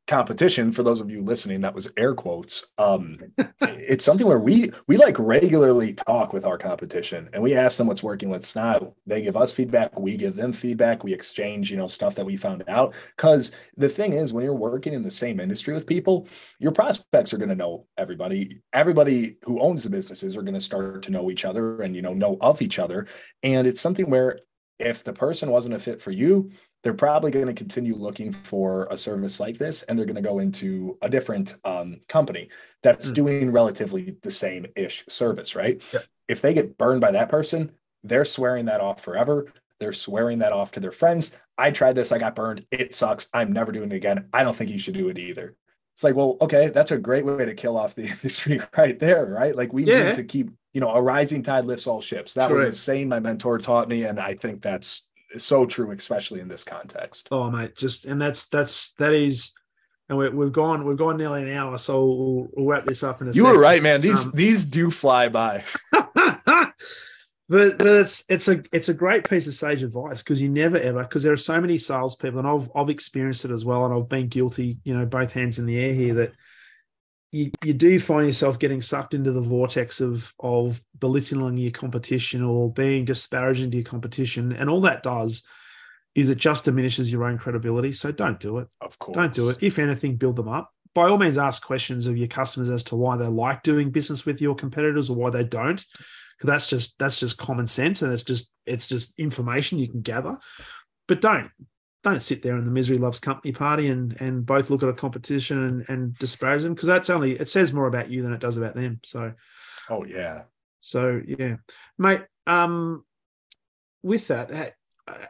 competition 0.07 0.71
for 0.71 0.83
those 0.83 1.01
of 1.01 1.09
you 1.09 1.23
listening 1.23 1.61
that 1.61 1.73
was 1.73 1.89
air 1.97 2.13
quotes 2.13 2.65
um 2.77 3.17
it's 3.61 4.05
something 4.05 4.27
where 4.27 4.39
we 4.39 4.71
we 4.87 4.97
like 4.97 5.17
regularly 5.17 5.93
talk 5.93 6.31
with 6.31 6.45
our 6.45 6.59
competition 6.59 7.27
and 7.33 7.41
we 7.41 7.55
ask 7.55 7.77
them 7.77 7.87
what's 7.87 8.03
working 8.03 8.29
what's 8.29 8.55
not. 8.55 8.93
They 9.07 9.23
give 9.23 9.35
us 9.35 9.51
feedback 9.51 9.97
we 9.99 10.15
give 10.15 10.35
them 10.35 10.53
feedback 10.53 11.03
we 11.03 11.13
exchange 11.13 11.71
you 11.71 11.77
know 11.77 11.87
stuff 11.87 12.15
that 12.15 12.25
we 12.25 12.37
found 12.37 12.63
out. 12.67 12.93
Because 13.15 13.51
the 13.77 13.89
thing 13.89 14.13
is 14.13 14.31
when 14.31 14.43
you're 14.43 14.53
working 14.53 14.93
in 14.93 15.01
the 15.01 15.09
same 15.09 15.39
industry 15.39 15.73
with 15.73 15.87
people 15.87 16.27
your 16.59 16.71
prospects 16.71 17.33
are 17.33 17.37
going 17.37 17.49
to 17.49 17.55
know 17.55 17.87
everybody. 17.97 18.61
Everybody 18.73 19.37
who 19.43 19.59
owns 19.59 19.83
the 19.83 19.89
businesses 19.89 20.37
are 20.37 20.43
going 20.43 20.53
to 20.53 20.61
start 20.61 21.01
to 21.03 21.11
know 21.11 21.31
each 21.31 21.45
other 21.45 21.81
and 21.81 21.95
you 21.95 22.03
know 22.03 22.13
know 22.13 22.37
of 22.41 22.61
each 22.61 22.77
other. 22.77 23.07
And 23.41 23.65
it's 23.65 23.81
something 23.81 24.09
where 24.09 24.39
if 24.79 25.03
the 25.03 25.13
person 25.13 25.49
wasn't 25.49 25.73
a 25.73 25.79
fit 25.79 26.01
for 26.01 26.11
you 26.11 26.51
they're 26.83 26.93
probably 26.93 27.31
going 27.31 27.47
to 27.47 27.53
continue 27.53 27.95
looking 27.95 28.31
for 28.31 28.87
a 28.91 28.97
service 28.97 29.39
like 29.39 29.57
this 29.57 29.81
and 29.83 29.97
they're 29.97 30.05
going 30.05 30.15
to 30.15 30.21
go 30.21 30.37
into 30.37 30.97
a 31.01 31.09
different 31.09 31.55
um, 31.65 31.99
company 32.07 32.47
that's 32.83 33.09
mm. 33.09 33.15
doing 33.15 33.51
relatively 33.51 34.15
the 34.21 34.29
same 34.29 34.67
ish 34.75 35.03
service 35.09 35.55
right? 35.55 35.81
Yeah. 35.91 36.01
if 36.27 36.41
they 36.41 36.53
get 36.53 36.77
burned 36.77 37.01
by 37.01 37.11
that 37.11 37.29
person 37.29 37.71
they're 38.05 38.25
swearing 38.25 38.65
that 38.65 38.79
off 38.79 39.01
forever. 39.01 39.51
They're 39.79 39.93
swearing 39.93 40.39
that 40.39 40.53
off 40.53 40.71
to 40.73 40.79
their 40.79 40.91
friends. 40.91 41.31
I 41.57 41.71
tried 41.71 41.95
this 41.95 42.11
i 42.11 42.17
got 42.17 42.35
burned. 42.35 42.65
It 42.71 42.95
sucks. 42.95 43.27
I'm 43.33 43.51
never 43.51 43.71
doing 43.71 43.91
it 43.91 43.95
again. 43.95 44.29
I 44.31 44.43
don't 44.43 44.55
think 44.55 44.69
you 44.69 44.79
should 44.79 44.93
do 44.93 45.09
it 45.09 45.17
either 45.17 45.55
it's 45.95 46.03
like 46.03 46.13
well 46.15 46.37
okay 46.39 46.67
that's 46.67 46.91
a 46.91 46.97
great 46.97 47.25
way 47.25 47.45
to 47.45 47.55
kill 47.55 47.77
off 47.77 47.95
the 47.95 48.07
industry 48.11 48.61
right 48.77 48.99
there 48.99 49.25
right 49.25 49.55
like 49.55 49.73
we 49.73 49.85
yeah. 49.85 50.09
need 50.09 50.15
to 50.15 50.23
keep 50.23 50.51
you 50.73 50.81
know 50.81 50.91
a 50.91 51.01
rising 51.01 51.41
tide 51.41 51.65
lifts 51.65 51.87
all 51.87 52.01
ships 52.01 52.35
that 52.35 52.49
Correct. 52.49 52.67
was 52.67 52.77
a 52.77 52.79
saying 52.79 53.09
my 53.09 53.19
mentor 53.19 53.57
taught 53.57 53.89
me 53.89 54.03
and 54.03 54.19
i 54.19 54.35
think 54.35 54.61
that's 54.61 55.05
so 55.37 55.65
true, 55.65 55.91
especially 55.91 56.39
in 56.39 56.47
this 56.47 56.63
context. 56.63 57.27
Oh, 57.31 57.49
mate, 57.49 57.75
just 57.75 58.05
and 58.05 58.21
that's 58.21 58.47
that's 58.47 58.93
that 58.93 59.13
is, 59.13 59.53
and 60.09 60.17
we, 60.17 60.25
have 60.25 60.51
gone 60.51 60.85
we've 60.85 60.97
gone 60.97 61.17
nearly 61.17 61.43
an 61.43 61.49
hour, 61.49 61.77
so 61.77 62.05
we'll, 62.05 62.47
we'll 62.53 62.65
wrap 62.65 62.85
this 62.85 63.03
up 63.03 63.21
in 63.21 63.27
a. 63.27 63.31
You 63.31 63.41
second. 63.41 63.55
were 63.55 63.61
right, 63.61 63.81
man. 63.81 64.01
These 64.01 64.27
um, 64.27 64.31
these 64.35 64.65
do 64.65 64.91
fly 64.91 65.29
by. 65.29 65.63
but 67.47 67.77
but 67.77 67.87
it's 67.87 68.23
it's 68.27 68.47
a 68.47 68.63
it's 68.71 68.89
a 68.89 68.93
great 68.93 69.29
piece 69.29 69.47
of 69.47 69.53
sage 69.53 69.83
advice 69.83 70.23
because 70.23 70.41
you 70.41 70.49
never 70.49 70.77
ever 70.77 71.03
because 71.03 71.23
there 71.23 71.33
are 71.33 71.37
so 71.37 71.61
many 71.61 71.77
salespeople, 71.77 72.39
and 72.39 72.47
I've 72.47 72.69
I've 72.75 72.89
experienced 72.89 73.45
it 73.45 73.51
as 73.51 73.63
well, 73.63 73.85
and 73.85 73.93
I've 73.93 74.09
been 74.09 74.27
guilty, 74.27 74.79
you 74.83 74.97
know, 74.97 75.05
both 75.05 75.31
hands 75.31 75.59
in 75.59 75.65
the 75.65 75.77
air 75.77 75.93
here 75.93 76.13
that 76.15 76.33
you, 77.31 77.51
you 77.63 77.73
do 77.73 77.99
find 77.99 78.25
yourself 78.25 78.57
getting 78.57 78.81
sucked 78.81 79.13
into 79.13 79.31
the 79.31 79.41
vortex 79.41 80.01
of 80.01 80.33
of 80.39 80.81
belittling 80.97 81.57
your 81.57 81.71
competition 81.71 82.41
or 82.41 82.71
being 82.71 83.05
disparaging 83.05 83.71
to 83.71 83.77
your 83.77 83.83
competition, 83.83 84.51
and 84.53 84.69
all 84.69 84.81
that 84.81 85.03
does 85.03 85.45
is 86.15 86.29
it 86.29 86.37
just 86.37 86.65
diminishes 86.65 87.11
your 87.11 87.25
own 87.25 87.37
credibility. 87.37 87.91
So 87.91 88.11
don't 88.11 88.39
do 88.39 88.59
it. 88.59 88.69
Of 88.79 88.97
course, 88.97 89.15
don't 89.15 89.33
do 89.33 89.49
it. 89.49 89.57
If 89.61 89.77
anything, 89.77 90.15
build 90.15 90.37
them 90.37 90.47
up. 90.47 90.71
By 90.93 91.09
all 91.09 91.17
means, 91.17 91.37
ask 91.37 91.61
questions 91.61 92.07
of 92.07 92.17
your 92.17 92.29
customers 92.29 92.69
as 92.69 92.85
to 92.85 92.95
why 92.95 93.17
they 93.17 93.27
like 93.27 93.63
doing 93.63 93.91
business 93.91 94.25
with 94.25 94.41
your 94.41 94.55
competitors 94.55 95.09
or 95.09 95.17
why 95.17 95.29
they 95.29 95.43
don't. 95.43 95.85
Because 96.37 96.47
that's 96.47 96.69
just 96.69 96.99
that's 96.99 97.19
just 97.19 97.37
common 97.37 97.67
sense, 97.67 98.01
and 98.01 98.11
it's 98.11 98.23
just 98.23 98.53
it's 98.65 98.87
just 98.87 99.17
information 99.19 99.79
you 99.79 99.87
can 99.87 100.01
gather. 100.01 100.37
But 101.07 101.21
don't 101.21 101.49
don't 102.03 102.21
sit 102.21 102.43
there 102.43 102.55
in 102.55 102.65
the 102.65 102.71
misery 102.71 102.99
loves 102.99 103.19
company 103.19 103.51
party 103.51 103.87
and 103.87 104.19
and 104.21 104.45
both 104.45 104.69
look 104.69 104.83
at 104.83 104.89
a 104.89 104.93
competition 104.93 105.63
and, 105.63 105.89
and 105.89 106.17
disparage 106.19 106.61
them 106.61 106.73
because 106.73 106.87
that's 106.87 107.09
only 107.09 107.33
it 107.33 107.49
says 107.49 107.73
more 107.73 107.87
about 107.87 108.11
you 108.11 108.21
than 108.21 108.33
it 108.33 108.39
does 108.39 108.57
about 108.57 108.75
them. 108.75 108.99
So, 109.03 109.33
oh 109.89 110.03
yeah, 110.03 110.43
so 110.81 111.21
yeah, 111.25 111.55
mate. 111.97 112.21
Um, 112.47 113.03
with 114.03 114.27
that, 114.27 114.75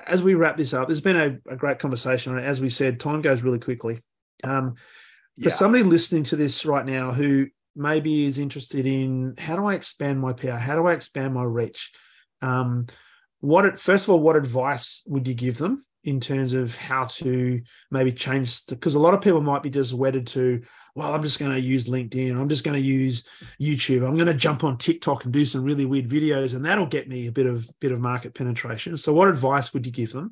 as 0.05 0.21
we 0.21 0.33
wrap 0.33 0.57
this 0.57 0.73
up, 0.73 0.87
there's 0.87 0.99
been 0.99 1.15
a, 1.15 1.53
a 1.53 1.55
great 1.55 1.79
conversation. 1.79 2.37
As 2.37 2.59
we 2.59 2.67
said, 2.67 2.99
time 2.99 3.21
goes 3.21 3.41
really 3.41 3.59
quickly. 3.59 4.01
Um, 4.43 4.75
for 5.37 5.49
yeah. 5.49 5.55
somebody 5.55 5.83
listening 5.83 6.23
to 6.23 6.35
this 6.35 6.65
right 6.65 6.85
now 6.85 7.11
who 7.11 7.47
maybe 7.75 8.25
is 8.25 8.37
interested 8.37 8.85
in 8.85 9.35
how 9.37 9.55
do 9.55 9.65
I 9.65 9.75
expand 9.75 10.19
my 10.19 10.33
PR? 10.33 10.51
How 10.51 10.75
do 10.75 10.87
I 10.87 10.93
expand 10.93 11.33
my 11.33 11.43
reach? 11.43 11.91
Um, 12.41 12.87
what 13.39 13.79
first 13.79 14.05
of 14.05 14.11
all, 14.11 14.19
what 14.19 14.35
advice 14.35 15.03
would 15.07 15.27
you 15.27 15.33
give 15.33 15.57
them? 15.57 15.85
in 16.05 16.19
terms 16.19 16.53
of 16.53 16.75
how 16.77 17.05
to 17.05 17.61
maybe 17.91 18.11
change 18.11 18.65
because 18.67 18.95
a 18.95 18.99
lot 18.99 19.13
of 19.13 19.21
people 19.21 19.41
might 19.41 19.63
be 19.63 19.69
just 19.69 19.93
wedded 19.93 20.27
to 20.27 20.61
well 20.93 21.13
i'm 21.13 21.23
just 21.23 21.39
going 21.39 21.51
to 21.51 21.59
use 21.59 21.87
linkedin 21.87 22.37
i'm 22.39 22.47
just 22.47 22.63
going 22.63 22.79
to 22.79 22.87
use 22.87 23.27
youtube 23.59 24.07
i'm 24.07 24.15
going 24.15 24.27
to 24.27 24.33
jump 24.33 24.63
on 24.63 24.77
tiktok 24.77 25.25
and 25.25 25.33
do 25.33 25.43
some 25.43 25.63
really 25.63 25.85
weird 25.85 26.07
videos 26.07 26.55
and 26.55 26.63
that'll 26.63 26.85
get 26.85 27.09
me 27.09 27.27
a 27.27 27.31
bit 27.31 27.47
of 27.47 27.67
bit 27.79 27.91
of 27.91 27.99
market 27.99 28.33
penetration 28.33 28.95
so 28.95 29.11
what 29.11 29.27
advice 29.27 29.73
would 29.73 29.85
you 29.85 29.91
give 29.91 30.11
them 30.11 30.31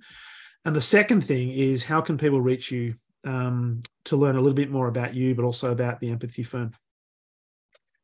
and 0.64 0.76
the 0.76 0.82
second 0.82 1.22
thing 1.22 1.52
is 1.52 1.84
how 1.84 2.00
can 2.00 2.18
people 2.18 2.40
reach 2.40 2.72
you 2.72 2.96
um, 3.26 3.82
to 4.06 4.18
learn 4.18 4.36
a 4.36 4.40
little 4.40 4.54
bit 4.54 4.70
more 4.70 4.88
about 4.88 5.14
you 5.14 5.34
but 5.34 5.46
also 5.46 5.72
about 5.72 6.00
the 6.00 6.12
empathy 6.12 6.44
firm 6.44 6.72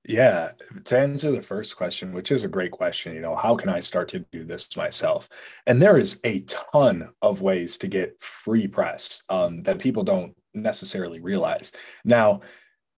yeah, 0.08 0.52
to 0.86 0.98
answer 0.98 1.32
the 1.32 1.42
first 1.42 1.76
question, 1.76 2.14
which 2.14 2.32
is 2.32 2.44
a 2.44 2.48
great 2.48 2.72
question, 2.72 3.14
you 3.14 3.22
know, 3.22 3.36
how 3.36 3.56
can 3.56 3.70
I 3.70 3.82
start 3.82 4.10
to 4.10 4.20
do 4.32 4.44
this 4.44 4.76
myself? 4.78 5.28
And 5.68 5.82
there 5.82 5.98
is 5.98 6.20
a 6.24 6.42
ton 6.42 7.10
of 7.22 7.42
ways 7.42 7.78
to 7.80 7.88
get 7.88 8.20
free 8.22 8.68
press 8.68 9.24
um, 9.30 9.64
that 9.64 9.80
people 9.80 10.04
don't 10.04 10.36
necessarily 10.54 11.20
realize. 11.20 11.72
Now, 12.06 12.42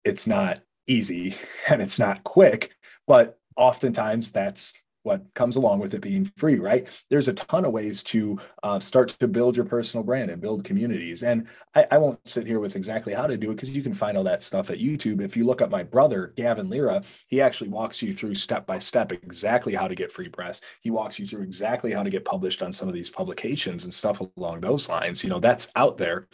it's 0.04 0.28
not 0.28 0.60
easy 0.88 1.36
and 1.68 1.82
it's 1.82 2.00
not 2.00 2.24
quick, 2.24 2.72
but 3.08 3.40
oftentimes 3.58 4.32
that's 4.32 4.74
what 5.04 5.24
comes 5.34 5.56
along 5.56 5.80
with 5.80 5.94
it 5.94 6.02
being 6.02 6.32
free, 6.38 6.60
right? 6.60 6.88
There's 7.10 7.28
a 7.28 7.34
ton 7.34 7.66
of 7.66 7.72
ways 7.72 8.04
to 8.06 8.40
uh, 8.64 8.80
start 8.80 9.10
to 9.20 9.28
build 9.28 9.56
your 9.56 9.66
personal 9.66 10.04
brand 10.04 10.30
and 10.30 10.42
build 10.42 10.64
communities. 10.64 11.24
And 11.24 11.48
I, 11.76 11.88
I 11.92 11.98
won't 11.98 12.28
sit 12.28 12.46
here 12.46 12.60
with 12.60 12.76
exactly 12.76 13.14
how 13.14 13.28
to 13.28 13.38
do 13.38 13.52
it 13.52 13.56
because 13.56 13.76
you 13.76 13.82
can 13.84 13.94
find 13.94 14.18
all 14.18 14.24
that 14.26 14.44
stuff 14.44 14.70
at 14.70 14.80
YouTube. 14.80 15.22
If 15.22 15.36
you 15.36 15.46
look 15.46 15.62
up 15.62 15.70
my 15.70 15.84
brother, 15.84 16.34
Gavin 16.38 16.70
Lira, 16.70 17.04
he 17.28 17.42
actually 17.42 17.70
walks 17.70 18.02
you 18.02 18.14
through 18.14 18.36
step 18.36 18.66
by 18.68 18.80
step 18.80 19.12
exactly 19.12 19.74
how 19.74 19.88
to 19.88 19.96
get 19.96 20.12
free 20.12 20.30
press. 20.30 20.62
He 20.82 20.92
walks 20.92 21.20
you 21.20 21.26
through 21.26 21.44
exactly 21.44 21.92
how 21.92 22.04
to 22.04 22.10
get 22.10 22.26
published 22.26 22.62
on 22.62 22.72
some 22.72 22.88
of 22.88 22.94
these 22.94 23.10
publications 23.10 23.84
and 23.84 23.94
stuff 23.94 24.22
along 24.38 24.62
those 24.62 24.90
lines. 24.90 25.24
You 25.24 25.30
know, 25.30 25.40
that's 25.40 25.68
out 25.76 25.98
there. 25.98 26.28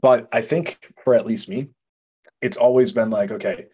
But 0.00 0.28
I 0.32 0.42
think 0.42 0.78
for 1.04 1.14
at 1.14 1.26
least 1.26 1.48
me, 1.48 1.68
it's 2.40 2.56
always 2.56 2.92
been 2.92 3.10
like, 3.10 3.30
okay, 3.30 3.66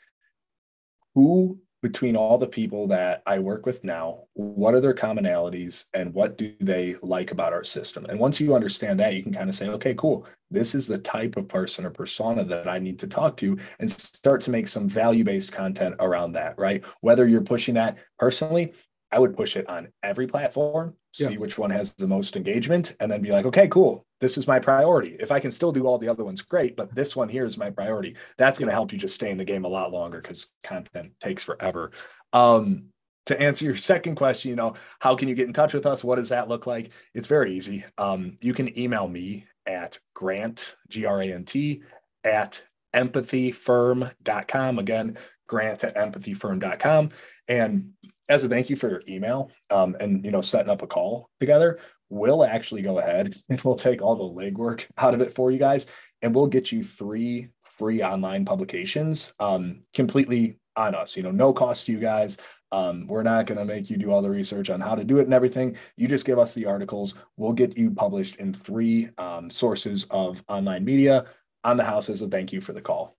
who 1.14 1.60
between 1.86 2.16
all 2.16 2.36
the 2.36 2.48
people 2.48 2.88
that 2.88 3.22
I 3.26 3.38
work 3.38 3.64
with 3.64 3.84
now, 3.84 4.24
what 4.32 4.74
are 4.74 4.80
their 4.80 4.92
commonalities 4.92 5.84
and 5.94 6.12
what 6.12 6.36
do 6.36 6.52
they 6.58 6.96
like 7.00 7.30
about 7.30 7.52
our 7.52 7.62
system? 7.62 8.06
And 8.06 8.18
once 8.18 8.40
you 8.40 8.56
understand 8.56 8.98
that, 8.98 9.14
you 9.14 9.22
can 9.22 9.32
kind 9.32 9.48
of 9.48 9.54
say, 9.54 9.68
okay, 9.68 9.94
cool. 9.94 10.26
This 10.50 10.74
is 10.74 10.88
the 10.88 10.98
type 10.98 11.36
of 11.36 11.46
person 11.46 11.86
or 11.86 11.90
persona 11.90 12.42
that 12.42 12.66
I 12.66 12.80
need 12.80 12.98
to 13.00 13.06
talk 13.06 13.36
to 13.36 13.56
and 13.78 13.88
start 13.88 14.40
to 14.42 14.50
make 14.50 14.66
some 14.66 14.88
value 14.88 15.22
based 15.22 15.52
content 15.52 15.94
around 16.00 16.32
that, 16.32 16.58
right? 16.58 16.82
Whether 17.02 17.28
you're 17.28 17.40
pushing 17.40 17.74
that 17.74 17.98
personally, 18.18 18.72
I 19.12 19.18
would 19.18 19.36
push 19.36 19.56
it 19.56 19.68
on 19.68 19.88
every 20.02 20.26
platform, 20.26 20.94
yes. 21.16 21.28
see 21.28 21.36
which 21.36 21.58
one 21.58 21.70
has 21.70 21.94
the 21.94 22.08
most 22.08 22.36
engagement, 22.36 22.96
and 23.00 23.10
then 23.10 23.22
be 23.22 23.30
like, 23.30 23.46
okay, 23.46 23.68
cool. 23.68 24.04
This 24.20 24.36
is 24.36 24.48
my 24.48 24.58
priority. 24.58 25.16
If 25.20 25.30
I 25.30 25.40
can 25.40 25.50
still 25.50 25.72
do 25.72 25.86
all 25.86 25.98
the 25.98 26.08
other 26.08 26.24
ones, 26.24 26.42
great. 26.42 26.76
But 26.76 26.94
this 26.94 27.14
one 27.14 27.28
here 27.28 27.44
is 27.44 27.58
my 27.58 27.70
priority. 27.70 28.16
That's 28.38 28.58
going 28.58 28.68
to 28.68 28.74
help 28.74 28.92
you 28.92 28.98
just 28.98 29.14
stay 29.14 29.30
in 29.30 29.38
the 29.38 29.44
game 29.44 29.64
a 29.64 29.68
lot 29.68 29.92
longer 29.92 30.20
because 30.20 30.48
content 30.64 31.12
takes 31.20 31.42
forever. 31.42 31.92
Um, 32.32 32.86
to 33.26 33.40
answer 33.40 33.64
your 33.64 33.76
second 33.76 34.14
question, 34.14 34.50
you 34.50 34.56
know, 34.56 34.74
how 35.00 35.16
can 35.16 35.28
you 35.28 35.34
get 35.34 35.48
in 35.48 35.52
touch 35.52 35.74
with 35.74 35.86
us? 35.86 36.02
What 36.02 36.16
does 36.16 36.30
that 36.30 36.48
look 36.48 36.66
like? 36.66 36.90
It's 37.14 37.26
very 37.26 37.54
easy. 37.56 37.84
Um, 37.98 38.38
you 38.40 38.54
can 38.54 38.76
email 38.78 39.06
me 39.06 39.46
at 39.66 39.98
grant, 40.14 40.76
G 40.88 41.04
R 41.04 41.20
A 41.20 41.32
N 41.32 41.44
T, 41.44 41.82
at 42.24 42.62
empathyfirm.com. 42.94 44.78
Again, 44.78 45.18
grant 45.48 45.84
at 45.84 45.96
empathyfirm.com. 45.96 47.10
And 47.48 47.92
as 48.28 48.44
a 48.44 48.48
thank 48.48 48.70
you 48.70 48.76
for 48.76 48.88
your 48.88 49.02
email 49.08 49.50
um, 49.70 49.96
and 50.00 50.24
you 50.24 50.30
know 50.30 50.40
setting 50.40 50.70
up 50.70 50.82
a 50.82 50.86
call 50.86 51.30
together. 51.40 51.78
We'll 52.08 52.44
actually 52.44 52.82
go 52.82 52.98
ahead 52.98 53.34
and 53.48 53.60
we'll 53.62 53.76
take 53.76 54.02
all 54.02 54.16
the 54.16 54.42
legwork 54.42 54.86
out 54.98 55.14
of 55.14 55.20
it 55.20 55.34
for 55.34 55.50
you 55.50 55.58
guys 55.58 55.86
and 56.22 56.34
we'll 56.34 56.46
get 56.46 56.72
you 56.72 56.84
three 56.84 57.48
free 57.78 58.02
online 58.02 58.44
publications 58.44 59.32
um, 59.38 59.82
completely 59.92 60.58
on 60.76 60.94
us 60.94 61.16
you 61.16 61.22
know 61.22 61.30
no 61.30 61.52
cost 61.52 61.86
to 61.86 61.92
you 61.92 61.98
guys. 61.98 62.38
Um, 62.72 63.06
we're 63.06 63.22
not 63.22 63.46
going 63.46 63.58
to 63.58 63.64
make 63.64 63.88
you 63.88 63.96
do 63.96 64.10
all 64.10 64.22
the 64.22 64.30
research 64.30 64.70
on 64.70 64.80
how 64.80 64.96
to 64.96 65.04
do 65.04 65.18
it 65.18 65.24
and 65.24 65.32
everything. 65.32 65.76
You 65.96 66.08
just 66.08 66.26
give 66.26 66.38
us 66.38 66.52
the 66.52 66.66
articles. 66.66 67.14
We'll 67.36 67.52
get 67.52 67.78
you 67.78 67.92
published 67.92 68.36
in 68.36 68.54
three 68.54 69.08
um, 69.18 69.50
sources 69.50 70.04
of 70.10 70.42
online 70.48 70.84
media. 70.84 71.26
On 71.62 71.76
the 71.76 71.84
house 71.84 72.10
as 72.10 72.22
a 72.22 72.28
thank 72.28 72.52
you 72.52 72.60
for 72.60 72.72
the 72.72 72.80
call. 72.80 73.16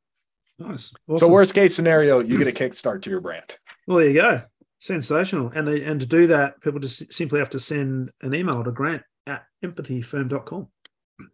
Nice. 0.60 0.94
Awesome. 1.08 1.18
so 1.18 1.28
worst 1.28 1.54
case 1.54 1.76
scenario 1.76 2.20
you 2.20 2.38
get 2.38 2.48
a 2.48 2.52
kickstart 2.52 3.02
to 3.04 3.10
your 3.10 3.22
brand. 3.22 3.58
Well, 3.86 4.00
there 4.00 4.08
you 4.08 4.14
go. 4.14 4.42
Sensational. 4.80 5.50
And 5.56 5.68
they, 5.68 5.84
and 5.84 6.00
to 6.00 6.06
do 6.06 6.28
that, 6.28 6.62
people 6.62 6.80
just 6.80 7.12
simply 7.12 7.40
have 7.40 7.50
to 7.52 7.60
send 7.60 8.12
an 8.22 8.34
email 8.36 8.64
to 8.64 8.72
grant 8.72 9.04
at 9.26 9.46
empathyfirm.com. 9.64 10.68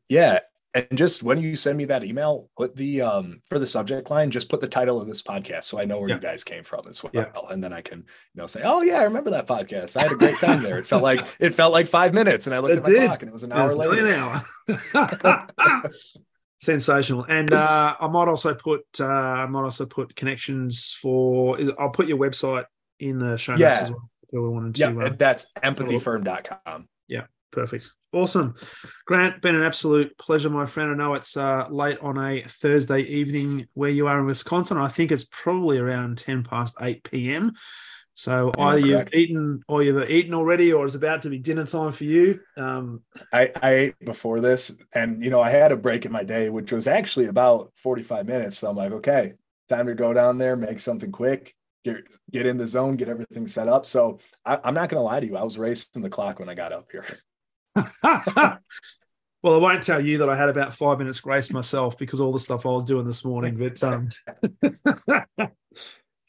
Yeah. 0.10 0.40
And 0.76 0.88
just 0.96 1.22
when 1.22 1.40
you 1.40 1.56
send 1.56 1.78
me 1.78 1.86
that 1.86 2.04
email, 2.04 2.50
put 2.58 2.76
the 2.76 3.02
um 3.02 3.42
for 3.48 3.60
the 3.60 3.68
subject 3.68 4.10
line, 4.10 4.32
just 4.32 4.50
put 4.50 4.60
the 4.60 4.68
title 4.68 5.00
of 5.00 5.06
this 5.08 5.22
podcast 5.22 5.66
so 5.66 5.78
I 5.80 5.86
know 5.86 6.00
where 6.00 6.10
Yeah. 6.10 6.16
you 6.16 6.22
guys 6.22 6.44
came 6.44 6.64
from 6.64 6.88
as 6.88 7.04
well. 7.04 7.12
Yeah. 7.14 7.28
And 7.52 7.64
then 7.64 7.72
I 7.74 7.82
can, 7.82 8.00
you 8.00 8.06
know, 8.42 8.48
say, 8.48 8.62
Oh 8.64 8.82
yeah, 8.82 8.96
I 9.00 9.04
remember 9.04 9.30
that 9.32 9.46
podcast. 9.46 9.96
I 9.98 10.02
had 10.02 10.12
a 10.14 10.16
great 10.16 10.40
time 10.40 10.64
there. 10.64 10.80
It 10.80 10.88
felt 10.88 11.04
like 11.04 11.28
it 11.40 11.52
felt 11.54 11.74
like 11.74 11.88
five 11.88 12.16
minutes. 12.16 12.48
And 12.48 12.56
I 12.56 12.60
looked 12.60 12.74
It 12.74 12.78
at 12.80 12.84
my 12.86 12.90
did. 12.92 13.06
clock 13.06 13.22
and 13.22 13.30
it 13.30 13.34
was 13.34 13.44
an 13.44 13.52
hour 13.52 13.70
It's 13.70 13.78
nearly 13.80 14.02
later. 14.02 14.42
an 14.68 14.78
hour. 14.96 15.48
Sensational. 16.60 17.26
And 17.26 17.54
uh, 17.54 17.96
I 18.00 18.08
might 18.08 18.28
also 18.30 18.54
put 18.56 18.82
uh, 19.00 19.06
I 19.06 19.46
might 19.48 19.64
also 19.64 19.86
put 19.86 20.16
connections 20.16 20.98
for 21.00 21.60
I'll 21.78 21.90
put 21.90 22.08
your 22.08 22.18
website 22.18 22.66
in 23.00 23.20
the 23.20 23.38
show 23.38 23.54
notes 23.54 23.60
Yeah. 23.62 23.82
as 23.82 23.92
well. 23.92 24.10
If 24.32 24.40
wanted 24.40 24.76
to 24.76 24.80
Yeah, 24.80 25.06
uh, 25.06 25.10
that's 25.18 25.46
empathyfirm.com. 25.64 26.88
Yeah, 27.08 27.26
perfect. 27.52 27.92
Awesome. 28.12 28.56
Grant, 29.06 29.42
been 29.42 29.56
an 29.56 29.64
absolute 29.64 30.18
pleasure, 30.18 30.50
my 30.50 30.66
friend. 30.66 30.92
I 30.92 30.96
know 30.96 31.14
it's 31.14 31.36
uh, 31.38 31.68
late 31.70 32.00
on 32.00 32.18
a 32.18 32.42
Thursday 32.42 33.02
evening 33.02 33.68
where 33.74 33.90
you 33.90 34.08
are 34.08 34.20
in 34.20 34.26
Wisconsin. 34.26 34.78
I 34.78 34.88
think 34.88 35.12
it's 35.12 35.24
probably 35.26 35.78
around 35.80 36.18
10 36.20 36.44
past 36.44 36.76
8 36.80 37.04
p.m. 37.04 37.54
So 38.16 38.52
either 38.60 38.80
you've 38.80 39.14
eaten 39.14 39.64
or 39.68 39.82
you've 39.82 40.08
eaten 40.10 40.36
already 40.36 40.72
or 40.72 40.86
it's 40.86 40.94
about 40.94 41.24
to 41.24 41.30
be 41.30 41.40
dinner 41.40 41.66
time 41.66 41.92
for 41.92 42.04
you. 42.04 42.40
Um, 42.56 43.02
I, 43.32 43.52
I 43.62 43.72
ate 43.74 44.00
before 44.06 44.40
this 44.40 44.72
and 44.94 45.24
you 45.24 45.32
know 45.32 45.42
I 45.42 45.50
had 45.50 45.72
a 45.72 45.76
break 45.76 46.06
in 46.06 46.12
my 46.12 46.24
day, 46.24 46.50
which 46.50 46.72
was 46.72 46.86
actually 46.88 47.26
about 47.26 47.72
45 47.78 48.28
minutes. 48.28 48.60
So 48.60 48.70
I'm 48.70 48.76
like, 48.78 48.92
okay, 48.92 49.34
time 49.68 49.88
to 49.88 49.96
go 49.96 50.14
down 50.14 50.38
there, 50.38 50.56
make 50.56 50.80
something 50.80 51.12
quick, 51.12 51.56
get 51.84 51.98
get 52.32 52.46
in 52.46 52.58
the 52.58 52.68
zone, 52.68 52.96
get 52.96 53.10
everything 53.10 53.48
set 53.48 53.68
up. 53.68 53.86
So 53.86 54.20
I, 54.46 54.60
I'm 54.64 54.74
not 54.74 54.90
gonna 54.90 55.04
lie 55.04 55.20
to 55.20 55.26
you, 55.26 55.38
I 55.38 55.44
was 55.44 55.58
racing 55.58 56.02
the 56.02 56.10
clock 56.10 56.40
when 56.40 56.50
I 56.50 56.56
got 56.56 56.74
up 56.74 56.90
here. 56.92 57.06
well, 59.44 59.56
I 59.56 59.58
won't 59.58 59.84
tell 59.84 60.00
you 60.00 60.20
that 60.20 60.30
I 60.30 60.36
had 60.36 60.50
about 60.50 60.76
five 60.76 61.00
minutes 61.00 61.20
grace 61.20 61.52
myself 61.52 61.98
because 61.98 62.22
all 62.22 62.32
the 62.32 62.40
stuff 62.40 62.66
I 62.66 62.70
was 62.70 62.86
doing 62.86 63.06
this 63.06 63.26
morning. 63.26 63.58
But 63.58 63.84
um, 63.84 64.10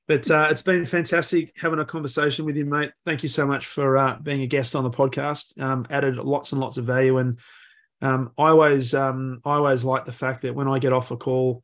but 0.09 0.31
uh, 0.31 0.49
it's 0.51 0.63
been 0.63 0.85
fantastic 0.85 1.53
having 1.61 1.79
a 1.79 1.85
conversation 1.85 2.45
with 2.45 2.57
you, 2.57 2.65
mate. 2.65 2.93
Thank 3.07 3.23
you 3.23 3.29
so 3.29 3.47
much 3.47 3.67
for 3.67 3.97
uh, 3.97 4.19
being 4.23 4.43
a 4.43 4.47
guest 4.47 4.75
on 4.75 4.85
the 4.85 4.91
podcast. 4.91 5.61
Um, 5.61 5.87
added 5.91 6.17
lots 6.17 6.53
and 6.53 6.61
lots 6.61 6.77
of 6.77 6.87
value, 6.87 7.19
and 7.19 7.39
um, 8.03 8.33
I 8.39 8.49
always 8.49 8.95
um, 8.95 9.41
I 9.45 9.55
always 9.55 9.85
like 9.85 10.05
the 10.07 10.13
fact 10.13 10.43
that 10.43 10.55
when 10.55 10.69
I 10.69 10.79
get 10.79 10.93
off 10.93 11.11
a 11.11 11.17
call 11.17 11.63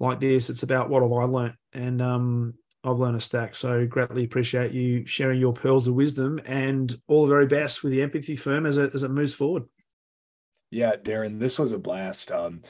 like 0.00 0.20
this, 0.20 0.50
it's 0.50 0.62
about 0.62 0.90
what 0.90 1.02
have 1.02 1.12
I 1.12 1.24
learned, 1.24 1.54
and 1.72 2.02
um, 2.02 2.54
I've 2.90 2.98
learned 2.98 3.16
a 3.16 3.20
stack. 3.20 3.54
So 3.54 3.86
greatly 3.86 4.24
appreciate 4.24 4.72
you 4.72 5.06
sharing 5.06 5.40
your 5.40 5.52
pearls 5.52 5.86
of 5.86 5.94
wisdom, 5.94 6.40
and 6.44 6.94
all 7.06 7.22
the 7.22 7.30
very 7.30 7.46
best 7.46 7.82
with 7.82 7.92
the 7.92 8.02
empathy 8.02 8.36
firm 8.36 8.66
as 8.66 8.76
it 8.76 8.94
as 8.94 9.02
it 9.02 9.10
moves 9.10 9.34
forward. 9.34 9.64
Yeah, 10.70 10.96
Darren, 10.96 11.38
this 11.38 11.58
was 11.58 11.72
a 11.72 11.78
blast. 11.78 12.30
Um, 12.30 12.62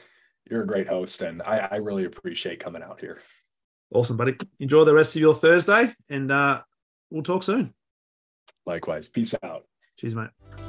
you're 0.49 0.63
a 0.63 0.67
great 0.67 0.87
host, 0.87 1.21
and 1.21 1.41
I, 1.41 1.67
I 1.71 1.75
really 1.77 2.05
appreciate 2.05 2.63
coming 2.63 2.83
out 2.83 3.01
here. 3.01 3.19
Awesome, 3.93 4.17
buddy. 4.17 4.37
Enjoy 4.59 4.83
the 4.83 4.93
rest 4.93 5.15
of 5.15 5.21
your 5.21 5.33
Thursday, 5.33 5.93
and 6.09 6.31
uh, 6.31 6.61
we'll 7.09 7.23
talk 7.23 7.43
soon. 7.43 7.73
Likewise, 8.65 9.07
peace 9.07 9.33
out. 9.43 9.63
Cheers, 9.97 10.15
mate. 10.15 10.68